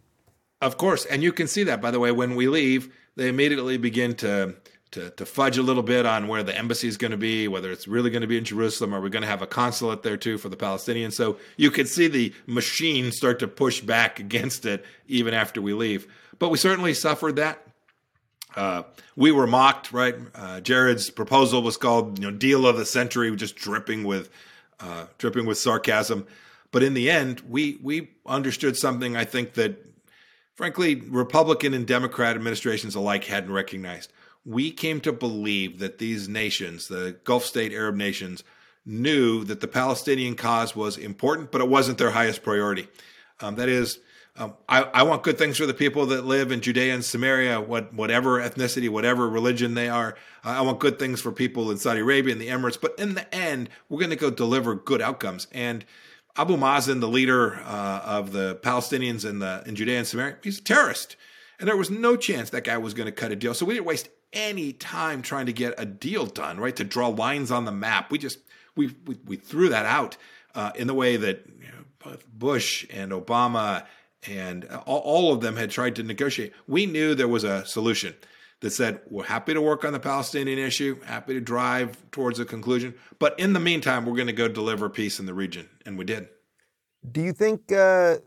Of 0.65 0.77
course, 0.77 1.05
and 1.05 1.21
you 1.21 1.31
can 1.31 1.45
see 1.45 1.63
that 1.65 1.79
by 1.79 1.91
the 1.91 1.99
way 1.99 2.11
when 2.11 2.35
we 2.35 2.47
leave, 2.47 2.91
they 3.15 3.29
immediately 3.29 3.77
begin 3.77 4.15
to 4.15 4.55
to, 4.91 5.11
to 5.11 5.25
fudge 5.25 5.59
a 5.59 5.61
little 5.61 5.83
bit 5.83 6.07
on 6.07 6.27
where 6.27 6.41
the 6.41 6.57
embassy 6.57 6.87
is 6.87 6.97
going 6.97 7.11
to 7.11 7.17
be, 7.17 7.47
whether 7.47 7.71
it's 7.71 7.87
really 7.87 8.09
going 8.09 8.21
to 8.21 8.27
be 8.27 8.37
in 8.37 8.45
Jerusalem 8.45 8.95
or 8.95 8.99
we're 8.99 9.09
going 9.09 9.21
to 9.21 9.27
have 9.27 9.43
a 9.43 9.47
consulate 9.47 10.01
there 10.01 10.17
too 10.17 10.39
for 10.39 10.49
the 10.49 10.55
Palestinians. 10.55 11.13
So 11.13 11.37
you 11.55 11.69
can 11.69 11.85
see 11.85 12.07
the 12.07 12.33
machine 12.47 13.11
start 13.11 13.37
to 13.39 13.47
push 13.47 13.79
back 13.79 14.19
against 14.27 14.65
it 14.65 14.83
even 15.07 15.35
after 15.35 15.61
we 15.61 15.73
leave. 15.73 16.07
But 16.39 16.49
we 16.49 16.57
certainly 16.57 16.95
suffered 16.95 17.35
that. 17.35 17.61
Uh, 18.55 18.83
we 19.15 19.31
were 19.31 19.45
mocked, 19.45 19.91
right? 19.91 20.15
Uh, 20.33 20.61
Jared's 20.61 21.11
proposal 21.11 21.61
was 21.61 21.77
called, 21.77 22.17
you 22.17 22.31
know, 22.31 22.35
deal 22.35 22.65
of 22.65 22.77
the 22.77 22.85
century, 22.87 23.35
just 23.35 23.55
dripping 23.55 24.03
with, 24.03 24.31
uh, 24.79 25.05
dripping 25.19 25.45
with 25.45 25.59
sarcasm. 25.59 26.25
But 26.71 26.81
in 26.81 26.95
the 26.95 27.11
end, 27.11 27.41
we 27.47 27.77
we 27.83 28.09
understood 28.25 28.77
something 28.77 29.15
I 29.15 29.25
think 29.25 29.53
that 29.53 29.94
frankly, 30.55 30.95
Republican 30.95 31.73
and 31.73 31.85
Democrat 31.85 32.35
administrations 32.35 32.95
alike 32.95 33.25
hadn't 33.25 33.51
recognized. 33.51 34.11
We 34.45 34.71
came 34.71 35.01
to 35.01 35.11
believe 35.11 35.79
that 35.79 35.97
these 35.97 36.27
nations, 36.27 36.87
the 36.87 37.17
Gulf 37.23 37.45
state 37.45 37.73
Arab 37.73 37.95
nations, 37.95 38.43
knew 38.85 39.43
that 39.43 39.61
the 39.61 39.67
Palestinian 39.67 40.35
cause 40.35 40.75
was 40.75 40.97
important, 40.97 41.51
but 41.51 41.61
it 41.61 41.67
wasn't 41.67 41.97
their 41.97 42.11
highest 42.11 42.43
priority. 42.43 42.87
Um, 43.41 43.55
that 43.55 43.67
is, 43.67 43.99
um, 44.37 44.53
I, 44.69 44.83
I, 44.83 45.03
want 45.03 45.23
good 45.23 45.37
things 45.37 45.57
for 45.57 45.65
the 45.65 45.73
people 45.73 46.05
that 46.07 46.25
live 46.25 46.51
in 46.51 46.61
Judea 46.61 46.93
and 46.93 47.03
Samaria, 47.03 47.59
what, 47.61 47.93
whatever 47.93 48.39
ethnicity, 48.39 48.87
whatever 48.89 49.27
religion 49.27 49.73
they 49.73 49.89
are. 49.89 50.15
I 50.43 50.61
want 50.61 50.79
good 50.79 50.99
things 50.99 51.19
for 51.19 51.31
people 51.31 51.71
in 51.71 51.77
Saudi 51.77 52.01
Arabia 52.01 52.33
and 52.33 52.41
the 52.41 52.49
Emirates. 52.49 52.79
But 52.79 52.97
in 52.99 53.15
the 53.15 53.33
end, 53.33 53.69
we're 53.89 53.99
going 53.99 54.11
to 54.11 54.15
go 54.15 54.29
deliver 54.29 54.75
good 54.75 55.01
outcomes. 55.01 55.47
And 55.51 55.83
Abu 56.37 56.57
Mazen, 56.57 56.99
the 56.99 57.07
leader 57.07 57.55
uh, 57.65 58.01
of 58.03 58.31
the 58.31 58.55
Palestinians 58.55 59.27
in 59.27 59.39
the 59.39 59.63
in 59.65 59.75
Judea 59.75 59.99
and 59.99 60.07
Samaria, 60.07 60.37
he's 60.43 60.59
a 60.59 60.63
terrorist, 60.63 61.15
and 61.59 61.67
there 61.67 61.77
was 61.77 61.89
no 61.89 62.15
chance 62.15 62.49
that 62.49 62.63
guy 62.63 62.77
was 62.77 62.93
going 62.93 63.05
to 63.05 63.11
cut 63.11 63.31
a 63.31 63.35
deal. 63.35 63.53
So 63.53 63.65
we 63.65 63.75
didn't 63.75 63.85
waste 63.85 64.09
any 64.33 64.73
time 64.73 65.21
trying 65.21 65.45
to 65.45 65.53
get 65.53 65.73
a 65.77 65.85
deal 65.85 66.25
done, 66.25 66.59
right? 66.59 66.75
To 66.75 66.83
draw 66.83 67.07
lines 67.07 67.51
on 67.51 67.65
the 67.65 67.71
map. 67.71 68.11
We 68.11 68.17
just 68.17 68.39
we 68.75 68.93
we, 69.05 69.17
we 69.25 69.35
threw 69.37 69.69
that 69.69 69.85
out 69.85 70.17
uh, 70.53 70.71
in 70.75 70.87
the 70.87 70.93
way 70.93 71.15
that 71.17 71.45
you 71.61 71.67
know, 71.69 72.17
Bush 72.33 72.85
and 72.91 73.11
Obama 73.11 73.85
and 74.27 74.65
all, 74.85 74.99
all 74.99 75.33
of 75.33 75.41
them 75.41 75.55
had 75.55 75.71
tried 75.71 75.95
to 75.95 76.03
negotiate. 76.03 76.53
We 76.67 76.85
knew 76.85 77.15
there 77.15 77.27
was 77.27 77.43
a 77.43 77.65
solution 77.65 78.15
that 78.61 78.71
said, 78.71 79.01
We're 79.09 79.25
happy 79.25 79.53
to 79.53 79.61
work 79.61 79.85
on 79.85 79.93
the 79.93 79.99
Palestinian 79.99 80.59
issue, 80.59 80.99
happy 81.01 81.33
to 81.33 81.41
drive 81.41 81.97
towards 82.11 82.39
a 82.39 82.45
conclusion. 82.45 82.95
But 83.19 83.39
in 83.39 83.53
the 83.53 83.59
meantime, 83.59 84.05
we're 84.05 84.15
going 84.15 84.27
to 84.27 84.33
go 84.33 84.47
deliver 84.47 84.89
peace 84.89 85.19
in 85.19 85.25
the 85.25 85.33
region. 85.33 85.69
And 85.85 85.97
we 85.97 86.05
did. 86.05 86.27
Do 87.11 87.21
you 87.21 87.33
think, 87.33 87.71
uh, 87.71 88.17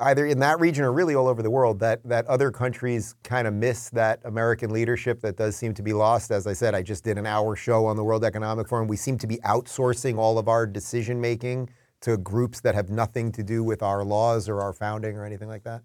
either 0.00 0.26
in 0.26 0.40
that 0.40 0.60
region 0.60 0.84
or 0.84 0.92
really 0.92 1.14
all 1.14 1.28
over 1.28 1.42
the 1.42 1.50
world, 1.50 1.78
that, 1.80 2.02
that 2.04 2.26
other 2.26 2.50
countries 2.50 3.14
kind 3.22 3.46
of 3.46 3.54
miss 3.54 3.88
that 3.90 4.20
American 4.24 4.70
leadership 4.70 5.20
that 5.20 5.36
does 5.36 5.56
seem 5.56 5.72
to 5.74 5.82
be 5.82 5.92
lost? 5.92 6.30
As 6.30 6.46
I 6.46 6.52
said, 6.52 6.74
I 6.74 6.82
just 6.82 7.04
did 7.04 7.18
an 7.18 7.26
hour 7.26 7.54
show 7.56 7.86
on 7.86 7.96
the 7.96 8.04
World 8.04 8.24
Economic 8.24 8.68
Forum. 8.68 8.88
We 8.88 8.96
seem 8.96 9.16
to 9.18 9.26
be 9.26 9.36
outsourcing 9.38 10.18
all 10.18 10.38
of 10.38 10.48
our 10.48 10.66
decision 10.66 11.20
making 11.20 11.70
to 12.00 12.16
groups 12.16 12.60
that 12.60 12.74
have 12.74 12.90
nothing 12.90 13.32
to 13.32 13.42
do 13.42 13.64
with 13.64 13.82
our 13.82 14.04
laws 14.04 14.48
or 14.48 14.60
our 14.60 14.72
founding 14.72 15.16
or 15.16 15.24
anything 15.24 15.48
like 15.48 15.64
that? 15.64 15.82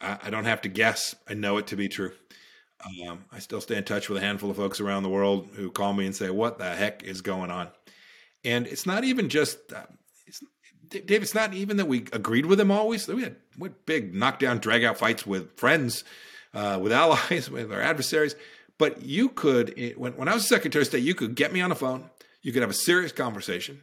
I 0.00 0.30
don't 0.30 0.46
have 0.46 0.62
to 0.62 0.68
guess. 0.68 1.14
I 1.28 1.34
know 1.34 1.58
it 1.58 1.66
to 1.68 1.76
be 1.76 1.88
true. 1.88 2.12
Um, 2.84 3.24
I 3.30 3.38
still 3.40 3.60
stay 3.60 3.76
in 3.76 3.84
touch 3.84 4.08
with 4.08 4.18
a 4.18 4.24
handful 4.24 4.50
of 4.50 4.56
folks 4.56 4.80
around 4.80 5.02
the 5.02 5.08
world 5.08 5.48
who 5.54 5.70
call 5.70 5.92
me 5.92 6.06
and 6.06 6.16
say, 6.16 6.30
"What 6.30 6.58
the 6.58 6.74
heck 6.74 7.02
is 7.02 7.20
going 7.20 7.50
on?" 7.50 7.68
And 8.44 8.66
it's 8.66 8.86
not 8.86 9.04
even 9.04 9.28
just, 9.28 9.58
uh, 9.72 9.84
it's, 10.26 10.42
Dave. 10.88 11.22
It's 11.22 11.34
not 11.34 11.52
even 11.54 11.76
that 11.76 11.86
we 11.86 12.06
agreed 12.12 12.46
with 12.46 12.58
them 12.58 12.70
always. 12.70 13.06
We 13.06 13.22
had 13.22 13.36
big 13.86 14.14
knockdown, 14.14 14.58
drag 14.58 14.84
out 14.84 14.98
fights 14.98 15.26
with 15.26 15.56
friends, 15.56 16.04
uh, 16.54 16.78
with 16.80 16.92
allies, 16.92 17.50
with 17.50 17.72
our 17.72 17.82
adversaries. 17.82 18.34
But 18.78 19.02
you 19.02 19.28
could, 19.28 19.94
when, 19.96 20.16
when 20.16 20.28
I 20.28 20.34
was 20.34 20.48
Secretary 20.48 20.82
of 20.82 20.86
State, 20.86 21.02
you 21.02 21.14
could 21.14 21.34
get 21.34 21.52
me 21.52 21.60
on 21.60 21.68
the 21.68 21.76
phone. 21.76 22.08
You 22.40 22.52
could 22.52 22.62
have 22.62 22.70
a 22.70 22.74
serious 22.74 23.12
conversation. 23.12 23.82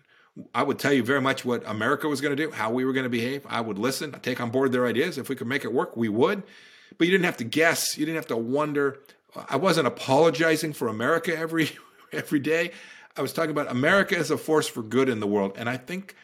I 0.54 0.64
would 0.64 0.80
tell 0.80 0.94
you 0.94 1.04
very 1.04 1.22
much 1.22 1.46
what 1.46 1.64
America 1.68 2.08
was 2.08 2.22
going 2.22 2.36
to 2.36 2.44
do, 2.44 2.52
how 2.52 2.72
we 2.72 2.84
were 2.84 2.94
going 2.94 3.04
to 3.04 3.10
behave. 3.10 3.46
I 3.48 3.62
would 3.62 3.78
listen, 3.78 4.14
I'd 4.14 4.24
take 4.24 4.42
on 4.42 4.50
board 4.50 4.72
their 4.72 4.88
ideas. 4.88 5.18
If 5.18 5.30
we 5.30 5.36
could 5.36 5.48
make 5.48 5.64
it 5.66 5.74
work, 5.74 5.96
we 5.96 6.10
would. 6.10 6.44
But 6.98 7.08
you 7.08 7.12
didn't 7.12 7.26
have 7.26 7.38
to 7.38 7.44
guess. 7.44 7.98
You 7.98 8.06
didn't 8.06 8.18
have 8.18 8.28
to 8.28 8.38
wonder. 8.38 9.00
I 9.50 9.56
wasn't 9.56 9.88
apologizing 9.88 10.74
for 10.74 10.88
America 10.88 11.38
every 11.38 11.72
every 12.12 12.40
day. 12.40 12.72
I 13.16 13.22
was 13.22 13.34
talking 13.34 13.52
about 13.52 13.72
America 13.72 14.18
as 14.18 14.30
a 14.30 14.38
force 14.38 14.68
for 14.68 14.84
good 14.84 15.10
in 15.10 15.20
the 15.20 15.28
world, 15.28 15.54
and 15.58 15.70
I 15.70 15.78
think 15.78 16.16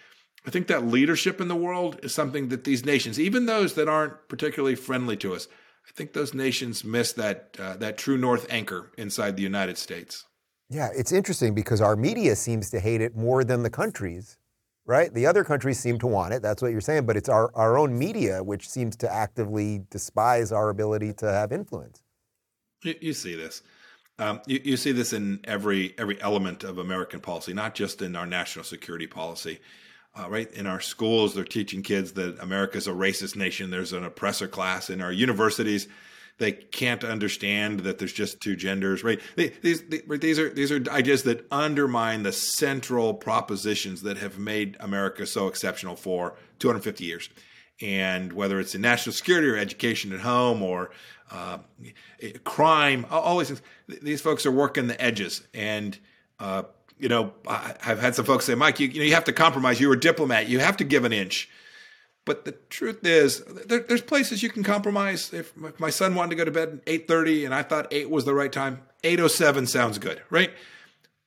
I 0.46 0.52
think 0.52 0.68
that 0.68 0.86
leadership 0.86 1.40
in 1.40 1.48
the 1.48 1.56
world 1.56 2.00
is 2.04 2.14
something 2.14 2.50
that 2.50 2.64
these 2.64 2.86
nations, 2.86 3.20
even 3.20 3.46
those 3.46 3.76
that 3.76 3.88
aren't 3.88 4.28
particularly 4.28 4.76
friendly 4.76 5.16
to 5.18 5.34
us, 5.34 5.48
I 5.88 5.92
think 5.96 6.14
those 6.14 6.34
nations 6.34 6.84
miss 6.84 7.14
that 7.14 7.56
uh, 7.60 7.78
that 7.78 7.98
true 7.98 8.18
north 8.18 8.46
anchor 8.50 8.92
inside 8.98 9.36
the 9.36 9.44
United 9.44 9.78
States. 9.78 10.26
Yeah, 10.70 10.90
it's 10.96 11.12
interesting 11.12 11.54
because 11.54 11.82
our 11.82 11.96
media 11.96 12.36
seems 12.36 12.70
to 12.72 12.80
hate 12.80 13.02
it 13.02 13.16
more 13.16 13.44
than 13.44 13.64
the 13.64 13.70
countries 13.70 14.38
right? 14.86 15.14
The 15.14 15.26
other 15.26 15.44
countries 15.44 15.80
seem 15.80 16.00
to 16.00 16.08
want 16.08 16.34
it. 16.34 16.42
That's 16.42 16.62
what 16.62 16.72
you're 16.72 16.82
saying. 16.82 17.06
But 17.06 17.18
it's 17.18 17.30
our, 17.30 17.52
our 17.56 17.78
own 17.78 17.98
media 17.98 18.44
which 18.44 18.68
seems 18.68 18.96
to 18.98 19.12
actively 19.12 19.84
despise 19.90 20.52
our 20.52 20.70
ability 20.70 21.14
to 21.14 21.32
have 21.32 21.52
influence. 21.52 22.02
You, 22.84 22.96
you 23.00 23.14
see 23.14 23.36
this. 23.36 23.62
Um, 24.20 24.42
you, 24.46 24.62
you, 24.64 24.78
see 24.78 24.92
this 24.92 25.12
in 25.12 25.40
every 25.46 25.96
every 25.98 26.22
element 26.22 26.64
of 26.64 26.78
American 26.78 27.20
policy, 27.20 27.52
not 27.54 27.74
just 27.74 28.02
in 28.02 28.16
our 28.16 28.28
national 28.28 28.64
security 28.64 29.08
policy. 29.08 29.60
Uh, 30.16 30.30
right 30.30 30.52
in 30.54 30.68
our 30.68 30.80
schools, 30.80 31.34
they're 31.34 31.44
teaching 31.44 31.82
kids 31.82 32.12
that 32.14 32.38
America 32.40 32.78
is 32.78 32.88
a 32.88 32.92
racist 32.92 33.36
nation. 33.36 33.72
There's 33.72 33.94
an 33.94 34.04
oppressor 34.04 34.48
class 34.48 34.92
in 34.92 35.02
our 35.02 35.12
universities. 35.12 35.88
They 36.40 36.52
can't 36.52 37.04
understand 37.04 37.82
that 37.82 38.00
there's 38.00 38.14
just 38.14 38.42
two 38.42 38.56
genders. 38.56 39.04
Right? 39.04 39.22
These 39.36 39.84
these 39.88 40.40
are 40.40 40.50
these 40.50 40.72
are 40.72 40.84
ideas 40.90 41.24
that 41.24 41.46
undermine 41.52 42.24
the 42.24 42.32
central 42.32 43.14
propositions 43.14 44.02
that 44.02 44.18
have 44.18 44.38
made 44.38 44.78
America 44.80 45.26
so 45.26 45.48
exceptional 45.48 45.96
for 45.96 46.36
250 46.60 47.04
years. 47.04 47.30
And 47.82 48.34
whether 48.34 48.60
it's 48.60 48.76
in 48.76 48.82
national 48.82 49.14
security 49.14 49.48
or 49.48 49.58
education 49.58 50.14
at 50.14 50.22
home 50.22 50.62
or 50.62 50.92
uh, 51.32 51.58
crime, 52.44 53.06
all 53.10 53.40
these 53.40 53.48
things. 53.48 53.62
These 54.02 54.22
folks 54.22 54.46
are 54.46 54.52
working 54.52 54.88
the 54.88 55.02
edges, 55.02 55.46
and 55.54 55.98
uh, 56.40 56.64
you 57.00 57.10
know, 57.10 57.34
I, 57.48 57.76
have 57.82 58.00
had 58.00 58.16
some 58.16 58.26
folks 58.26 58.46
say, 58.46 58.56
Mike, 58.56 58.80
you, 58.80 58.88
you, 58.88 59.00
know, 59.00 59.06
you 59.06 59.14
have 59.14 59.26
to 59.26 59.34
compromise. 59.34 59.80
You're 59.80 59.94
a 59.94 60.00
diplomat. 60.00 60.48
You 60.48 60.60
have 60.60 60.78
to 60.78 60.84
give 60.84 61.04
an 61.04 61.12
inch. 61.12 61.50
But 62.26 62.46
the 62.46 62.54
truth 62.54 63.06
is, 63.06 63.44
there, 63.44 63.80
there's 63.80 64.02
places 64.02 64.42
you 64.42 64.50
can 64.50 64.64
compromise. 64.64 65.34
If 65.34 65.54
my 65.78 65.90
son 65.90 66.16
wanted 66.16 66.32
to 66.32 66.36
go 66.38 66.46
to 66.46 66.52
bed 66.52 66.82
at 66.86 66.86
8:30 66.86 67.46
and 67.46 67.54
I 67.54 67.64
thought 67.64 67.88
8 67.92 68.10
was 68.10 68.26
the 68.26 68.34
right 68.34 68.52
time, 68.52 68.82
8:07 69.04 69.68
sounds 69.68 69.98
good, 69.98 70.22
right? 70.30 70.52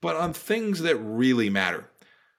But 0.01 0.17
on 0.17 0.33
things 0.33 0.81
that 0.81 0.97
really 0.97 1.51
matter, 1.51 1.85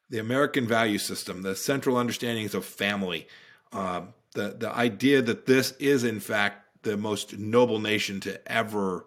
the 0.10 0.18
American 0.18 0.68
value 0.68 0.98
system, 0.98 1.44
the 1.44 1.56
central 1.56 1.98
understandings 1.98 2.56
of 2.56 2.66
family, 2.66 3.28
um, 3.72 4.14
the 4.34 4.56
the 4.58 4.74
idea 4.76 5.22
that 5.22 5.46
this 5.46 5.74
is 5.74 6.04
in 6.04 6.20
fact 6.20 6.84
the 6.84 6.98
most 6.98 7.38
noble 7.38 7.80
nation 7.80 8.20
to 8.22 8.52
ever 8.52 9.06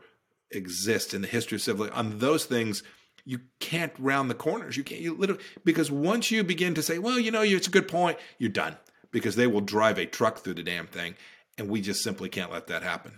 exist 0.52 1.12
in 1.12 1.22
the 1.22 1.28
history 1.28 1.56
of 1.56 1.62
civilization. 1.62 1.98
On 1.98 2.18
those 2.18 2.44
things, 2.44 2.84
you 3.24 3.40
can't 3.58 3.92
round 3.98 4.30
the 4.30 4.34
corners. 4.34 4.76
You 4.76 4.84
can't. 4.84 5.00
You 5.00 5.14
literally 5.14 5.42
because 5.64 5.90
once 5.90 6.30
you 6.30 6.44
begin 6.44 6.74
to 6.74 6.82
say, 6.82 7.00
"Well, 7.00 7.18
you 7.18 7.32
know, 7.32 7.42
it's 7.42 7.66
a 7.66 7.70
good 7.70 7.88
point," 7.88 8.16
you're 8.38 8.50
done 8.50 8.76
because 9.10 9.36
they 9.36 9.46
will 9.46 9.60
drive 9.60 9.98
a 9.98 10.06
truck 10.06 10.38
through 10.38 10.54
the 10.54 10.62
damn 10.62 10.86
thing, 10.86 11.14
and 11.58 11.68
we 11.68 11.80
just 11.80 12.02
simply 12.02 12.28
can't 12.28 12.52
let 12.52 12.66
that 12.68 12.82
happen. 12.82 13.12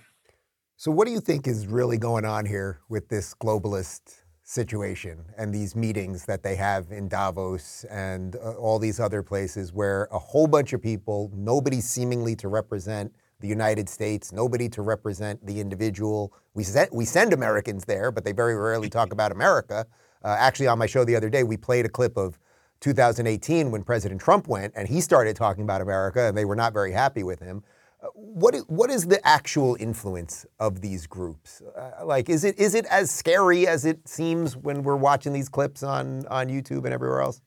So, 0.77 0.91
what 0.91 1.07
do 1.07 1.13
you 1.13 1.21
think 1.21 1.47
is 1.47 1.67
really 1.67 1.99
going 1.99 2.25
on 2.25 2.47
here 2.47 2.81
with 2.89 3.09
this 3.09 3.35
globalist 3.35 4.23
situation 4.43 5.25
and 5.39 5.55
these 5.55 5.77
meetings 5.77 6.27
that 6.27 6.43
they 6.43 6.57
have 6.57 6.91
in 6.91 7.09
Davos 7.09 7.85
and 7.89 8.37
uh, 8.37 8.55
all 8.55 8.79
these 8.79 8.99
other 8.99 9.23
places 9.23 9.73
where 9.73 10.09
a 10.11 10.19
whole 10.19 10.47
bunch 10.47 10.73
of 10.73 10.83
people, 10.83 11.31
nobody 11.35 11.81
seemingly 11.81 12.35
to 12.37 12.49
represent 12.49 13.15
the 13.41 13.49
United 13.49 13.89
States, 13.89 14.33
nobody 14.33 14.69
to 14.69 14.83
represent 14.83 15.45
the 15.47 15.61
individual. 15.61 16.33
We 16.55 16.65
send, 16.65 16.89
we 16.93 17.05
send 17.05 17.33
Americans 17.33 17.85
there, 17.85 18.11
but 18.11 18.25
they 18.25 18.33
very 18.33 18.57
rarely 18.57 18.91
talk 18.91 19.13
about 19.13 19.33
America. 19.33 19.87
Uh, 20.25 20.37
actually, 20.39 20.67
on 20.69 20.79
my 20.79 20.87
show 20.87 21.05
the 21.05 21.17
other 21.17 21.31
day, 21.31 21.43
we 21.43 21.57
played 21.57 21.85
a 21.85 21.89
clip 21.89 22.17
of 22.17 22.39
2018 22.83 23.71
when 23.71 23.83
President 23.83 24.21
Trump 24.21 24.49
went 24.49 24.75
and 24.77 24.89
he 24.89 25.01
started 25.01 25.37
talking 25.37 25.65
about 25.65 25.81
America, 25.81 26.27
and 26.27 26.37
they 26.37 26.45
were 26.45 26.57
not 26.57 26.73
very 26.73 26.93
happy 26.93 27.23
with 27.23 27.41
him. 27.41 27.63
Uh, 28.03 28.09
what 28.15 28.55
is, 28.55 28.63
what 28.67 28.91
is 28.91 29.07
the 29.07 29.25
actual 29.27 29.77
influence 29.79 30.45
of 30.59 30.81
these 30.81 31.07
groups? 31.07 31.63
Uh, 31.77 32.05
like, 32.05 32.29
is 32.29 32.43
it 32.43 32.59
is 32.59 32.75
it 32.75 32.85
as 32.87 33.11
scary 33.11 33.67
as 33.67 33.85
it 33.85 34.07
seems 34.09 34.57
when 34.57 34.83
we're 34.83 34.97
watching 34.97 35.33
these 35.33 35.49
clips 35.49 35.83
on 35.83 36.27
on 36.27 36.49
YouTube 36.49 36.85
and 36.85 36.93
everywhere 36.93 37.21
else? 37.21 37.41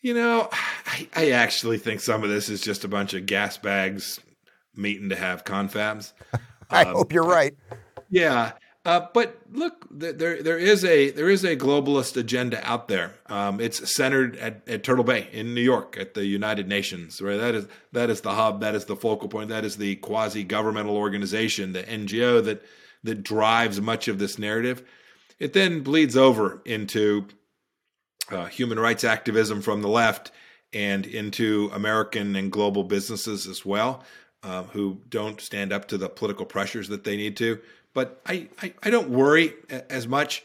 You 0.00 0.14
know, 0.14 0.48
I, 0.86 1.08
I 1.16 1.30
actually 1.32 1.78
think 1.78 2.00
some 2.00 2.22
of 2.22 2.30
this 2.30 2.48
is 2.48 2.60
just 2.60 2.84
a 2.84 2.88
bunch 2.88 3.14
of 3.14 3.26
gas 3.26 3.58
bags 3.58 4.20
meeting 4.74 5.08
to 5.08 5.16
have 5.16 5.44
confabs. 5.44 6.12
I 6.70 6.84
um, 6.84 6.94
hope 6.94 7.12
you're 7.12 7.24
right. 7.24 7.54
Yeah. 8.08 8.52
Uh, 8.84 9.06
but 9.12 9.38
look, 9.52 9.86
there 9.90 10.42
there 10.42 10.58
is 10.58 10.84
a 10.84 11.10
there 11.10 11.28
is 11.28 11.44
a 11.44 11.56
globalist 11.56 12.16
agenda 12.16 12.66
out 12.66 12.88
there. 12.88 13.14
Um, 13.26 13.60
it's 13.60 13.94
centered 13.94 14.36
at, 14.36 14.66
at, 14.68 14.84
Turtle 14.84 15.04
Bay 15.04 15.28
in 15.32 15.54
New 15.54 15.60
York 15.60 15.96
at 15.98 16.14
the 16.14 16.24
United 16.24 16.68
Nations. 16.68 17.20
Right, 17.20 17.36
that 17.36 17.54
is 17.54 17.66
that 17.92 18.08
is 18.08 18.22
the 18.22 18.34
hub. 18.34 18.60
That 18.60 18.74
is 18.74 18.86
the 18.86 18.96
focal 18.96 19.28
point. 19.28 19.50
That 19.50 19.64
is 19.64 19.76
the 19.76 19.96
quasi 19.96 20.44
governmental 20.44 20.96
organization, 20.96 21.72
the 21.72 21.82
NGO 21.82 22.42
that 22.44 22.62
that 23.04 23.22
drives 23.22 23.80
much 23.80 24.08
of 24.08 24.18
this 24.18 24.38
narrative. 24.38 24.82
It 25.38 25.52
then 25.52 25.82
bleeds 25.82 26.16
over 26.16 26.62
into 26.64 27.26
uh, 28.30 28.46
human 28.46 28.78
rights 28.78 29.04
activism 29.04 29.60
from 29.60 29.82
the 29.82 29.88
left 29.88 30.30
and 30.72 31.06
into 31.06 31.70
American 31.72 32.36
and 32.36 32.52
global 32.52 32.84
businesses 32.84 33.46
as 33.46 33.64
well 33.64 34.04
uh, 34.42 34.64
who 34.64 35.00
don't 35.08 35.40
stand 35.40 35.72
up 35.72 35.88
to 35.88 35.98
the 35.98 36.08
political 36.08 36.46
pressures 36.46 36.88
that 36.88 37.04
they 37.04 37.16
need 37.16 37.36
to. 37.38 37.58
But 37.98 38.20
I, 38.24 38.46
I, 38.62 38.74
I 38.80 38.90
don't 38.90 39.08
worry 39.08 39.54
as 39.90 40.06
much 40.06 40.44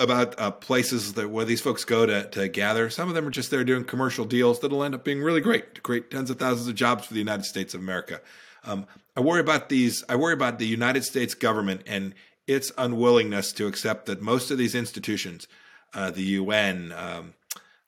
about 0.00 0.36
uh, 0.36 0.50
places 0.50 1.12
that 1.12 1.30
where 1.30 1.44
these 1.44 1.60
folks 1.60 1.84
go 1.84 2.06
to, 2.06 2.28
to 2.30 2.48
gather. 2.48 2.90
Some 2.90 3.08
of 3.08 3.14
them 3.14 3.28
are 3.28 3.30
just 3.30 3.52
there 3.52 3.62
doing 3.62 3.84
commercial 3.84 4.24
deals 4.24 4.58
that'll 4.58 4.82
end 4.82 4.96
up 4.96 5.04
being 5.04 5.22
really 5.22 5.40
great 5.40 5.76
to 5.76 5.80
create 5.80 6.10
tens 6.10 6.30
of 6.30 6.40
thousands 6.40 6.66
of 6.66 6.74
jobs 6.74 7.06
for 7.06 7.14
the 7.14 7.20
United 7.20 7.44
States 7.44 7.72
of 7.72 7.80
America. 7.82 8.20
Um, 8.64 8.84
I 9.16 9.20
worry 9.20 9.38
about 9.38 9.68
these. 9.68 10.02
I 10.08 10.16
worry 10.16 10.32
about 10.32 10.58
the 10.58 10.66
United 10.66 11.04
States 11.04 11.34
government 11.34 11.82
and 11.86 12.16
its 12.48 12.72
unwillingness 12.76 13.52
to 13.52 13.68
accept 13.68 14.06
that 14.06 14.20
most 14.20 14.50
of 14.50 14.58
these 14.58 14.74
institutions, 14.74 15.46
uh, 15.92 16.10
the 16.10 16.24
UN, 16.24 16.90
um, 16.96 17.34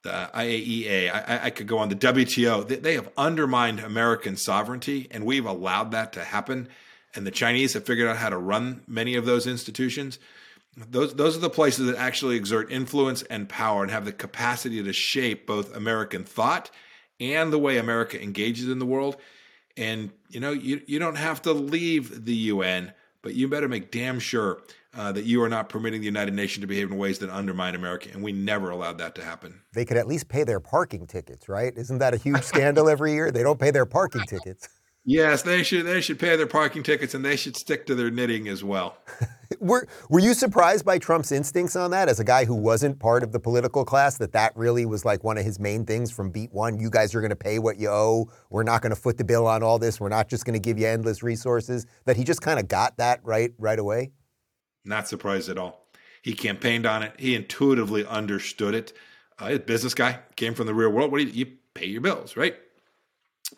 the 0.03 0.29
IAEA, 0.33 1.11
I, 1.11 1.47
I, 1.47 1.49
could 1.49 1.67
go 1.67 1.79
on 1.79 1.89
the 1.89 1.95
WTO. 1.97 2.65
They, 2.65 2.77
they 2.77 2.93
have 2.93 3.09
undermined 3.17 3.81
American 3.81 4.37
sovereignty, 4.37 5.09
and 5.11 5.25
we've 5.25 5.45
allowed 5.45 5.91
that 5.91 6.13
to 6.13 6.23
happen. 6.23 6.69
And 7.17 7.25
the 7.25 7.31
Chinese 7.31 7.73
have 7.73 7.83
figured 7.83 8.07
out 8.07 8.17
how 8.17 8.29
to 8.29 8.37
run 8.37 8.83
many 8.87 9.15
of 9.15 9.25
those 9.25 9.47
institutions. 9.47 10.19
Those 10.77 11.15
those 11.15 11.35
are 11.35 11.39
the 11.39 11.49
places 11.49 11.87
that 11.87 11.97
actually 11.97 12.35
exert 12.35 12.71
influence 12.71 13.23
and 13.23 13.49
power 13.49 13.81
and 13.81 13.91
have 13.91 14.05
the 14.05 14.11
capacity 14.11 14.83
to 14.83 14.93
shape 14.93 15.47
both 15.47 15.75
American 15.75 16.23
thought 16.23 16.69
and 17.19 17.51
the 17.51 17.57
way 17.57 17.79
America 17.79 18.21
engages 18.21 18.69
in 18.69 18.77
the 18.77 18.85
world. 18.85 19.17
And 19.75 20.11
you 20.29 20.39
know, 20.39 20.51
you 20.51 20.81
you 20.85 20.99
don't 20.99 21.15
have 21.15 21.41
to 21.41 21.53
leave 21.53 22.25
the 22.25 22.35
UN, 22.35 22.93
but 23.23 23.33
you 23.33 23.47
better 23.47 23.67
make 23.67 23.89
damn 23.89 24.19
sure 24.19 24.61
uh, 24.95 25.11
that 25.11 25.25
you 25.25 25.41
are 25.41 25.49
not 25.49 25.69
permitting 25.69 26.01
the 26.01 26.05
United 26.05 26.35
Nations 26.35 26.61
to 26.61 26.67
behave 26.67 26.91
in 26.91 26.99
ways 26.99 27.17
that 27.19 27.31
undermine 27.31 27.73
America, 27.73 28.09
and 28.13 28.23
we 28.23 28.31
never 28.31 28.69
allowed 28.69 28.99
that 28.99 29.15
to 29.15 29.23
happen. 29.23 29.61
They 29.73 29.85
could 29.85 29.97
at 29.97 30.05
least 30.05 30.27
pay 30.27 30.43
their 30.43 30.59
parking 30.59 31.07
tickets, 31.07 31.49
right? 31.49 31.73
Isn't 31.75 31.97
that 31.97 32.13
a 32.13 32.17
huge 32.17 32.43
scandal 32.43 32.87
every 32.87 33.13
year? 33.13 33.31
They 33.31 33.41
don't 33.41 33.59
pay 33.59 33.71
their 33.71 33.87
parking 33.87 34.21
tickets. 34.27 34.69
Yes, 35.09 35.41
they 35.41 35.63
should. 35.63 35.85
They 35.85 36.01
should 36.01 36.19
pay 36.19 36.35
their 36.35 36.47
parking 36.47 36.83
tickets, 36.83 37.13
and 37.13 37.23
they 37.23 37.37
should 37.37 37.55
stick 37.55 37.85
to 37.85 37.95
their 37.95 38.11
knitting 38.11 38.49
as 38.49 38.61
well. 38.61 38.97
were 39.61 39.87
Were 40.09 40.19
you 40.19 40.33
surprised 40.33 40.83
by 40.83 40.99
Trump's 40.99 41.31
instincts 41.31 41.77
on 41.77 41.91
that, 41.91 42.09
as 42.09 42.19
a 42.19 42.25
guy 42.25 42.43
who 42.43 42.53
wasn't 42.53 42.99
part 42.99 43.23
of 43.23 43.31
the 43.31 43.39
political 43.39 43.85
class? 43.85 44.17
That 44.17 44.33
that 44.33 44.51
really 44.57 44.85
was 44.85 45.05
like 45.05 45.23
one 45.23 45.37
of 45.37 45.45
his 45.45 45.61
main 45.61 45.85
things 45.85 46.11
from 46.11 46.29
beat 46.29 46.51
one. 46.51 46.77
You 46.77 46.89
guys 46.89 47.15
are 47.15 47.21
going 47.21 47.29
to 47.29 47.37
pay 47.37 47.57
what 47.57 47.79
you 47.79 47.87
owe. 47.87 48.29
We're 48.49 48.63
not 48.63 48.81
going 48.81 48.89
to 48.89 48.99
foot 48.99 49.17
the 49.17 49.23
bill 49.23 49.47
on 49.47 49.63
all 49.63 49.79
this. 49.79 49.97
We're 49.97 50.09
not 50.09 50.27
just 50.27 50.43
going 50.43 50.55
to 50.55 50.59
give 50.59 50.77
you 50.77 50.87
endless 50.87 51.23
resources. 51.23 51.85
That 52.03 52.17
he 52.17 52.25
just 52.25 52.41
kind 52.41 52.59
of 52.59 52.67
got 52.67 52.97
that 52.97 53.21
right 53.23 53.53
right 53.57 53.79
away. 53.79 54.11
Not 54.83 55.07
surprised 55.07 55.47
at 55.47 55.57
all. 55.57 55.87
He 56.21 56.33
campaigned 56.33 56.85
on 56.85 57.03
it. 57.03 57.13
He 57.17 57.33
intuitively 57.33 58.05
understood 58.05 58.75
it. 58.75 58.91
Uh, 59.41 59.51
a 59.51 59.59
business 59.59 59.93
guy 59.93 60.19
came 60.35 60.53
from 60.53 60.67
the 60.67 60.73
real 60.73 60.89
world. 60.89 61.13
What 61.13 61.19
do 61.19 61.23
you, 61.23 61.31
you 61.31 61.45
pay 61.75 61.85
your 61.85 62.01
bills, 62.01 62.35
right? 62.35 62.57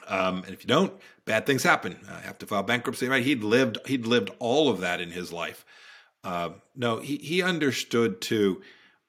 Um, 0.07 0.43
and 0.43 0.53
if 0.53 0.63
you 0.63 0.67
don't, 0.67 0.93
bad 1.25 1.45
things 1.45 1.63
happen. 1.63 1.97
Uh, 2.07 2.21
have 2.21 2.37
to 2.39 2.45
file 2.45 2.63
bankruptcy, 2.63 3.07
right? 3.07 3.23
He'd 3.23 3.43
lived 3.43 3.77
he'd 3.87 4.05
lived 4.05 4.31
all 4.39 4.69
of 4.69 4.81
that 4.81 5.01
in 5.01 5.11
his 5.11 5.31
life. 5.31 5.65
Uh, 6.23 6.51
no, 6.75 6.97
he 6.97 7.17
he 7.17 7.41
understood 7.41 8.21
too 8.21 8.61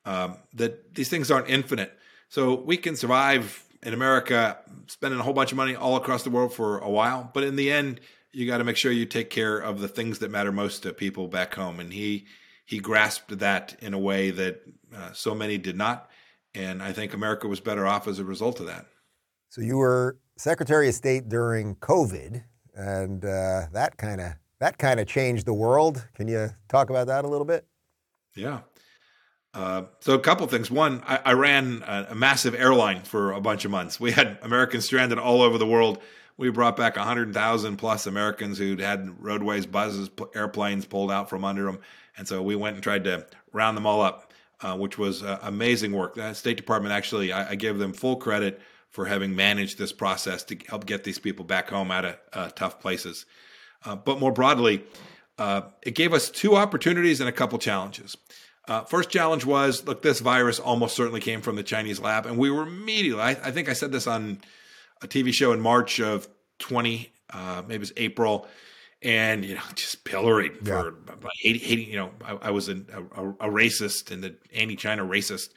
um, 0.04 0.36
that 0.54 0.94
these 0.94 1.08
things 1.08 1.30
aren't 1.30 1.48
infinite. 1.48 1.92
So 2.28 2.54
we 2.54 2.76
can 2.76 2.96
survive 2.96 3.64
in 3.82 3.94
America, 3.94 4.58
spending 4.86 5.18
a 5.18 5.22
whole 5.22 5.32
bunch 5.32 5.52
of 5.52 5.56
money 5.56 5.74
all 5.74 5.96
across 5.96 6.22
the 6.22 6.30
world 6.30 6.52
for 6.54 6.78
a 6.78 6.90
while, 6.90 7.30
but 7.32 7.42
in 7.42 7.56
the 7.56 7.72
end, 7.72 8.00
you 8.32 8.46
got 8.46 8.58
to 8.58 8.64
make 8.64 8.76
sure 8.76 8.92
you 8.92 9.06
take 9.06 9.30
care 9.30 9.58
of 9.58 9.80
the 9.80 9.88
things 9.88 10.20
that 10.20 10.30
matter 10.30 10.52
most 10.52 10.82
to 10.82 10.92
people 10.92 11.28
back 11.28 11.54
home. 11.54 11.80
And 11.80 11.92
he 11.92 12.26
he 12.64 12.78
grasped 12.78 13.38
that 13.38 13.76
in 13.80 13.94
a 13.94 13.98
way 13.98 14.30
that 14.30 14.62
uh, 14.94 15.12
so 15.12 15.34
many 15.34 15.58
did 15.58 15.76
not. 15.76 16.08
And 16.54 16.82
I 16.82 16.92
think 16.92 17.12
America 17.12 17.48
was 17.48 17.58
better 17.58 17.86
off 17.86 18.06
as 18.06 18.20
a 18.20 18.24
result 18.24 18.60
of 18.60 18.66
that. 18.66 18.86
So 19.48 19.60
you 19.60 19.78
were 19.78 20.18
Secretary 20.40 20.88
of 20.88 20.94
State 20.94 21.28
during 21.28 21.76
COVID, 21.76 22.42
and 22.74 23.24
uh, 23.24 23.66
that 23.72 23.96
kind 23.96 24.20
of 24.20 24.32
that 24.58 24.78
kind 24.78 25.00
of 25.00 25.06
changed 25.06 25.46
the 25.46 25.54
world. 25.54 26.06
Can 26.14 26.28
you 26.28 26.50
talk 26.68 26.90
about 26.90 27.06
that 27.08 27.24
a 27.24 27.28
little 27.28 27.44
bit? 27.44 27.66
Yeah. 28.34 28.60
Uh, 29.52 29.82
so 29.98 30.14
a 30.14 30.18
couple 30.18 30.46
things. 30.46 30.70
One, 30.70 31.02
I, 31.06 31.20
I 31.24 31.32
ran 31.32 31.82
a, 31.86 32.08
a, 32.10 32.14
massive 32.14 32.54
airline 32.54 33.02
for 33.02 33.32
a 33.32 33.40
bunch 33.40 33.64
of 33.64 33.72
months. 33.72 33.98
We 33.98 34.12
had 34.12 34.38
Americans 34.42 34.84
stranded 34.84 35.18
all 35.18 35.42
over 35.42 35.58
the 35.58 35.66
world 35.66 36.00
we 36.40 36.48
brought 36.48 36.74
back 36.74 36.96
100,000 36.96 37.76
plus 37.76 38.06
Americans 38.06 38.56
who'd 38.56 38.80
had 38.80 39.22
roadways, 39.22 39.66
buses, 39.66 40.08
airplanes 40.34 40.86
pulled 40.86 41.12
out 41.12 41.28
from 41.28 41.44
under 41.44 41.64
them. 41.64 41.80
And 42.16 42.26
so 42.26 42.40
we 42.40 42.56
went 42.56 42.76
and 42.76 42.82
tried 42.82 43.04
to 43.04 43.26
round 43.52 43.76
them 43.76 43.84
all 43.84 44.00
up, 44.00 44.32
uh, 44.62 44.74
which 44.74 44.96
was 44.96 45.22
uh, 45.22 45.38
amazing 45.42 45.92
work. 45.92 46.14
The 46.14 46.32
State 46.32 46.56
Department 46.56 46.94
actually, 46.94 47.30
I, 47.30 47.50
I, 47.50 47.54
give 47.56 47.78
them 47.78 47.92
full 47.92 48.16
credit 48.16 48.62
for 48.90 49.06
having 49.06 49.34
managed 49.36 49.78
this 49.78 49.92
process 49.92 50.44
to 50.44 50.56
help 50.68 50.86
get 50.86 51.04
these 51.04 51.18
people 51.18 51.44
back 51.44 51.70
home 51.70 51.90
out 51.90 52.04
of 52.04 52.16
uh, 52.32 52.48
tough 52.50 52.80
places. 52.80 53.26
Uh, 53.84 53.96
but 53.96 54.20
more 54.20 54.32
broadly, 54.32 54.84
Uh, 55.40 55.62
it 55.82 55.94
gave 55.94 56.12
us 56.12 56.28
two 56.28 56.54
opportunities 56.54 57.18
and 57.18 57.28
a 57.28 57.32
couple 57.32 57.58
challenges. 57.58 58.14
Uh, 58.68 58.84
first 58.84 59.08
challenge 59.08 59.46
was 59.46 59.86
look, 59.86 60.02
this 60.02 60.20
virus 60.20 60.60
almost 60.60 60.94
certainly 60.94 61.20
came 61.20 61.40
from 61.40 61.56
the 61.56 61.62
Chinese 61.62 61.98
lab. 61.98 62.26
And 62.26 62.36
we 62.36 62.50
were 62.50 62.62
immediately, 62.64 63.22
I, 63.22 63.30
I 63.30 63.50
think 63.50 63.70
I 63.70 63.72
said 63.72 63.90
this 63.90 64.06
on 64.06 64.42
a 65.02 65.08
TV 65.08 65.32
show 65.32 65.52
in 65.52 65.60
March 65.60 65.98
of 65.98 66.28
20, 66.58 67.10
uh, 67.30 67.62
maybe 67.62 67.76
it 67.76 67.80
was 67.80 67.92
April 67.96 68.46
and 69.00 69.46
you 69.46 69.54
know 69.54 69.62
just 69.74 70.04
pilloried 70.04 70.52
yeah. 70.62 70.82
for 70.82 71.28
hating, 71.40 71.62
hating, 71.62 71.88
You 71.88 71.96
know, 71.96 72.10
I, 72.22 72.48
I 72.48 72.50
was 72.50 72.68
an, 72.68 72.86
a, 72.92 73.28
a, 73.28 73.50
racist 73.50 74.10
and 74.10 74.22
the 74.22 74.36
anti-China 74.52 75.06
racist. 75.06 75.54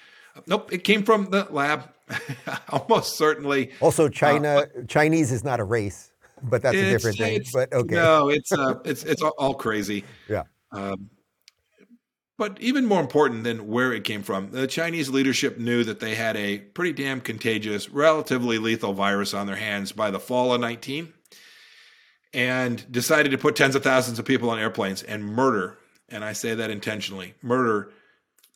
Nope, 0.48 0.74
it 0.74 0.84
came 0.84 1.04
from 1.04 1.30
the 1.30 1.48
lab, 1.50 1.90
almost 2.70 3.18
certainly. 3.18 3.72
Also, 3.82 4.10
China 4.10 4.50
uh, 4.50 4.66
Chinese 4.88 5.32
is 5.32 5.44
not 5.44 5.60
a 5.60 5.64
race, 5.64 6.12
but 6.42 6.62
that's 6.62 6.78
a 6.78 6.90
different 6.90 7.18
thing. 7.18 7.44
But 7.54 7.72
okay, 7.74 7.96
no, 7.96 8.30
it's 8.30 8.52
uh, 8.52 8.80
it's 8.86 9.04
it's 9.04 9.22
all, 9.22 9.34
all 9.38 9.54
crazy. 9.54 10.04
Yeah. 10.28 10.44
Um, 10.72 11.10
but 12.38 12.60
even 12.60 12.86
more 12.86 13.00
important 13.00 13.44
than 13.44 13.68
where 13.68 13.94
it 13.94 14.04
came 14.04 14.24
from, 14.24 14.52
the 14.52 14.66
Chinese 14.66 15.10
leadership 15.10 15.60
knew 15.60 15.84
that 15.84 16.00
they 16.00 16.16
had 16.16 16.36
a 16.36 16.58
pretty 16.58 16.92
damn 16.92 17.22
contagious, 17.22 17.90
relatively 17.90 18.58
lethal 18.58 18.94
virus 18.94 19.36
on 19.36 19.46
their 19.46 19.56
hands 19.56 19.92
by 19.92 20.10
the 20.10 20.20
fall 20.20 20.52
of 20.54 20.60
19 20.60 21.14
and 22.34 22.92
decided 22.92 23.32
to 23.32 23.38
put 23.38 23.56
tens 23.56 23.76
of 23.76 23.84
thousands 23.84 24.18
of 24.18 24.26
people 24.26 24.50
on 24.50 24.58
airplanes 24.58 25.04
and 25.04 25.24
murder, 25.24 25.78
and 26.10 26.26
I 26.26 26.34
say 26.34 26.56
that 26.56 26.72
intentionally, 26.72 27.36
murder 27.44 27.92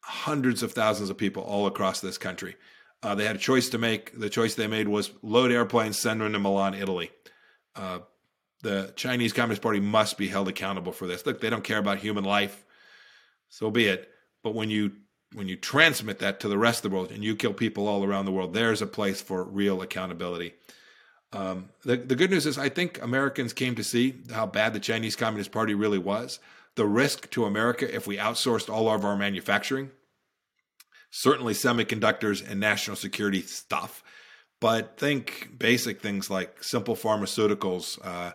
hundreds 0.07 0.63
of 0.63 0.71
thousands 0.71 1.09
of 1.09 1.17
people 1.17 1.43
all 1.43 1.67
across 1.67 1.99
this 1.99 2.17
country. 2.17 2.55
Uh, 3.03 3.13
they 3.13 3.25
had 3.25 3.35
a 3.35 3.39
choice 3.39 3.69
to 3.69 3.77
make. 3.77 4.17
The 4.17 4.29
choice 4.29 4.55
they 4.55 4.67
made 4.67 4.87
was 4.87 5.11
load 5.21 5.51
airplanes, 5.51 5.99
send 5.99 6.21
them 6.21 6.33
to 6.33 6.39
Milan, 6.39 6.73
Italy. 6.73 7.11
Uh, 7.75 7.99
the 8.63 8.91
Chinese 8.95 9.33
Communist 9.33 9.61
Party 9.61 9.79
must 9.79 10.17
be 10.17 10.27
held 10.27 10.47
accountable 10.47 10.91
for 10.91 11.05
this. 11.05 11.25
Look, 11.25 11.41
they 11.41 11.49
don't 11.49 11.63
care 11.63 11.77
about 11.77 11.99
human 11.99 12.23
life, 12.23 12.65
so 13.49 13.69
be 13.69 13.85
it. 13.85 14.09
But 14.43 14.55
when 14.55 14.69
you 14.69 14.93
when 15.33 15.47
you 15.47 15.57
transmit 15.57 16.19
that 16.19 16.39
to 16.39 16.47
the 16.47 16.57
rest 16.57 16.83
of 16.83 16.89
the 16.89 16.95
world 16.95 17.11
and 17.11 17.23
you 17.23 17.35
kill 17.35 17.53
people 17.53 17.87
all 17.87 18.03
around 18.03 18.25
the 18.25 18.31
world, 18.31 18.53
there's 18.53 18.81
a 18.81 18.87
place 18.87 19.21
for 19.21 19.43
real 19.43 19.81
accountability. 19.81 20.53
Um, 21.33 21.69
the, 21.83 21.97
the 21.97 22.15
good 22.15 22.31
news 22.31 22.45
is, 22.45 22.57
I 22.57 22.69
think 22.69 23.01
Americans 23.01 23.51
came 23.51 23.75
to 23.75 23.83
see 23.83 24.15
how 24.31 24.45
bad 24.45 24.73
the 24.73 24.79
Chinese 24.79 25.17
Communist 25.17 25.51
Party 25.51 25.73
really 25.73 25.97
was. 25.97 26.39
The 26.75 26.85
risk 26.85 27.29
to 27.31 27.43
America 27.43 27.93
if 27.93 28.07
we 28.07 28.17
outsourced 28.17 28.73
all 28.73 28.89
of 28.89 29.03
our 29.03 29.17
manufacturing, 29.17 29.91
certainly 31.11 31.53
semiconductors 31.53 32.47
and 32.47 32.59
national 32.59 32.95
security 32.95 33.41
stuff, 33.41 34.03
but 34.59 34.97
think 34.97 35.49
basic 35.57 36.01
things 36.01 36.29
like 36.29 36.63
simple 36.63 36.95
pharmaceuticals, 36.95 37.99
uh, 38.03 38.31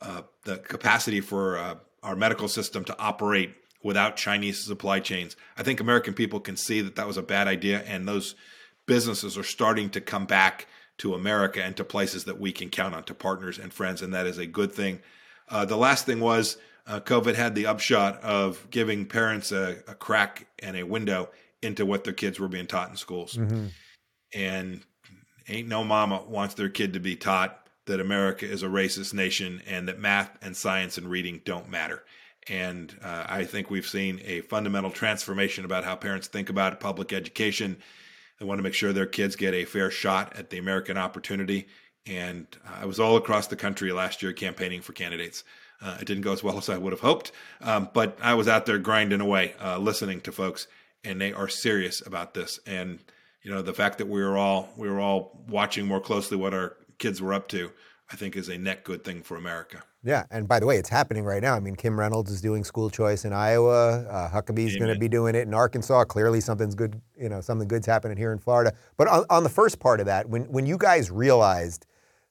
uh, 0.00 0.22
the 0.44 0.58
capacity 0.58 1.20
for 1.20 1.58
uh, 1.58 1.74
our 2.02 2.16
medical 2.16 2.48
system 2.48 2.84
to 2.84 2.98
operate 2.98 3.54
without 3.82 4.16
Chinese 4.16 4.64
supply 4.64 5.00
chains. 5.00 5.36
I 5.56 5.62
think 5.62 5.80
American 5.80 6.14
people 6.14 6.40
can 6.40 6.56
see 6.56 6.80
that 6.80 6.96
that 6.96 7.06
was 7.06 7.16
a 7.16 7.22
bad 7.22 7.48
idea, 7.48 7.82
and 7.82 8.08
those 8.08 8.34
businesses 8.86 9.36
are 9.36 9.44
starting 9.44 9.90
to 9.90 10.00
come 10.00 10.26
back 10.26 10.66
to 10.98 11.14
America 11.14 11.62
and 11.62 11.76
to 11.76 11.84
places 11.84 12.24
that 12.24 12.40
we 12.40 12.52
can 12.52 12.70
count 12.70 12.94
on, 12.94 13.04
to 13.04 13.14
partners 13.14 13.58
and 13.58 13.72
friends, 13.72 14.00
and 14.00 14.14
that 14.14 14.26
is 14.26 14.38
a 14.38 14.46
good 14.46 14.72
thing. 14.72 15.00
Uh, 15.48 15.64
the 15.64 15.76
last 15.76 16.06
thing 16.06 16.20
was 16.20 16.56
uh, 16.86 17.00
COVID 17.00 17.34
had 17.34 17.54
the 17.54 17.66
upshot 17.66 18.20
of 18.22 18.68
giving 18.70 19.06
parents 19.06 19.52
a, 19.52 19.78
a, 19.88 19.94
crack 19.94 20.46
and 20.58 20.76
a 20.76 20.82
window 20.82 21.30
into 21.62 21.86
what 21.86 22.04
their 22.04 22.12
kids 22.12 22.38
were 22.38 22.48
being 22.48 22.66
taught 22.66 22.90
in 22.90 22.96
schools. 22.96 23.34
Mm-hmm. 23.34 23.66
And 24.34 24.82
ain't 25.48 25.68
no 25.68 25.84
mama 25.84 26.22
wants 26.26 26.54
their 26.54 26.68
kid 26.68 26.94
to 26.94 27.00
be 27.00 27.16
taught 27.16 27.68
that 27.86 28.00
America 28.00 28.46
is 28.46 28.62
a 28.62 28.68
racist 28.68 29.14
nation 29.14 29.62
and 29.66 29.88
that 29.88 29.98
math 29.98 30.36
and 30.42 30.56
science 30.56 30.98
and 30.98 31.08
reading 31.08 31.40
don't 31.44 31.68
matter. 31.68 32.02
And 32.48 32.94
uh, 33.02 33.24
I 33.28 33.44
think 33.44 33.70
we've 33.70 33.86
seen 33.86 34.20
a 34.24 34.40
fundamental 34.42 34.90
transformation 34.90 35.64
about 35.64 35.84
how 35.84 35.96
parents 35.96 36.28
think 36.28 36.50
about 36.50 36.80
public 36.80 37.12
education 37.12 37.78
they 38.38 38.44
want 38.44 38.58
to 38.58 38.62
make 38.62 38.74
sure 38.74 38.92
their 38.92 39.06
kids 39.06 39.36
get 39.36 39.54
a 39.54 39.64
fair 39.64 39.90
shot 39.90 40.36
at 40.36 40.50
the 40.50 40.58
American 40.58 40.96
opportunity. 40.96 41.68
And 42.06 42.46
I 42.66 42.84
was 42.84 43.00
all 43.00 43.16
across 43.16 43.46
the 43.46 43.56
country 43.56 43.92
last 43.92 44.22
year 44.22 44.32
campaigning 44.32 44.82
for 44.82 44.92
candidates. 44.92 45.44
Uh, 45.80 45.98
it 46.00 46.06
didn't 46.06 46.22
go 46.22 46.32
as 46.32 46.42
well 46.42 46.58
as 46.58 46.68
I 46.68 46.78
would 46.78 46.92
have 46.92 47.00
hoped, 47.00 47.32
um, 47.60 47.88
but 47.92 48.16
I 48.22 48.34
was 48.34 48.48
out 48.48 48.64
there 48.64 48.78
grinding 48.78 49.20
away, 49.20 49.54
uh, 49.62 49.78
listening 49.78 50.20
to 50.22 50.32
folks, 50.32 50.66
and 51.04 51.20
they 51.20 51.32
are 51.32 51.48
serious 51.48 52.04
about 52.06 52.34
this. 52.34 52.58
And 52.66 52.98
you 53.42 53.50
know, 53.50 53.62
the 53.62 53.74
fact 53.74 53.98
that 53.98 54.08
we 54.08 54.22
were 54.22 54.36
all 54.36 54.70
we 54.76 54.88
were 54.88 55.00
all 55.00 55.44
watching 55.48 55.86
more 55.86 56.00
closely 56.00 56.36
what 56.36 56.54
our 56.54 56.76
kids 56.98 57.20
were 57.20 57.34
up 57.34 57.48
to, 57.48 57.70
I 58.10 58.16
think, 58.16 58.36
is 58.36 58.48
a 58.48 58.58
net 58.58 58.84
good 58.84 59.04
thing 59.04 59.22
for 59.22 59.36
America. 59.36 59.82
Yeah, 60.02 60.24
and 60.30 60.46
by 60.46 60.60
the 60.60 60.66
way, 60.66 60.76
it's 60.76 60.90
happening 60.90 61.24
right 61.24 61.42
now. 61.42 61.54
I 61.54 61.60
mean, 61.60 61.76
Kim 61.76 61.98
Reynolds 61.98 62.30
is 62.30 62.42
doing 62.42 62.62
school 62.62 62.90
choice 62.90 63.24
in 63.24 63.32
Iowa. 63.32 64.02
Uh, 64.02 64.30
Huckabee's 64.30 64.76
going 64.76 64.92
to 64.92 64.98
be 64.98 65.08
doing 65.08 65.34
it 65.34 65.48
in 65.48 65.54
Arkansas. 65.54 66.04
Clearly, 66.04 66.40
something's 66.40 66.74
good. 66.74 67.00
You 67.18 67.30
know, 67.30 67.40
something 67.40 67.66
good's 67.66 67.86
happening 67.86 68.18
here 68.18 68.32
in 68.32 68.38
Florida. 68.38 68.74
But 68.98 69.08
on, 69.08 69.24
on 69.30 69.42
the 69.44 69.48
first 69.48 69.78
part 69.78 70.00
of 70.00 70.06
that, 70.06 70.28
when 70.28 70.44
when 70.44 70.66
you 70.66 70.76
guys 70.76 71.10
realized 71.10 71.86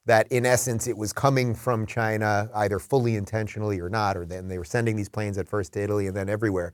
that 0.06 0.30
in 0.30 0.44
essence 0.44 0.86
it 0.86 0.96
was 0.96 1.12
coming 1.12 1.54
from 1.54 1.86
China, 1.86 2.50
either 2.54 2.78
fully 2.78 3.16
intentionally 3.16 3.80
or 3.80 3.88
not, 3.88 4.16
or 4.16 4.24
then 4.24 4.48
they 4.48 4.58
were 4.58 4.64
sending 4.64 4.96
these 4.96 5.08
planes 5.08 5.38
at 5.38 5.48
first 5.48 5.72
to 5.72 5.82
Italy 5.82 6.06
and 6.06 6.16
then 6.16 6.28
everywhere. 6.28 6.72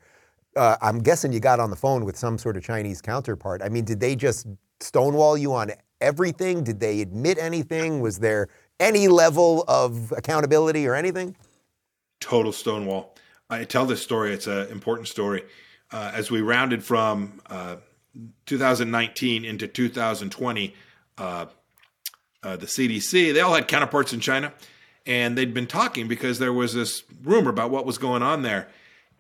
Uh, 0.57 0.77
I'm 0.83 0.99
guessing 0.99 1.33
you 1.33 1.41
got 1.41 1.61
on 1.61 1.71
the 1.71 1.77
phone 1.77 2.05
with 2.05 2.17
some 2.17 2.37
sort 2.37 2.57
of 2.57 2.65
Chinese 2.65 3.01
counterpart. 3.01 3.63
I 3.63 3.69
mean, 3.69 3.85
did 3.85 4.01
they 4.01 4.17
just 4.17 4.47
stonewall 4.81 5.39
you 5.39 5.53
on 5.53 5.73
everything? 6.01 6.65
Did 6.65 6.81
they 6.81 7.01
admit 7.01 7.39
anything? 7.39 8.01
Was 8.01 8.19
there 8.19 8.49
any 8.81 9.09
level 9.09 9.65
of 9.69 10.13
accountability 10.17 10.87
or 10.87 10.95
anything? 10.95 11.37
Total 12.21 12.53
stonewall. 12.53 13.15
I 13.49 13.65
tell 13.65 13.87
this 13.87 14.03
story, 14.03 14.33
it's 14.33 14.47
an 14.47 14.69
important 14.69 15.09
story. 15.09 15.45
Uh, 15.93 16.13
as 16.15 16.31
we 16.31 16.41
rounded 16.41 16.85
from 16.85 17.41
uh, 17.47 17.77
2019 18.47 19.45
into 19.45 19.67
2020, 19.67 20.75
uh, 21.19 21.47
uh 22.43 22.57
the 22.57 22.67
CDC, 22.67 23.35
they 23.35 23.41
all 23.41 23.55
had 23.55 23.69
counterparts 23.69 24.13
in 24.13 24.21
China, 24.21 24.53
and 25.05 25.37
they'd 25.37 25.53
been 25.53 25.67
talking 25.67 26.07
because 26.07 26.39
there 26.39 26.53
was 26.53 26.75
this 26.75 27.03
rumor 27.23 27.51
about 27.51 27.71
what 27.71 27.85
was 27.87 27.99
going 27.99 28.23
on 28.23 28.43
there. 28.43 28.69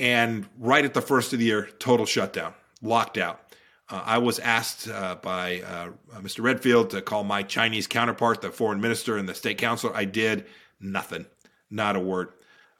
And 0.00 0.48
right 0.58 0.84
at 0.84 0.94
the 0.94 1.02
first 1.02 1.32
of 1.32 1.38
the 1.38 1.44
year, 1.44 1.68
total 1.78 2.06
shutdown, 2.06 2.54
locked 2.82 3.18
out. 3.18 3.40
Uh, 3.88 4.02
I 4.04 4.18
was 4.18 4.38
asked 4.38 4.88
uh, 4.88 5.16
by 5.16 5.60
uh, 5.60 5.90
Mr. 6.20 6.42
Redfield 6.42 6.90
to 6.90 7.02
call 7.02 7.22
my 7.22 7.42
Chinese 7.42 7.86
counterpart, 7.86 8.40
the 8.40 8.50
foreign 8.50 8.80
minister 8.80 9.18
and 9.18 9.28
the 9.28 9.34
state 9.34 9.58
councilor. 9.58 9.94
I 9.94 10.06
did 10.06 10.46
nothing, 10.80 11.26
not 11.70 11.96
a 11.96 12.00
word. 12.00 12.32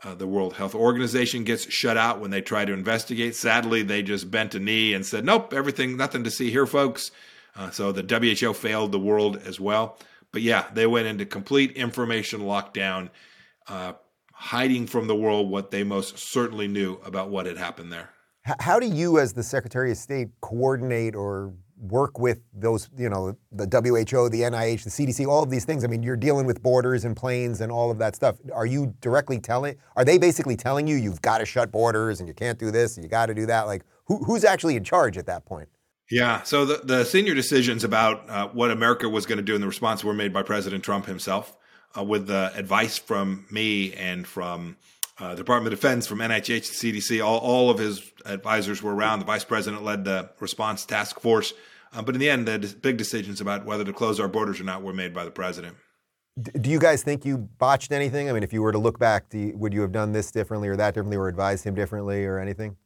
Uh, 0.03 0.15
the 0.15 0.27
World 0.27 0.55
Health 0.55 0.75
Organization 0.75 1.45
gets 1.45 1.71
shut 1.71 1.99
out 1.99 2.21
when 2.21 2.31
they 2.31 2.41
try 2.41 2.65
to 2.65 2.73
investigate. 2.73 3.37
Sadly, 3.37 3.83
they 3.83 4.03
just 4.03 4.31
bent 4.31 4.55
a 4.55 4.59
knee 4.59 4.95
and 4.95 5.05
said, 5.05 5.27
"Nope, 5.27 5.53
everything, 5.53 5.99
nothing 5.99 6.25
to 6.25 6.31
see 6.31 6.51
here, 6.51 6.65
folks." 6.65 7.11
Uh, 7.55 7.69
so 7.69 7.93
the 7.93 8.03
WHO 8.03 8.55
failed 8.55 8.93
the 8.93 8.99
world 8.99 9.37
as 9.45 9.61
well. 9.61 9.99
But 10.33 10.41
yeah, 10.41 10.67
they 10.73 10.87
went 10.87 11.07
into 11.07 11.27
complete 11.27 11.73
information 11.73 12.41
lockdown, 12.41 13.11
uh, 13.69 13.95
hiding 14.41 14.87
from 14.87 15.07
the 15.07 15.15
world 15.15 15.51
what 15.51 15.71
they 15.71 15.85
most 15.85 16.19
certainly 16.19 16.67
knew 16.67 16.99
about 17.05 17.29
what 17.29 17.45
had 17.45 17.59
happened 17.59 17.93
there. 17.93 18.09
How 18.59 18.81
do 18.81 18.87
you, 18.87 19.19
as 19.19 19.35
the 19.35 19.43
Secretary 19.43 19.91
of 19.91 19.99
State, 19.99 20.29
coordinate 20.41 21.15
or 21.15 21.53
work 21.77 22.19
with 22.19 22.41
those, 22.55 22.89
you 22.97 23.11
know, 23.11 23.37
the 23.53 23.65
WHO, 23.65 24.31
the 24.31 24.41
NIH, 24.41 24.85
the 24.85 24.91
CDC, 24.91 25.27
all 25.27 25.43
of 25.43 25.51
these 25.51 25.67
things? 25.67 25.85
I 25.85 25.89
mean, 25.89 26.03
you're 26.03 26.17
dealing 26.17 26.47
with 26.47 26.63
borders 26.63 27.05
and 27.05 27.15
planes 27.15 27.61
and 27.61 27.71
all 27.71 27.91
of 27.91 27.99
that 27.99 28.17
stuff. 28.17 28.37
Are 28.51 28.65
you 28.65 28.95
directly 29.03 29.39
telling, 29.39 29.77
are 29.95 30.07
they 30.07 30.17
basically 30.17 30.57
telling 30.57 30.87
you 30.87 30.97
you've 30.97 31.21
got 31.21 31.39
to 31.39 31.45
shut 31.45 31.71
borders 31.71 32.19
and 32.19 32.27
you 32.27 32.35
can't 32.35 32.59
do 32.59 32.71
this 32.71 32.97
and 32.97 33.05
you 33.05 33.11
got 33.11 33.27
to 33.27 33.35
do 33.35 33.45
that? 33.45 33.67
Like, 33.67 33.85
who, 34.07 34.25
who's 34.25 34.45
actually 34.45 34.75
in 34.75 34.85
charge 34.85 35.19
at 35.19 35.27
that 35.27 35.45
point? 35.45 35.69
Yeah. 36.11 36.43
So 36.45 36.65
the, 36.65 36.81
the 36.83 37.05
senior 37.05 37.35
decisions 37.35 37.85
about 37.85 38.29
uh, 38.31 38.49
what 38.49 38.71
America 38.71 39.07
was 39.07 39.27
going 39.27 39.37
to 39.37 39.45
do 39.45 39.55
in 39.55 39.61
the 39.61 39.67
response 39.67 40.03
were 40.03 40.15
made 40.15 40.33
by 40.33 40.43
President 40.43 40.83
Trump 40.83 41.05
himself 41.05 41.59
uh, 41.97 42.03
with 42.03 42.27
the 42.27 42.53
advice 42.55 42.99
from 42.99 43.47
me 43.51 43.93
and 43.95 44.27
from 44.27 44.77
uh, 45.19 45.35
Department 45.35 45.73
of 45.73 45.79
Defense, 45.79 46.07
from 46.07 46.19
NIH 46.19 46.45
to 46.45 46.61
CDC, 46.61 47.25
all, 47.25 47.39
all 47.39 47.71
of 47.71 47.79
his 47.79 48.11
advisors 48.25 48.83
were 48.83 48.95
around. 48.95 49.19
The 49.19 49.27
vice 49.27 49.45
president 49.45 49.83
led 49.83 50.05
the 50.05 50.31
response 50.41 50.85
task 50.87 51.21
force. 51.21 51.53
Uh, 51.93 52.03
but 52.03 52.15
in 52.15 52.21
the 52.21 52.31
end, 52.31 52.47
the 52.47 52.75
big 52.81 52.97
decisions 52.97 53.41
about 53.41 53.65
whether 53.65 53.85
to 53.85 53.93
close 53.93 54.21
our 54.21 54.29
borders 54.29 54.61
or 54.61 54.65
not 54.65 54.83
were 54.83 54.93
made 54.93 55.13
by 55.13 55.25
the 55.25 55.31
president. 55.31 55.77
Do 56.41 56.71
you 56.71 56.79
guys 56.79 57.03
think 57.03 57.25
you 57.25 57.39
botched 57.59 57.93
anything? 57.93 58.31
I 58.31 58.33
mean, 58.33 58.45
if 58.45 58.53
you 58.53 58.63
were 58.63 58.73
to 58.73 58.79
look 58.79 58.99
back, 58.99 59.27
you, 59.33 59.53
would 59.57 59.75
you 59.75 59.81
have 59.83 59.93
done 59.93 60.13
this 60.13 60.31
differently 60.31 60.69
or 60.69 60.77
that 60.77 60.95
differently 60.95 61.17
or 61.17 61.29
advised 61.29 61.65
him 61.65 61.75
differently 61.75 62.25
or 62.25 62.39
anything? 62.39 62.77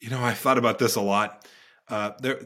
You 0.00 0.10
know, 0.10 0.22
I 0.24 0.32
thought 0.32 0.58
about 0.58 0.78
this 0.78 0.96
a 0.96 1.00
lot. 1.00 1.46
Uh, 1.88 2.12
there, 2.20 2.40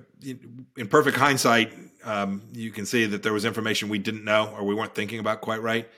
in 0.77 0.89
perfect 0.89 1.17
hindsight, 1.17 1.73
um, 2.05 2.43
you 2.53 2.71
can 2.71 2.87
see 2.87 3.07
that 3.07 3.23
there 3.23 3.33
was 3.33 3.45
information 3.45 3.89
we 3.89 3.99
didn't 3.99 4.25
know 4.25 4.55
or 4.57 4.65
we 4.65 4.75
weren't 4.75 4.95
thinking 4.95 5.19
about 5.19 5.41
quite 5.41 5.63
right. 5.63 5.89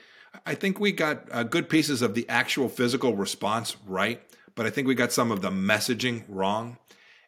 I 0.45 0.55
think 0.55 0.79
we 0.79 0.91
got 0.91 1.27
uh, 1.31 1.43
good 1.43 1.69
pieces 1.69 2.01
of 2.01 2.13
the 2.15 2.27
actual 2.27 2.69
physical 2.69 3.15
response 3.15 3.77
right, 3.87 4.21
but 4.55 4.65
I 4.65 4.69
think 4.69 4.87
we 4.87 4.95
got 4.95 5.11
some 5.11 5.31
of 5.31 5.41
the 5.41 5.51
messaging 5.51 6.23
wrong. 6.27 6.77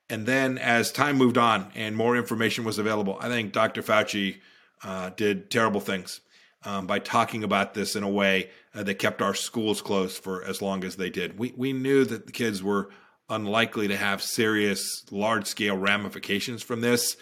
And 0.10 0.26
then 0.26 0.58
as 0.58 0.92
time 0.92 1.18
moved 1.18 1.38
on 1.38 1.72
and 1.76 1.96
more 1.96 2.16
information 2.18 2.64
was 2.64 2.80
available, 2.80 3.18
I 3.20 3.28
think 3.28 3.54
Dr. 3.54 3.82
Fauci 3.82 4.38
uh, 4.84 5.12
did 5.16 5.50
terrible 5.50 5.82
things. 5.82 6.22
um, 6.68 6.86
by 6.88 7.00
talking 7.00 7.44
about 7.44 7.74
this 7.74 7.96
in 7.96 8.04
a 8.04 8.10
way 8.10 8.50
uh, 8.76 8.84
that 8.84 8.96
kept 8.96 9.22
our 9.22 9.34
schools 9.34 9.82
closed 9.82 10.22
for 10.22 10.44
as 10.44 10.62
long 10.62 10.84
as 10.84 10.96
they 10.96 11.10
did. 11.10 11.38
We 11.38 11.54
we 11.56 11.74
knew 11.74 12.04
that 12.06 12.26
the 12.26 12.32
kids 12.32 12.62
were 12.62 12.90
unlikely 13.30 13.90
to 13.90 13.98
have 13.98 14.22
serious, 14.22 15.04
large 15.12 15.48
scale 15.48 15.78
ramifications 15.78 16.64
from 16.64 16.82
this. 16.82 17.18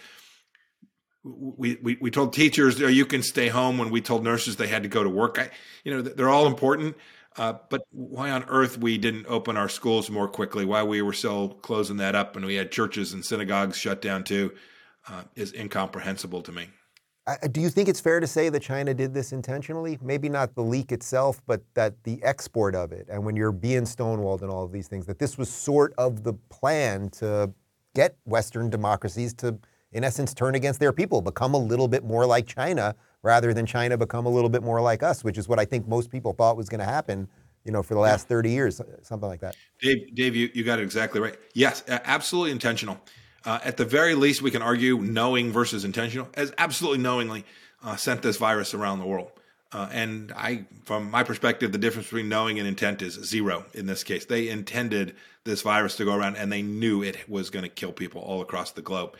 We, 1.24 1.76
we, 1.82 1.98
we 2.00 2.10
told 2.10 2.32
teachers 2.32 2.80
oh, 2.80 2.86
you 2.86 3.04
can 3.04 3.22
stay 3.22 3.48
home 3.48 3.78
when 3.78 3.90
we 3.90 4.00
told 4.00 4.22
nurses 4.22 4.56
they 4.56 4.68
had 4.68 4.84
to 4.84 4.88
go 4.88 5.02
to 5.02 5.10
work. 5.10 5.38
I, 5.38 5.50
you 5.84 5.92
know, 5.92 6.02
they're 6.02 6.28
all 6.28 6.46
important. 6.46 6.96
Uh, 7.36 7.54
but 7.68 7.82
why 7.90 8.30
on 8.30 8.44
earth 8.44 8.78
we 8.78 8.96
didn't 8.96 9.26
open 9.26 9.56
our 9.56 9.68
schools 9.68 10.08
more 10.08 10.28
quickly? 10.28 10.64
Why 10.64 10.82
we 10.84 11.02
were 11.02 11.12
still 11.12 11.50
closing 11.50 11.98
that 11.98 12.14
up 12.14 12.36
and 12.36 12.46
we 12.46 12.54
had 12.54 12.70
churches 12.72 13.12
and 13.12 13.24
synagogues 13.24 13.76
shut 13.76 14.00
down 14.00 14.24
too 14.24 14.52
uh, 15.08 15.22
is 15.34 15.52
incomprehensible 15.52 16.42
to 16.42 16.52
me. 16.52 16.68
Do 17.50 17.60
you 17.60 17.70
think 17.70 17.88
it's 17.88 18.00
fair 18.00 18.20
to 18.20 18.26
say 18.26 18.48
that 18.48 18.60
China 18.60 18.94
did 18.94 19.12
this 19.12 19.32
intentionally? 19.32 19.98
Maybe 20.00 20.28
not 20.28 20.54
the 20.54 20.62
leak 20.62 20.92
itself, 20.92 21.42
but 21.46 21.60
that 21.74 21.94
the 22.04 22.22
export 22.22 22.74
of 22.74 22.92
it, 22.92 23.08
and 23.10 23.24
when 23.24 23.34
you're 23.34 23.52
being 23.52 23.82
stonewalled 23.82 24.42
and 24.42 24.50
all 24.50 24.64
of 24.64 24.72
these 24.72 24.86
things, 24.86 25.06
that 25.06 25.18
this 25.18 25.36
was 25.36 25.48
sort 25.48 25.92
of 25.98 26.22
the 26.22 26.34
plan 26.50 27.08
to 27.10 27.52
get 27.94 28.16
Western 28.24 28.70
democracies 28.70 29.34
to, 29.34 29.58
in 29.92 30.04
essence, 30.04 30.34
turn 30.34 30.54
against 30.54 30.78
their 30.78 30.92
people, 30.92 31.20
become 31.20 31.54
a 31.54 31.58
little 31.58 31.88
bit 31.88 32.04
more 32.04 32.26
like 32.26 32.46
China, 32.46 32.94
rather 33.22 33.52
than 33.52 33.66
China 33.66 33.96
become 33.96 34.26
a 34.26 34.30
little 34.30 34.50
bit 34.50 34.62
more 34.62 34.80
like 34.80 35.02
us, 35.02 35.24
which 35.24 35.36
is 35.36 35.48
what 35.48 35.58
I 35.58 35.64
think 35.64 35.88
most 35.88 36.10
people 36.10 36.32
thought 36.32 36.56
was 36.56 36.68
going 36.68 36.78
to 36.78 36.84
happen, 36.84 37.26
you 37.64 37.72
know, 37.72 37.82
for 37.82 37.94
the 37.94 38.00
last 38.00 38.28
30 38.28 38.50
years, 38.50 38.80
something 39.02 39.28
like 39.28 39.40
that. 39.40 39.56
Dave, 39.80 40.14
Dave, 40.14 40.36
you, 40.36 40.48
you 40.54 40.62
got 40.62 40.78
it 40.78 40.82
exactly 40.82 41.20
right. 41.20 41.36
Yes, 41.54 41.82
absolutely 41.88 42.52
intentional. 42.52 43.00
Uh, 43.46 43.60
at 43.62 43.76
the 43.76 43.84
very 43.84 44.14
least, 44.14 44.42
we 44.42 44.50
can 44.50 44.60
argue 44.60 44.98
knowing 44.98 45.52
versus 45.52 45.84
intentional, 45.84 46.28
as 46.34 46.52
absolutely 46.58 46.98
knowingly 46.98 47.44
uh, 47.82 47.96
sent 47.96 48.20
this 48.20 48.36
virus 48.36 48.74
around 48.74 48.98
the 48.98 49.06
world. 49.06 49.30
Uh, 49.72 49.88
and 49.92 50.32
I, 50.36 50.66
from 50.84 51.10
my 51.10 51.22
perspective, 51.22 51.72
the 51.72 51.78
difference 51.78 52.08
between 52.08 52.28
knowing 52.28 52.58
and 52.58 52.66
intent 52.68 53.02
is 53.02 53.14
zero 53.14 53.64
in 53.72 53.86
this 53.86 54.04
case. 54.04 54.24
They 54.24 54.48
intended 54.48 55.14
this 55.44 55.62
virus 55.62 55.96
to 55.96 56.04
go 56.04 56.14
around, 56.14 56.36
and 56.36 56.52
they 56.52 56.62
knew 56.62 57.02
it 57.02 57.28
was 57.28 57.50
going 57.50 57.62
to 57.62 57.68
kill 57.68 57.92
people 57.92 58.20
all 58.20 58.42
across 58.42 58.72
the 58.72 58.82
globe. 58.82 59.16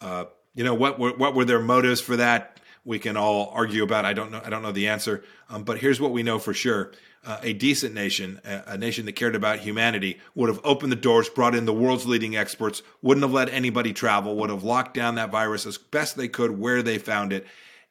Uh, 0.00 0.26
you 0.54 0.62
know 0.62 0.74
what 0.74 0.98
were 0.98 1.12
what 1.14 1.34
were 1.34 1.44
their 1.44 1.60
motives 1.60 2.00
for 2.00 2.16
that? 2.16 2.54
we 2.84 2.98
can 2.98 3.16
all 3.16 3.50
argue 3.54 3.82
about. 3.82 4.04
I 4.04 4.12
don't 4.12 4.30
know. 4.30 4.40
I 4.44 4.50
don't 4.50 4.62
know 4.62 4.72
the 4.72 4.88
answer. 4.88 5.24
Um, 5.48 5.64
but 5.64 5.78
here's 5.78 6.00
what 6.00 6.12
we 6.12 6.22
know 6.22 6.38
for 6.38 6.54
sure: 6.54 6.92
uh, 7.24 7.38
a 7.42 7.52
decent 7.52 7.94
nation, 7.94 8.40
a, 8.44 8.62
a, 8.68 8.78
nation 8.78 9.06
that 9.06 9.12
cared 9.12 9.34
about 9.34 9.60
humanity, 9.60 10.18
would 10.34 10.48
have 10.48 10.60
opened 10.64 10.92
the 10.92 10.96
doors, 10.96 11.28
brought 11.28 11.54
in 11.54 11.64
the 11.64 11.72
world's 11.72 12.06
leading 12.06 12.36
experts, 12.36 12.82
wouldn't 13.02 13.24
have 13.24 13.32
let 13.32 13.48
anybody 13.48 13.92
travel, 13.92 14.36
would 14.36 14.50
have 14.50 14.64
locked 14.64 14.94
down 14.94 15.14
that 15.14 15.30
virus 15.30 15.66
as 15.66 15.78
best 15.78 16.16
they 16.16 16.28
could 16.28 16.58
where 16.58 16.82
they 16.82 16.98
found 16.98 17.32
it, 17.32 17.46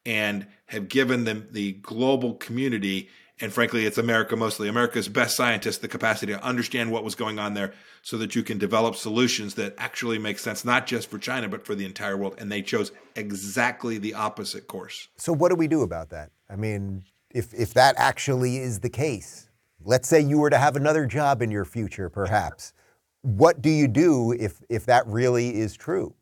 and 0.06 0.48
have 0.68 0.88
given 0.88 1.24
them 1.24 1.48
the 1.52 1.74
global 1.74 2.36
community 2.36 3.10
and 3.40 3.52
frankly, 3.52 3.86
it's 3.86 3.98
America 3.98 4.36
mostly, 4.36 4.70
America's 4.70 5.10
best 5.10 5.36
scientists, 5.36 5.80
the 5.80 5.88
capacity 5.88 6.32
to 6.32 6.44
understand 6.44 6.92
what 6.92 7.04
was 7.04 7.16
going 7.16 7.40
on 7.40 7.56
there 7.56 7.74
so 8.02 8.18
that 8.20 8.36
you 8.36 8.44
can 8.44 8.58
develop 8.58 8.96
solutions 8.96 9.56
that 9.56 9.74
actually 9.78 10.20
make 10.20 10.38
sense, 10.40 10.64
not 10.64 10.86
just 10.86 11.10
for 11.10 11.18
China, 11.18 11.50
but 11.50 11.66
for 11.66 11.74
the 11.74 11.84
entire 11.84 12.16
world. 12.16 12.36
And 12.38 12.52
they 12.52 12.62
chose 12.62 12.92
exactly 13.16 13.98
the 13.98 14.14
opposite 14.14 14.68
course. 14.68 15.08
So, 15.18 15.34
what 15.34 15.50
do 15.50 15.56
we 15.56 15.68
do 15.68 15.82
about 15.82 16.12
that? 16.12 16.32
I 16.50 16.56
mean, 16.56 17.04
if, 17.34 17.54
if 17.54 17.74
that 17.74 17.96
actually 17.98 18.58
is 18.58 18.80
the 18.80 18.90
case, 18.90 19.50
let's 19.84 20.08
say 20.08 20.22
you 20.22 20.38
were 20.38 20.50
to 20.50 20.58
have 20.58 20.76
another 20.76 21.06
job 21.06 21.42
in 21.42 21.52
your 21.52 21.66
future, 21.66 22.10
perhaps. 22.10 22.74
What 23.22 23.62
do 23.62 23.70
you 23.70 23.88
do 23.88 24.32
if, 24.34 24.62
if 24.70 24.86
that 24.86 25.06
really 25.08 25.56
is 25.56 25.76
true? 25.76 26.14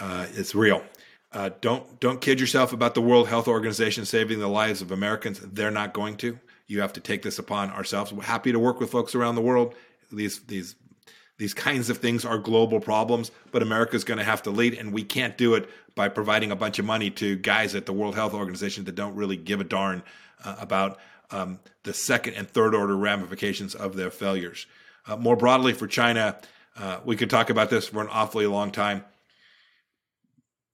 Uh, 0.00 0.26
it's 0.34 0.54
real. 0.54 0.82
Uh, 1.32 1.50
don't 1.60 2.00
don't 2.00 2.20
kid 2.20 2.40
yourself 2.40 2.72
about 2.72 2.94
the 2.94 3.02
World 3.02 3.28
Health 3.28 3.48
Organization 3.48 4.06
saving 4.06 4.38
the 4.38 4.48
lives 4.48 4.80
of 4.80 4.92
Americans. 4.92 5.40
They're 5.40 5.70
not 5.70 5.92
going 5.92 6.16
to. 6.18 6.38
You 6.68 6.80
have 6.80 6.92
to 6.94 7.00
take 7.00 7.22
this 7.22 7.38
upon 7.38 7.70
ourselves. 7.70 8.12
We're 8.12 8.22
happy 8.22 8.52
to 8.52 8.58
work 8.58 8.80
with 8.80 8.90
folks 8.90 9.14
around 9.14 9.34
the 9.34 9.42
world. 9.42 9.74
These 10.10 10.40
these 10.44 10.76
these 11.36 11.52
kinds 11.52 11.90
of 11.90 11.98
things 11.98 12.24
are 12.24 12.38
global 12.38 12.80
problems, 12.80 13.30
but 13.52 13.62
America's 13.62 14.04
going 14.04 14.18
to 14.18 14.24
have 14.24 14.42
to 14.42 14.50
lead, 14.50 14.74
and 14.74 14.92
we 14.92 15.04
can't 15.04 15.36
do 15.36 15.54
it 15.54 15.68
by 15.98 16.08
providing 16.08 16.52
a 16.52 16.56
bunch 16.56 16.78
of 16.78 16.84
money 16.84 17.10
to 17.10 17.34
guys 17.34 17.74
at 17.74 17.84
the 17.84 17.92
World 17.92 18.14
Health 18.14 18.32
Organization 18.32 18.84
that 18.84 18.94
don't 18.94 19.16
really 19.16 19.36
give 19.36 19.60
a 19.60 19.64
darn 19.64 20.04
uh, 20.44 20.54
about 20.60 20.96
um, 21.32 21.58
the 21.82 21.92
second 21.92 22.34
and 22.34 22.48
third 22.48 22.72
order 22.72 22.96
ramifications 22.96 23.74
of 23.74 23.96
their 23.96 24.08
failures. 24.08 24.68
Uh, 25.08 25.16
more 25.16 25.34
broadly, 25.34 25.72
for 25.72 25.88
China, 25.88 26.38
uh, 26.76 27.00
we 27.04 27.16
could 27.16 27.28
talk 27.28 27.50
about 27.50 27.68
this 27.68 27.88
for 27.88 28.00
an 28.00 28.06
awfully 28.12 28.46
long 28.46 28.70
time. 28.70 29.04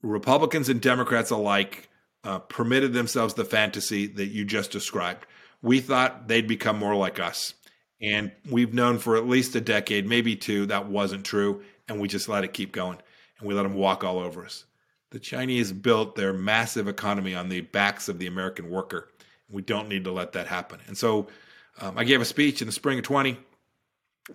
Republicans 0.02 0.68
and 0.68 0.82
Democrats 0.82 1.30
alike 1.30 1.88
uh, 2.22 2.40
permitted 2.40 2.92
themselves 2.92 3.32
the 3.32 3.46
fantasy 3.46 4.06
that 4.06 4.26
you 4.26 4.44
just 4.44 4.70
described. 4.70 5.24
We 5.62 5.80
thought 5.80 6.28
they'd 6.28 6.46
become 6.46 6.78
more 6.78 6.96
like 6.96 7.18
us. 7.18 7.54
And 8.02 8.30
we've 8.50 8.74
known 8.74 8.98
for 8.98 9.16
at 9.16 9.26
least 9.26 9.56
a 9.56 9.60
decade, 9.62 10.06
maybe 10.06 10.36
two, 10.36 10.66
that 10.66 10.88
wasn't 10.88 11.24
true. 11.24 11.62
And 11.88 11.98
we 11.98 12.08
just 12.08 12.28
let 12.28 12.44
it 12.44 12.52
keep 12.52 12.72
going. 12.72 12.98
And 13.38 13.48
we 13.48 13.54
let 13.54 13.62
them 13.62 13.72
walk 13.72 14.04
all 14.04 14.18
over 14.18 14.44
us. 14.44 14.66
The 15.14 15.20
Chinese 15.20 15.70
built 15.70 16.16
their 16.16 16.32
massive 16.32 16.88
economy 16.88 17.36
on 17.36 17.48
the 17.48 17.60
backs 17.60 18.08
of 18.08 18.18
the 18.18 18.26
American 18.26 18.68
worker. 18.68 19.08
We 19.48 19.62
don't 19.62 19.88
need 19.88 20.02
to 20.06 20.10
let 20.10 20.32
that 20.32 20.48
happen. 20.48 20.80
And 20.88 20.98
so 20.98 21.28
um, 21.80 21.96
I 21.96 22.02
gave 22.02 22.20
a 22.20 22.24
speech 22.24 22.60
in 22.60 22.66
the 22.66 22.72
spring 22.72 22.98
of 22.98 23.04
20 23.04 23.38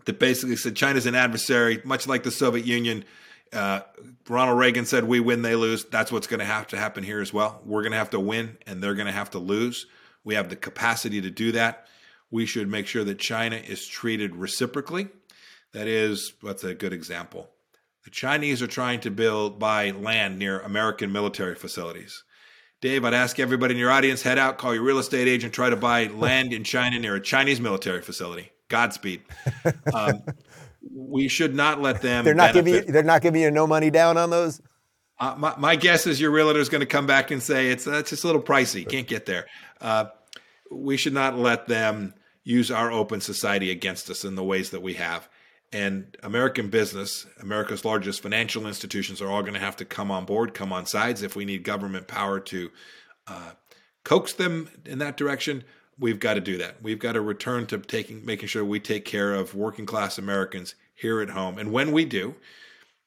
that 0.06 0.20
basically 0.20 0.56
said 0.56 0.78
China's 0.78 1.06
an 1.06 1.16
adversary, 1.16 1.82
much 1.84 2.08
like 2.08 2.24
the 2.24 2.32
Soviet 2.32 2.66
Union. 2.66 3.04
Uh, 3.52 3.82
Ronald 4.30 4.58
Reagan 4.58 4.86
said, 4.86 5.04
"We 5.04 5.20
win, 5.20 5.42
they 5.42 5.58
lose." 5.58 5.84
That's 5.84 6.14
what's 6.14 6.28
going 6.28 6.40
to 6.40 6.46
have 6.46 6.68
to 6.68 6.78
happen 6.78 7.04
here 7.04 7.20
as 7.20 7.34
well. 7.34 7.62
We're 7.66 7.82
going 7.82 7.92
to 7.92 7.98
have 7.98 8.12
to 8.12 8.20
win, 8.22 8.58
and 8.66 8.82
they're 8.82 8.96
going 8.96 9.08
to 9.08 9.12
have 9.12 9.32
to 9.32 9.40
lose. 9.40 9.86
We 10.24 10.36
have 10.36 10.48
the 10.48 10.56
capacity 10.56 11.20
to 11.20 11.30
do 11.30 11.52
that. 11.52 11.88
We 12.32 12.46
should 12.46 12.70
make 12.70 12.88
sure 12.88 13.04
that 13.04 13.20
China 13.20 13.58
is 13.58 13.86
treated 13.86 14.34
reciprocally. 14.34 15.10
That 15.74 15.88
is, 15.88 16.32
what's 16.40 16.64
a 16.64 16.74
good 16.74 16.94
example? 16.94 17.50
The 18.10 18.16
Chinese 18.16 18.64
are 18.64 18.68
trying 18.68 19.02
to 19.02 19.12
build 19.12 19.60
buy 19.60 19.92
land 19.92 20.40
near 20.40 20.62
American 20.62 21.12
military 21.12 21.54
facilities. 21.54 22.24
Dave, 22.82 23.06
I'd 23.06 23.14
ask 23.14 23.38
everybody 23.38 23.76
in 23.76 23.80
your 23.80 23.92
audience 23.92 24.24
head 24.24 24.40
out, 24.40 24.58
call 24.58 24.74
your 24.74 24.82
real 24.82 24.98
estate 24.98 25.28
agent, 25.28 25.54
try 25.54 25.70
to 25.70 25.76
buy 25.76 26.08
land 26.16 26.52
in 26.52 26.64
China 26.64 26.98
near 26.98 27.14
a 27.18 27.22
Chinese 27.22 27.62
military 27.62 28.02
facility. 28.02 28.52
Godspeed. 28.68 29.22
Um, 29.94 30.24
we 30.92 31.28
should 31.28 31.54
not 31.54 31.82
let 31.82 32.02
them. 32.02 32.26
they're 32.26 32.34
not 32.34 32.56
benefit. 32.56 32.66
giving 32.66 32.88
you. 32.88 32.94
They're 32.94 33.04
not 33.04 33.22
giving 33.22 33.44
you 33.44 33.52
no 33.52 33.68
money 33.68 33.92
down 33.92 34.18
on 34.18 34.32
those. 34.32 34.60
Uh, 35.20 35.36
my, 35.38 35.54
my, 35.58 35.76
guess 35.76 36.08
is 36.08 36.20
your 36.20 36.32
realtor 36.32 36.60
is 36.60 36.70
going 36.70 36.80
to 36.80 36.88
come 36.88 37.06
back 37.06 37.30
and 37.30 37.44
say 37.44 37.70
it's 37.70 37.84
that's 37.84 38.10
just 38.10 38.24
a 38.24 38.28
little 38.28 38.42
pricey. 38.42 38.90
Can't 38.90 39.08
get 39.08 39.28
there. 39.28 39.46
Uh, 39.82 40.06
we 40.72 40.98
should 40.98 41.14
not 41.14 41.38
let 41.38 41.68
them 41.68 42.16
use 42.44 42.72
our 42.72 42.92
open 42.92 43.22
society 43.22 43.70
against 43.70 44.10
us 44.10 44.24
in 44.24 44.34
the 44.34 44.44
ways 44.44 44.72
that 44.72 44.82
we 44.82 44.96
have. 44.96 45.30
And 45.72 46.18
American 46.24 46.70
business, 46.70 47.28
America's 47.40 47.86
largest 47.86 48.22
financial 48.22 48.66
institutions, 48.66 49.22
are 49.22 49.30
all 49.30 49.42
going 49.42 49.54
to 49.54 49.60
have 49.60 49.76
to 49.78 49.86
come 49.86 50.10
on 50.10 50.26
board, 50.26 50.54
come 50.54 50.74
on 50.74 50.86
sides. 50.86 51.22
If 51.22 51.36
we 51.36 51.46
need 51.46 51.64
government 51.64 52.08
power 52.08 52.40
to 52.40 52.72
uh, 53.28 53.52
coax 54.04 54.34
them 54.34 54.70
in 54.86 54.98
that 54.98 55.16
direction, 55.16 55.64
we've 56.00 56.20
got 56.20 56.36
to 56.36 56.42
do 56.42 56.58
that. 56.58 56.82
We've 56.82 56.98
got 56.98 57.14
to 57.14 57.22
return 57.22 57.68
to 57.68 57.78
taking, 57.78 58.26
making 58.26 58.48
sure 58.48 58.66
we 58.66 58.80
take 58.80 59.06
care 59.06 59.34
of 59.34 59.54
working 59.54 59.86
class 59.86 60.18
Americans 60.18 60.74
here 60.96 61.22
at 61.22 61.30
home. 61.30 61.58
And 61.58 61.72
when 61.72 61.92
we 61.92 62.06
do, 62.06 62.36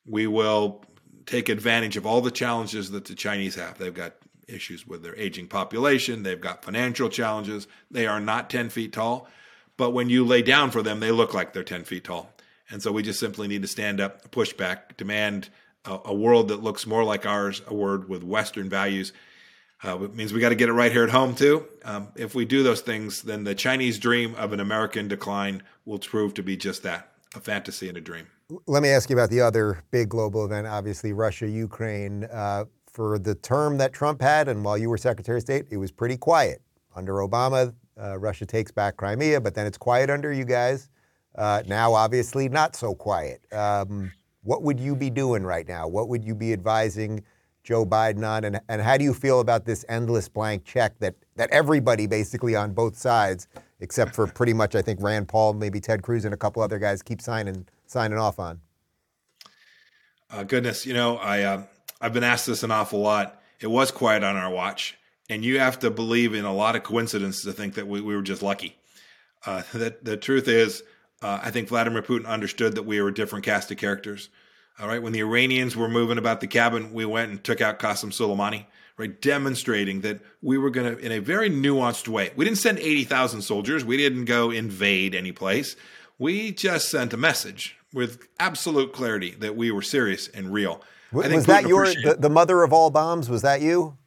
we 0.07 0.27
will 0.27 0.85
take 1.27 1.49
advantage 1.49 1.97
of 1.97 2.07
all 2.07 2.21
the 2.21 2.31
challenges 2.31 2.91
that 2.91 3.07
the 3.07 3.15
Chinese 3.15 3.55
have. 3.55 3.79
They've 3.79 3.93
got 3.93 4.15
issues 4.49 4.87
with 4.87 5.03
their 5.03 5.17
aging 5.17 5.49
population, 5.49 6.23
they've 6.23 6.41
got 6.41 6.65
financial 6.65 7.09
challenges. 7.09 7.67
They 7.91 8.07
are 8.07 8.21
not 8.21 8.51
10 8.51 8.71
feet 8.71 8.93
tall, 8.93 9.29
but 9.77 9.91
when 9.91 10.09
you 10.09 10.25
lay 10.25 10.43
down 10.43 10.71
for 10.71 10.83
them, 10.83 11.01
they 11.01 11.11
look 11.11 11.33
like 11.35 11.53
they're 11.53 11.65
10 11.65 11.85
feet 11.85 12.05
tall. 12.05 12.33
And 12.71 12.83
so 12.83 12.93
we 12.93 13.03
just 13.03 13.21
simply 13.21 13.49
need 13.49 13.63
to 13.63 13.69
stand 13.69 14.01
up, 14.01 14.31
push 14.31 14.53
back, 14.53 14.97
demand 14.97 15.51
a, 15.85 15.99
a 16.07 16.15
world 16.15 16.49
that 16.49 16.63
looks 16.63 16.87
more 16.87 17.05
like 17.05 17.27
ours, 17.27 17.63
a 17.67 17.75
world 17.75 18.09
with 18.09 18.23
Western 18.23 18.69
values 18.69 19.13
uh, 19.85 20.01
it 20.03 20.15
means 20.15 20.33
we 20.33 20.41
got 20.41 20.51
to 20.51 20.55
get 20.55 20.69
it 20.69 20.73
right 20.73 20.93
here 20.93 21.05
at 21.05 21.11
home 21.11 21.35
too. 21.35 21.67
Um, 21.85 22.09
if 22.15 22.35
we 22.35 22.45
do 22.45 22.63
those 22.63 22.81
things, 22.81 23.23
then 23.23 23.45
the 23.45 23.55
Chinese 23.55 23.99
dream 23.99 24.35
of 24.37 24.53
an 24.53 24.61
American 24.61 25.09
decline 25.09 25.63
will 25.85 25.99
prove 25.99 26.35
to 26.35 26.43
be 26.43 26.57
just 26.57 26.83
that 26.85 27.09
a 27.35 27.41
fantasy 27.41 27.89
and 27.89 27.97
a 27.97 28.01
dream. 28.01 28.27
Let 28.67 28.83
me 28.83 28.91
ask 28.91 29.09
you 29.09 29.17
about 29.17 29.31
the 29.31 29.41
other 29.41 29.83
big 29.91 30.11
global 30.11 30.45
event, 30.45 30.67
obviously 30.67 31.13
Russia, 31.13 31.49
Ukraine. 31.49 32.25
Uh, 32.25 32.67
for 32.87 33.19
the 33.19 33.35
term 33.35 33.79
that 33.79 33.95
Trump 33.95 34.21
had, 34.21 34.49
and 34.49 34.63
while 34.63 34.77
you 34.77 34.91
were 34.91 34.99
Secretary 34.99 35.39
of 35.39 35.43
State, 35.43 35.65
it 35.71 35.79
was 35.79 35.91
pretty 35.91 36.19
quiet. 36.19 36.61
Under 36.95 37.15
Obama, 37.15 37.75
uh, 37.99 38.19
Russia 38.19 38.45
takes 38.45 38.71
back 38.71 38.99
Crimea, 38.99 39.41
but 39.41 39.55
then 39.55 39.67
it's 39.67 39.79
quiet 39.79 40.11
under 40.11 40.31
you 40.31 40.45
guys. 40.45 40.91
Uh, 41.35 41.63
now, 41.67 41.95
obviously, 41.95 42.49
not 42.49 42.77
so 42.77 42.95
quiet. 42.95 43.41
Um, 43.53 44.13
what 44.43 44.63
would 44.63 44.79
you 44.79 44.95
be 44.95 45.11
doing 45.11 45.45
right 45.45 45.67
now? 45.67 45.89
What 45.89 46.09
would 46.09 46.25
you 46.25 46.35
be 46.35 46.53
advising 46.53 47.23
Joe 47.65 47.87
Biden 47.87 48.29
on, 48.29 48.45
and, 48.45 48.61
and 48.69 48.83
how 48.83 48.97
do 48.97 49.05
you 49.05 49.15
feel 49.15 49.41
about 49.41 49.65
this 49.65 49.85
endless 49.89 50.29
blank 50.29 50.65
check 50.65 50.99
that, 50.99 51.15
that 51.37 51.49
everybody 51.51 52.07
basically 52.07 52.57
on 52.57 52.73
both 52.73 52.97
sides, 52.97 53.47
except 53.81 54.15
for 54.15 54.27
pretty 54.27 54.53
much 54.53 54.75
I 54.75 54.83
think 54.83 55.01
Rand 55.01 55.29
Paul, 55.29 55.55
maybe 55.55 55.81
Ted 55.81 56.03
Cruz, 56.03 56.25
and 56.25 56.35
a 56.35 56.37
couple 56.37 56.63
other 56.63 56.79
guys 56.79 57.03
keep 57.03 57.21
signing 57.21 57.67
signing 57.87 58.19
off 58.19 58.39
on? 58.39 58.61
Uh, 60.31 60.43
goodness, 60.43 60.87
you 60.87 60.95
know, 60.95 61.19
I 61.19 61.43
uh, 61.43 61.63
I've 62.01 62.13
been 62.13 62.25
asked 62.25 62.47
this 62.47 62.65
an 62.65 62.73
awful 62.73 63.01
lot. 63.01 63.41
It 63.61 63.69
was 63.69 63.93
quiet 63.93 64.25
on 64.25 64.37
our 64.37 64.51
watch, 64.51 64.99
and 65.29 65.45
you 65.45 65.61
have 65.61 65.79
to 65.81 65.91
believe 65.91 66.35
in 66.35 66.45
a 66.45 66.53
lot 66.53 66.75
of 66.75 66.83
coincidences 66.83 67.45
to 67.45 67.53
think 67.53 67.75
that 67.75 67.87
we, 67.87 68.01
we 68.01 68.17
were 68.17 68.23
just 68.23 68.43
lucky. 68.43 68.77
Uh, 69.47 69.63
that 69.75 70.05
the 70.05 70.17
truth 70.17 70.49
is, 70.49 70.83
uh, 71.23 71.41
I 71.43 71.51
think 71.51 71.69
Vladimir 71.69 72.03
Putin 72.03 72.27
understood 72.27 72.75
that 72.75 72.83
we 72.83 73.01
were 73.01 73.09
a 73.09 73.15
different 73.15 73.45
cast 73.45 73.71
of 73.71 73.79
characters. 73.79 74.29
All 74.79 74.89
right, 74.89 75.03
when 75.03 75.13
the 75.13 75.21
Iranians 75.21 75.77
were 75.77 75.89
moving 75.89 76.19
about 76.19 76.41
the 76.41 76.47
cabin, 76.47 76.93
we 76.93 77.05
went 77.05 77.31
and 77.31 77.43
took 77.43 77.61
out 77.61 77.79
Qasem 77.79 78.11
Soleimani, 78.11 78.67
right, 78.97 79.21
demonstrating 79.21 80.01
that 80.01 80.21
we 80.41 80.59
were 80.59 80.71
going 80.71 80.97
to, 80.97 81.05
in 81.05 81.13
a 81.13 81.19
very 81.21 81.51
nuanced 81.51 82.09
way. 82.09 82.31
We 82.35 82.45
didn't 82.45 82.59
send 82.59 82.79
eighty 82.79 83.05
thousand 83.05 83.43
soldiers. 83.43 83.85
We 83.85 83.97
didn't 83.97 84.25
go 84.25 84.51
invade 84.51 85.15
any 85.15 85.33
place. 85.33 85.77
We 86.19 86.53
just 86.53 86.91
sent 86.91 87.13
a 87.13 87.17
message 87.17 87.77
with 87.93 88.27
absolute 88.41 88.93
clarity 88.93 89.33
that 89.33 89.57
we 89.57 89.71
were 89.71 89.83
serious 89.83 90.29
and 90.29 90.53
real. 90.53 90.83
Was 91.13 91.47
that 91.47 91.69
your 91.69 91.87
the, 91.87 92.17
the 92.19 92.31
mother 92.31 92.63
of 92.63 92.73
all 92.73 92.91
bombs? 92.91 93.29
Was 93.29 93.43
that 93.43 93.61
you? 93.61 93.99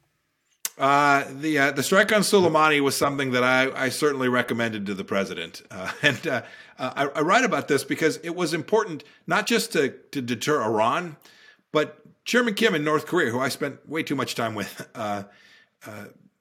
Uh, 0.78 1.24
the 1.30 1.58
uh, 1.58 1.70
the 1.70 1.82
strike 1.82 2.12
on 2.12 2.20
Soleimani 2.20 2.80
was 2.80 2.96
something 2.96 3.30
that 3.30 3.42
I, 3.42 3.70
I 3.84 3.88
certainly 3.88 4.28
recommended 4.28 4.86
to 4.86 4.94
the 4.94 5.04
president, 5.04 5.62
uh, 5.70 5.90
and 6.02 6.44
uh, 6.78 6.82
uh, 6.94 7.08
I, 7.14 7.18
I, 7.18 7.22
write 7.22 7.44
about 7.44 7.68
this 7.68 7.84
because 7.84 8.18
it 8.18 8.34
was 8.34 8.54
important 8.54 9.04
not 9.26 9.46
just 9.46 9.72
to 9.72 9.90
to 10.10 10.22
deter 10.22 10.62
Iran, 10.62 11.16
but 11.72 12.00
Chairman 12.24 12.54
Kim 12.54 12.74
in 12.74 12.84
North 12.84 13.06
Korea, 13.06 13.30
who 13.30 13.40
I 13.40 13.48
spent 13.48 13.88
way 13.88 14.02
too 14.02 14.16
much 14.16 14.34
time 14.34 14.54
with, 14.54 14.88
uh, 14.94 15.24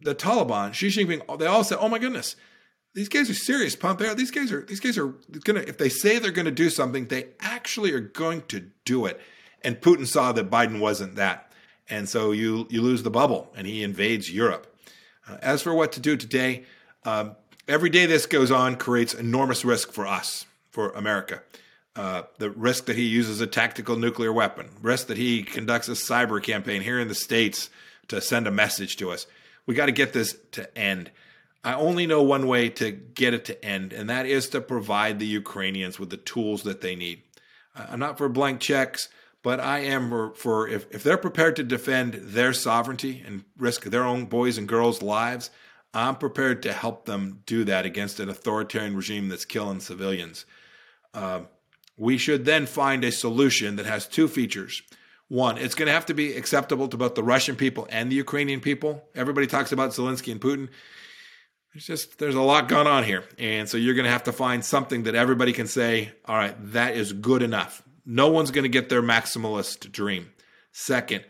the 0.01 0.15
Taliban, 0.15 0.73
Xi 0.73 0.87
Jinping, 0.87 1.39
they 1.39 1.45
all 1.45 1.63
said, 1.63 1.77
"Oh 1.79 1.89
my 1.89 1.99
goodness, 1.99 2.35
these 2.93 3.09
guys 3.09 3.29
are 3.29 3.35
serious, 3.35 3.75
Pompeo. 3.75 4.13
These 4.13 4.31
guys 4.31 4.51
are 4.51 4.61
these 4.61 4.79
guys 4.79 4.97
are 4.97 5.13
gonna 5.43 5.61
if 5.61 5.77
they 5.77 5.89
say 5.89 6.19
they're 6.19 6.31
to 6.31 6.51
do 6.51 6.69
something, 6.69 7.07
they 7.07 7.29
actually 7.39 7.91
are 7.93 7.99
going 7.99 8.43
to 8.49 8.71
do 8.85 9.05
it." 9.05 9.19
And 9.63 9.81
Putin 9.81 10.05
saw 10.05 10.31
that 10.31 10.51
Biden 10.51 10.79
wasn't 10.79 11.15
that 11.15 11.45
and 11.89 12.09
so 12.09 12.31
you 12.31 12.67
you 12.69 12.81
lose 12.81 13.03
the 13.03 13.11
bubble, 13.11 13.51
and 13.55 13.67
he 13.67 13.83
invades 13.83 14.31
Europe. 14.31 14.67
Uh, 15.27 15.37
as 15.41 15.61
for 15.61 15.73
what 15.73 15.91
to 15.93 15.99
do 15.99 16.17
today, 16.17 16.65
um, 17.03 17.35
every 17.67 17.89
day 17.89 18.05
this 18.05 18.25
goes 18.25 18.51
on 18.51 18.75
creates 18.75 19.13
enormous 19.13 19.65
risk 19.65 19.91
for 19.91 20.07
us, 20.07 20.45
for 20.69 20.89
America. 20.91 21.41
Uh, 21.95 22.23
the 22.39 22.49
risk 22.49 22.85
that 22.85 22.95
he 22.95 23.03
uses 23.03 23.39
a 23.39 23.47
tactical 23.47 23.95
nuclear 23.95 24.33
weapon, 24.33 24.69
risk 24.81 25.07
that 25.07 25.17
he 25.17 25.43
conducts 25.43 25.87
a 25.87 25.93
cyber 25.93 26.43
campaign 26.43 26.81
here 26.81 26.99
in 26.99 27.07
the 27.07 27.15
states 27.15 27.69
to 28.07 28.19
send 28.19 28.47
a 28.47 28.51
message 28.51 28.97
to 28.97 29.11
us. 29.11 29.27
We 29.65 29.75
got 29.75 29.85
to 29.85 29.91
get 29.91 30.13
this 30.13 30.35
to 30.51 30.77
end. 30.77 31.09
I 31.63 31.73
only 31.73 32.05
know 32.05 32.21
one 32.21 32.47
way 32.47 32.69
to 32.69 32.91
get 32.91 33.33
it 33.33 33.45
to 33.45 33.65
end, 33.65 33.93
and 33.93 34.09
that 34.09 34.25
is 34.25 34.49
to 34.49 34.61
provide 34.61 35.19
the 35.19 35.25
Ukrainians 35.25 35.97
with 35.97 36.09
the 36.09 36.17
tools 36.17 36.63
that 36.63 36.81
they 36.81 36.95
need. 36.95 37.23
I'm 37.75 37.99
not 37.99 38.17
for 38.17 38.29
blank 38.29 38.59
checks 38.59 39.09
but 39.45 39.59
I 39.59 39.81
am 39.81 40.09
for, 40.09 40.33
for 40.33 40.67
if, 40.67 40.87
if 40.89 41.03
they're 41.03 41.17
prepared 41.17 41.55
to 41.57 41.63
defend 41.63 42.15
their 42.15 42.51
sovereignty 42.51 43.23
and 43.23 43.43
risk 43.59 43.83
their 43.83 44.03
own 44.03 44.25
boys 44.25 44.57
and 44.57 44.67
girls' 44.67 45.03
lives, 45.03 45.51
I'm 45.95 46.17
prepared 46.17 46.61
to 46.63 46.73
help 46.73 47.05
them 47.05 47.41
do 47.45 47.63
that 47.63 47.85
against 47.85 48.19
an 48.19 48.29
authoritarian 48.29 48.95
regime 48.95 49.29
that's 49.29 49.45
killing 49.45 49.79
civilians. 49.79 50.45
Uh, 51.13 51.41
we 51.97 52.17
should 52.17 52.43
then 52.43 52.65
find 52.65 53.03
a 53.05 53.11
solution 53.11 53.77
that 53.77 53.85
has 53.85 54.05
two 54.05 54.27
features. 54.27 54.83
One, 55.29 55.57
it's 55.57 55.73
going 55.73 55.87
to 55.87 55.93
have 55.93 56.05
to 56.07 56.13
be 56.13 56.33
acceptable 56.33 56.89
to 56.89 56.97
both 56.97 57.15
the 57.15 57.23
Russian 57.23 57.55
people 57.55 57.87
and 57.89 58.11
the 58.11 58.17
Ukrainian 58.17 58.59
people. 58.59 59.07
Everybody 59.15 59.47
talks 59.47 59.71
about 59.71 59.91
Zelensky 59.91 60.31
and 60.31 60.41
Putin. 60.41 60.67
Just 61.77 62.19
there's 62.19 62.35
a 62.35 62.41
lot 62.41 62.69
going 62.69 62.87
on 62.87 63.03
here, 63.03 63.23
and 63.37 63.67
so 63.67 63.75
you're 63.75 63.95
going 63.95 64.05
to 64.05 64.11
have 64.11 64.23
to 64.23 64.31
find 64.31 64.63
something 64.63 65.03
that 65.03 65.15
everybody 65.15 65.51
can 65.51 65.67
say, 65.67 66.13
"All 66.23 66.37
right, 66.37 66.55
that 66.71 66.95
is 66.95 67.11
good 67.11 67.43
enough." 67.43 67.83
No 68.05 68.29
one's 68.29 68.51
going 68.51 68.63
to 68.63 68.69
get 68.69 68.87
their 68.87 69.01
maximalist 69.01 69.91
dream. 69.91 70.31
Second, 70.71 71.25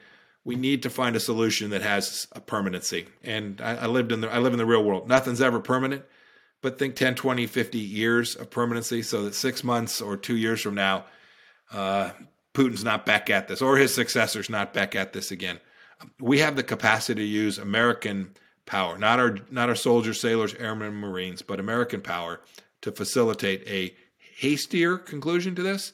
we 0.45 0.55
need 0.55 0.83
to 0.83 0.89
find 0.89 1.15
a 1.15 1.19
solution 1.19 1.71
that 1.71 1.81
has 1.81 2.27
a 2.31 2.39
permanency. 2.39 3.07
And 3.23 3.59
I, 3.59 3.75
I, 3.77 3.85
lived 3.87 4.11
in 4.11 4.21
the 4.21 4.31
I 4.31 4.37
live 4.37 4.53
in 4.53 4.59
the 4.59 4.65
real 4.65 4.83
world. 4.83 5.09
Nothing's 5.09 5.41
ever 5.41 5.59
permanent, 5.59 6.05
but 6.61 6.77
think 6.77 6.95
10, 6.95 7.15
20, 7.15 7.47
50 7.47 7.77
years 7.79 8.35
of 8.35 8.51
permanency 8.51 9.01
so 9.01 9.23
that 9.23 9.35
six 9.35 9.63
months 9.63 9.99
or 9.99 10.15
two 10.15 10.37
years 10.37 10.61
from 10.61 10.75
now, 10.75 11.05
uh, 11.73 12.11
Putin's 12.53 12.83
not 12.83 13.05
back 13.05 13.29
at 13.29 13.47
this 13.47 13.61
or 13.61 13.75
his 13.75 13.93
successor's 13.93 14.49
not 14.49 14.73
back 14.73 14.95
at 14.95 15.11
this 15.11 15.31
again. 15.31 15.59
We 16.19 16.39
have 16.39 16.55
the 16.55 16.63
capacity 16.63 17.21
to 17.21 17.27
use 17.27 17.57
American 17.57 18.35
power, 18.65 18.97
not 18.97 19.19
our 19.19 19.39
not 19.49 19.69
our 19.69 19.75
soldiers, 19.75 20.21
sailors, 20.21 20.53
airmen, 20.53 20.93
marines, 20.93 21.41
but 21.41 21.59
American 21.59 22.01
power 22.01 22.39
to 22.81 22.91
facilitate 22.91 23.67
a 23.67 23.95
hastier 24.37 24.97
conclusion 24.97 25.55
to 25.55 25.63
this 25.63 25.93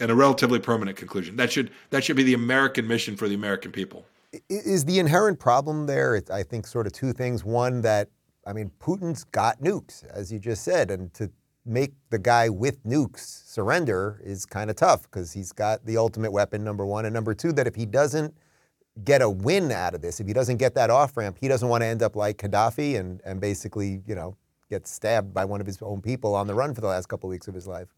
and 0.00 0.10
a 0.10 0.14
relatively 0.14 0.58
permanent 0.58 0.96
conclusion. 0.96 1.36
That 1.36 1.50
should 1.50 1.70
that 1.90 2.04
should 2.04 2.16
be 2.16 2.22
the 2.22 2.34
American 2.34 2.86
mission 2.86 3.16
for 3.16 3.28
the 3.28 3.34
American 3.34 3.72
people. 3.72 4.04
Is 4.48 4.84
the 4.84 4.98
inherent 4.98 5.38
problem 5.38 5.86
there? 5.86 6.22
I 6.30 6.42
think 6.42 6.66
sort 6.66 6.86
of 6.86 6.92
two 6.92 7.12
things. 7.12 7.44
One 7.44 7.80
that 7.82 8.08
I 8.46 8.52
mean, 8.52 8.70
Putin's 8.80 9.24
got 9.24 9.60
nukes, 9.60 10.04
as 10.08 10.32
you 10.32 10.38
just 10.38 10.62
said, 10.62 10.90
and 10.90 11.12
to 11.14 11.30
make 11.64 11.94
the 12.10 12.18
guy 12.18 12.48
with 12.48 12.84
nukes 12.84 13.44
surrender 13.48 14.20
is 14.24 14.46
kind 14.46 14.70
of 14.70 14.76
tough 14.76 15.02
because 15.02 15.32
he's 15.32 15.52
got 15.52 15.84
the 15.84 15.96
ultimate 15.96 16.30
weapon. 16.30 16.62
Number 16.62 16.86
one, 16.86 17.04
and 17.04 17.12
number 17.12 17.34
two, 17.34 17.52
that 17.52 17.66
if 17.66 17.74
he 17.74 17.86
doesn't 17.86 18.34
get 19.04 19.20
a 19.20 19.28
win 19.28 19.72
out 19.72 19.94
of 19.94 20.00
this, 20.00 20.20
if 20.20 20.28
he 20.28 20.32
doesn't 20.32 20.58
get 20.58 20.74
that 20.74 20.90
off 20.90 21.16
ramp, 21.16 21.38
he 21.40 21.48
doesn't 21.48 21.68
want 21.68 21.82
to 21.82 21.86
end 21.86 22.02
up 22.02 22.14
like 22.14 22.38
Gaddafi 22.38 22.98
and 22.98 23.20
and 23.24 23.40
basically, 23.40 24.02
you 24.06 24.14
know, 24.14 24.36
get 24.70 24.86
stabbed 24.86 25.34
by 25.34 25.44
one 25.44 25.60
of 25.60 25.66
his 25.66 25.80
own 25.82 26.00
people 26.00 26.34
on 26.34 26.46
the 26.46 26.54
run 26.54 26.74
for 26.74 26.80
the 26.80 26.88
last 26.88 27.06
couple 27.06 27.28
of 27.28 27.32
weeks 27.32 27.48
of 27.48 27.54
his 27.54 27.66
life. 27.66 27.88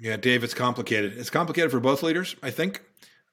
Yeah, 0.00 0.16
Dave, 0.16 0.44
it's 0.44 0.54
complicated. 0.54 1.16
It's 1.16 1.30
complicated 1.30 1.70
for 1.70 1.80
both 1.80 2.02
leaders, 2.02 2.36
I 2.42 2.50
think. 2.50 2.82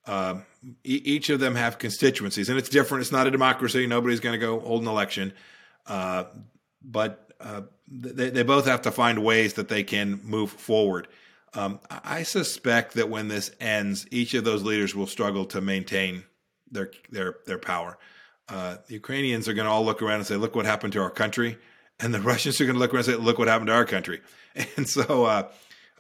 Uh, 0.06 0.40
e- 0.84 1.02
each 1.04 1.30
of 1.30 1.40
them 1.40 1.56
have 1.56 1.78
constituencies, 1.78 2.50
and 2.50 2.58
it's 2.58 2.70
different. 2.70 3.02
It's 3.02 3.12
not 3.12 3.28
a 3.28 3.32
democracy. 3.32 3.86
Nobody's 3.88 4.20
going 4.20 4.34
to 4.34 4.44
go 4.44 4.60
hold 4.60 4.82
an 4.82 4.88
election. 4.88 5.34
Uh, 5.86 6.26
but 6.82 7.32
uh, 7.40 7.62
they, 7.88 8.30
they 8.30 8.44
both 8.44 8.66
have 8.66 8.84
to 8.84 8.92
find 8.92 9.24
ways 9.24 9.54
that 9.56 9.68
they 9.70 9.84
can 9.84 10.20
move 10.24 10.52
forward. 10.52 11.08
Um, 11.54 11.80
I 11.90 12.24
suspect 12.24 12.96
that 12.96 13.10
when 13.10 13.28
this 13.28 13.52
ends, 13.60 14.06
each 14.12 14.34
of 14.34 14.44
those 14.44 14.64
leaders 14.64 14.94
will 14.94 15.08
struggle 15.08 15.46
to 15.46 15.62
maintain 15.62 16.24
their 16.70 16.92
their 17.10 17.38
their 17.46 17.58
power. 17.58 17.98
Uh, 18.50 18.78
the 18.88 18.94
Ukrainians 18.96 19.48
are 19.48 19.54
going 19.54 19.66
to 19.66 19.72
all 19.72 19.86
look 19.86 20.02
around 20.02 20.18
and 20.18 20.28
say, 20.28 20.36
"Look 20.36 20.56
what 20.56 20.66
happened 20.66 20.94
to 20.94 21.02
our 21.02 21.10
country," 21.10 21.58
and 22.00 22.14
the 22.14 22.20
Russians 22.32 22.60
are 22.60 22.66
going 22.66 22.76
to 22.76 22.80
look 22.80 22.94
around 22.94 23.08
and 23.08 23.16
say, 23.16 23.16
"Look 23.16 23.40
what 23.40 23.48
happened 23.48 23.68
to 23.68 23.74
our 23.74 23.86
country." 23.86 24.22
And 24.78 24.88
so 24.88 25.26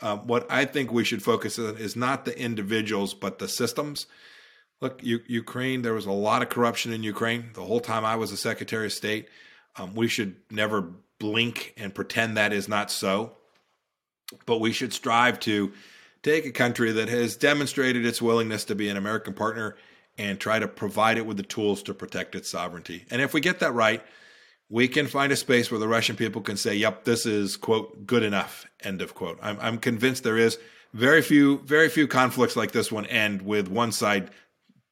uh, 0.01 0.17
what 0.17 0.45
I 0.49 0.65
think 0.65 0.91
we 0.91 1.03
should 1.03 1.23
focus 1.23 1.57
on 1.57 1.77
is 1.77 1.95
not 1.95 2.25
the 2.25 2.37
individuals, 2.37 3.13
but 3.13 3.39
the 3.39 3.47
systems. 3.47 4.07
Look, 4.81 5.01
U- 5.03 5.23
Ukraine, 5.27 5.81
there 5.81 5.93
was 5.93 6.05
a 6.05 6.11
lot 6.11 6.41
of 6.41 6.49
corruption 6.49 6.91
in 6.91 7.03
Ukraine 7.03 7.49
the 7.53 7.63
whole 7.63 7.79
time 7.79 8.03
I 8.03 8.15
was 8.15 8.31
a 8.31 8.37
Secretary 8.37 8.87
of 8.87 8.93
State. 8.93 9.29
Um, 9.77 9.95
we 9.95 10.07
should 10.07 10.35
never 10.49 10.89
blink 11.19 11.73
and 11.77 11.95
pretend 11.95 12.37
that 12.37 12.53
is 12.53 12.67
not 12.67 12.91
so. 12.91 13.37
But 14.45 14.59
we 14.59 14.73
should 14.73 14.91
strive 14.91 15.39
to 15.41 15.71
take 16.23 16.45
a 16.45 16.51
country 16.51 16.91
that 16.91 17.07
has 17.09 17.35
demonstrated 17.35 18.05
its 18.05 18.21
willingness 18.21 18.65
to 18.65 18.75
be 18.75 18.89
an 18.89 18.97
American 18.97 19.33
partner 19.33 19.77
and 20.17 20.39
try 20.39 20.59
to 20.59 20.67
provide 20.67 21.17
it 21.17 21.25
with 21.25 21.37
the 21.37 21.43
tools 21.43 21.83
to 21.83 21.93
protect 21.93 22.35
its 22.35 22.49
sovereignty. 22.49 23.05
And 23.11 23.21
if 23.21 23.33
we 23.33 23.41
get 23.41 23.59
that 23.59 23.73
right, 23.73 24.01
we 24.69 24.87
can 24.87 25.07
find 25.07 25.31
a 25.31 25.35
space 25.35 25.69
where 25.69 25.79
the 25.79 25.87
Russian 25.87 26.15
people 26.15 26.41
can 26.41 26.57
say, 26.57 26.75
"Yep, 26.75 27.03
this 27.03 27.25
is 27.25 27.57
quote 27.57 28.05
good 28.05 28.23
enough." 28.23 28.65
End 28.81 29.01
of 29.01 29.13
quote. 29.13 29.39
I'm, 29.41 29.57
I'm 29.61 29.77
convinced 29.77 30.23
there 30.23 30.37
is 30.37 30.57
very 30.93 31.21
few 31.21 31.59
very 31.59 31.89
few 31.89 32.07
conflicts 32.07 32.55
like 32.55 32.71
this 32.71 32.91
one 32.91 33.05
end 33.05 33.41
with 33.41 33.67
one 33.67 33.91
side 33.91 34.29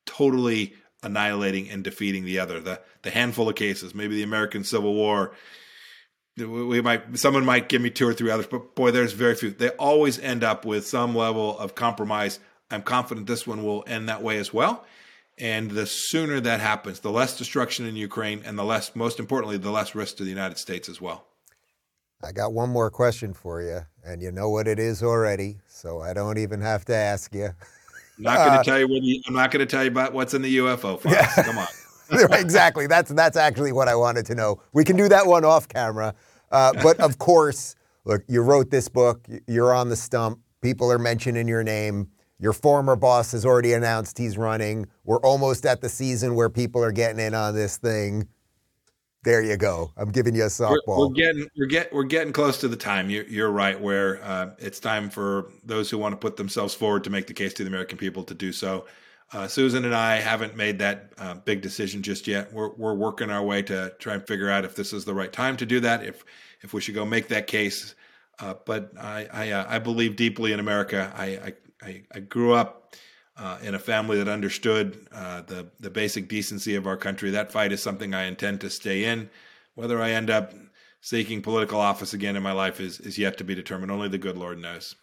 totally 0.06 0.74
annihilating 1.02 1.70
and 1.70 1.84
defeating 1.84 2.26
the 2.26 2.40
other. 2.40 2.60
The 2.60 2.82
the 3.02 3.12
handful 3.12 3.50
of 3.50 3.56
cases, 3.56 3.94
maybe 3.94 4.16
the 4.16 4.24
American 4.24 4.64
Civil 4.64 4.94
War. 4.94 5.34
We 6.36 6.82
might 6.82 7.18
someone 7.18 7.46
might 7.46 7.70
give 7.70 7.82
me 7.82 7.92
two 7.92 8.08
or 8.08 8.14
three 8.14 8.32
others, 8.32 8.48
but 8.48 8.76
boy, 8.76 8.92
there's 8.92 9.14
very 9.14 9.36
few. 9.36 9.52
They 9.52 9.70
always 9.70 10.18
end 10.20 10.44
up 10.44 10.66
with 10.66 10.88
some 10.88 11.16
level 11.16 11.58
of 11.60 11.76
compromise. 11.76 12.40
I'm 12.72 12.82
confident 12.82 13.28
this 13.28 13.46
one 13.46 13.64
will 13.64 13.84
end 13.86 14.10
that 14.10 14.24
way 14.24 14.38
as 14.38 14.52
well. 14.52 14.86
And 15.38 15.72
the 15.72 15.88
sooner 15.88 16.40
that 16.40 16.60
happens, 16.60 17.00
the 17.00 17.12
less 17.12 17.38
destruction 17.38 17.86
in 17.86 17.96
Ukraine, 17.96 18.44
and 18.46 18.58
the 18.58 18.64
less, 18.64 18.96
most 18.96 19.20
importantly, 19.20 19.58
the 19.58 19.72
less 19.72 19.96
risk 19.96 20.18
to 20.18 20.24
the 20.24 20.30
United 20.30 20.58
States 20.58 20.88
as 20.88 21.02
well. 21.02 21.26
I 22.24 22.32
got 22.32 22.54
one 22.54 22.70
more 22.70 22.90
question 22.90 23.34
for 23.34 23.62
you, 23.62 23.82
and 24.06 24.22
you 24.22 24.32
know 24.32 24.50
what 24.50 24.68
it 24.68 24.80
is 24.80 25.04
already, 25.04 25.58
so 25.68 26.02
I 26.02 26.14
don't 26.14 26.38
even 26.38 26.62
have 26.62 26.86
to 26.86 26.96
ask 26.96 27.34
you. 27.36 27.48
I'm 28.18 28.24
not 28.24 28.38
going 28.38 28.52
to 28.52 28.60
uh, 28.60 28.64
tell 28.64 28.80
you 28.80 28.88
the, 28.88 29.24
I'm 29.28 29.34
not 29.34 29.52
going 29.52 29.60
to 29.60 29.70
tell 29.70 29.84
you 29.84 29.90
about 29.90 30.14
what's 30.14 30.34
in 30.34 30.42
the 30.42 30.58
UFO 30.58 31.00
files. 31.00 31.16
Yeah. 31.16 31.44
Come 31.44 31.58
on. 31.58 31.68
exactly. 32.32 32.88
That's 32.88 33.12
that's 33.12 33.36
actually 33.36 33.72
what 33.72 33.88
I 33.88 33.96
wanted 33.96 34.26
to 34.28 34.36
know. 34.36 34.62
We 34.72 34.86
can 34.86 34.96
do 34.96 35.10
that 35.10 35.26
one 35.26 35.44
off 35.44 35.68
camera, 35.68 36.14
uh, 36.52 36.74
but 36.82 37.00
of 37.00 37.18
course, 37.18 37.76
look, 38.06 38.24
you 38.28 38.42
wrote 38.42 38.70
this 38.70 38.88
book. 38.88 39.28
You're 39.48 39.74
on 39.74 39.90
the 39.90 39.96
stump. 39.96 40.40
People 40.62 40.92
are 40.92 41.00
mentioning 41.00 41.48
your 41.48 41.64
name. 41.64 42.08
Your 42.44 42.52
former 42.52 42.98
boss 42.98 43.32
has 43.32 43.46
already 43.46 43.72
announced 43.72 44.18
he's 44.18 44.38
running. 44.38 44.88
We're 45.06 45.22
almost 45.22 45.66
at 45.66 45.80
the 45.80 45.88
season 45.88 46.36
where 46.36 46.50
people 46.50 46.84
are 46.84 46.92
getting 46.92 47.26
in 47.26 47.34
on 47.34 47.56
this 47.56 47.78
thing. 47.78 48.28
There 49.24 49.42
you 49.42 49.56
go. 49.56 49.94
I'm 49.96 50.12
giving 50.12 50.36
you 50.36 50.44
a 50.44 50.48
softball. 50.48 50.82
We're, 50.86 51.08
we're 51.08 51.14
getting 51.14 51.48
we're 51.58 51.68
get 51.68 51.94
we're 51.94 52.04
getting 52.04 52.34
close 52.34 52.58
to 52.60 52.68
the 52.68 52.76
time. 52.76 53.10
You're, 53.10 53.24
you're 53.28 53.50
right. 53.50 53.80
Where 53.80 54.22
uh, 54.22 54.56
it's 54.60 54.82
time 54.82 55.10
for 55.10 55.52
those 55.64 55.90
who 55.90 55.98
want 55.98 56.12
to 56.12 56.18
put 56.18 56.36
themselves 56.36 56.74
forward 56.74 57.06
to 57.06 57.10
make 57.10 57.28
the 57.28 57.34
case 57.34 57.54
to 57.54 57.64
the 57.64 57.70
American 57.70 57.98
people 57.98 58.26
to 58.26 58.34
do 58.34 58.52
so. 58.52 58.88
Uh, 59.32 59.48
Susan 59.48 59.86
and 59.86 59.96
I 59.96 60.18
haven't 60.18 60.58
made 60.58 60.80
that 60.80 61.14
uh, 61.20 61.36
big 61.36 61.62
decision 61.62 62.04
just 62.04 62.28
yet. 62.28 62.52
We're, 62.52 62.74
we're 62.74 62.94
working 62.94 63.30
our 63.30 63.42
way 63.42 63.62
to 63.62 63.94
try 64.00 64.16
and 64.16 64.28
figure 64.28 64.50
out 64.50 64.66
if 64.66 64.76
this 64.76 64.92
is 64.92 65.06
the 65.06 65.14
right 65.14 65.32
time 65.32 65.56
to 65.56 65.66
do 65.66 65.80
that, 65.80 66.04
if 66.04 66.26
if 66.62 66.74
we 66.74 66.82
should 66.82 66.96
go 66.96 67.06
make 67.06 67.30
that 67.30 67.48
case. 67.48 67.96
Uh, 68.40 68.56
but 68.66 68.92
I 69.00 69.30
I, 69.32 69.52
uh, 69.52 69.66
I, 69.70 69.80
believe 69.80 70.18
deeply 70.18 70.52
in 70.52 70.60
America. 70.60 71.14
I 71.16 71.54
I, 71.84 72.04
I 72.14 72.20
grew 72.20 72.54
up 72.54 72.96
uh, 73.36 73.58
in 73.62 73.76
a 73.76 73.80
family 73.80 74.18
that 74.18 74.28
understood 74.28 75.08
uh, 75.12 75.42
the 75.42 75.68
the 75.80 75.90
basic 75.90 76.28
decency 76.28 76.76
of 76.76 76.88
our 76.88 76.98
country. 76.98 77.32
That 77.32 77.52
fight 77.52 77.72
is 77.72 77.82
something 77.82 78.14
I 78.14 78.24
intend 78.24 78.62
to 78.62 78.70
stay 78.70 79.06
in. 79.06 79.30
Whether 79.76 80.02
I 80.02 80.12
end 80.12 80.30
up 80.30 80.54
seeking 81.02 81.42
political 81.42 81.80
office 81.80 82.14
again 82.14 82.36
in 82.36 82.44
my 82.44 82.52
life 82.52 82.80
is 82.80 83.00
is 83.00 83.18
yet 83.18 83.38
to 83.38 83.44
be 83.44 83.56
determined. 83.56 83.92
Only 83.92 84.08
the 84.08 84.18
good 84.18 84.38
Lord 84.38 84.60
knows. 84.60 84.96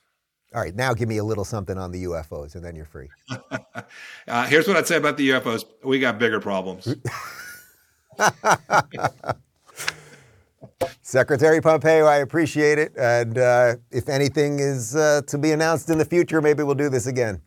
All 0.52 0.60
right, 0.60 0.74
now 0.74 0.94
give 0.94 1.08
me 1.08 1.18
a 1.18 1.24
little 1.24 1.44
something 1.44 1.78
on 1.78 1.92
the 1.92 2.04
UFOs, 2.04 2.56
and 2.56 2.64
then 2.64 2.74
you're 2.74 2.84
free. 2.84 3.08
uh, 4.26 4.46
here's 4.46 4.66
what 4.66 4.76
I'd 4.76 4.86
say 4.86 4.96
about 4.96 5.16
the 5.16 5.30
UFOs: 5.30 5.64
we 5.84 6.00
got 6.00 6.18
bigger 6.18 6.40
problems. 6.40 6.92
Secretary 11.02 11.60
Pompeo, 11.60 12.06
I 12.06 12.18
appreciate 12.18 12.78
it, 12.78 12.92
and 12.96 13.36
uh, 13.36 13.76
if 13.90 14.08
anything 14.08 14.60
is 14.60 14.94
uh, 14.94 15.22
to 15.26 15.38
be 15.38 15.52
announced 15.52 15.90
in 15.90 15.98
the 15.98 16.04
future, 16.04 16.40
maybe 16.40 16.62
we'll 16.62 16.74
do 16.74 16.88
this 16.88 17.06
again. 17.06 17.40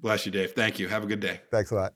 Bless 0.00 0.26
you, 0.26 0.32
Dave. 0.32 0.52
Thank 0.52 0.78
you. 0.78 0.88
Have 0.88 1.04
a 1.04 1.06
good 1.06 1.20
day. 1.20 1.40
Thanks 1.50 1.70
a 1.70 1.74
lot. 1.74 1.92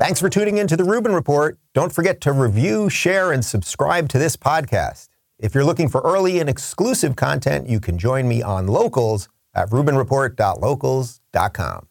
Thanks 0.00 0.18
for 0.18 0.30
tuning 0.30 0.56
in 0.56 0.66
to 0.66 0.78
the 0.78 0.84
Rubin 0.84 1.12
Report. 1.12 1.58
Don't 1.74 1.92
forget 1.92 2.22
to 2.22 2.32
review, 2.32 2.88
share, 2.88 3.32
and 3.32 3.44
subscribe 3.44 4.08
to 4.08 4.18
this 4.18 4.34
podcast. 4.34 5.08
If 5.38 5.54
you're 5.54 5.64
looking 5.64 5.90
for 5.90 6.00
early 6.00 6.40
and 6.40 6.48
exclusive 6.48 7.16
content, 7.16 7.68
you 7.68 7.80
can 7.80 7.98
join 7.98 8.26
me 8.26 8.42
on 8.42 8.66
Locals 8.66 9.28
at 9.54 9.68
rubinreport.locals.com. 9.68 11.89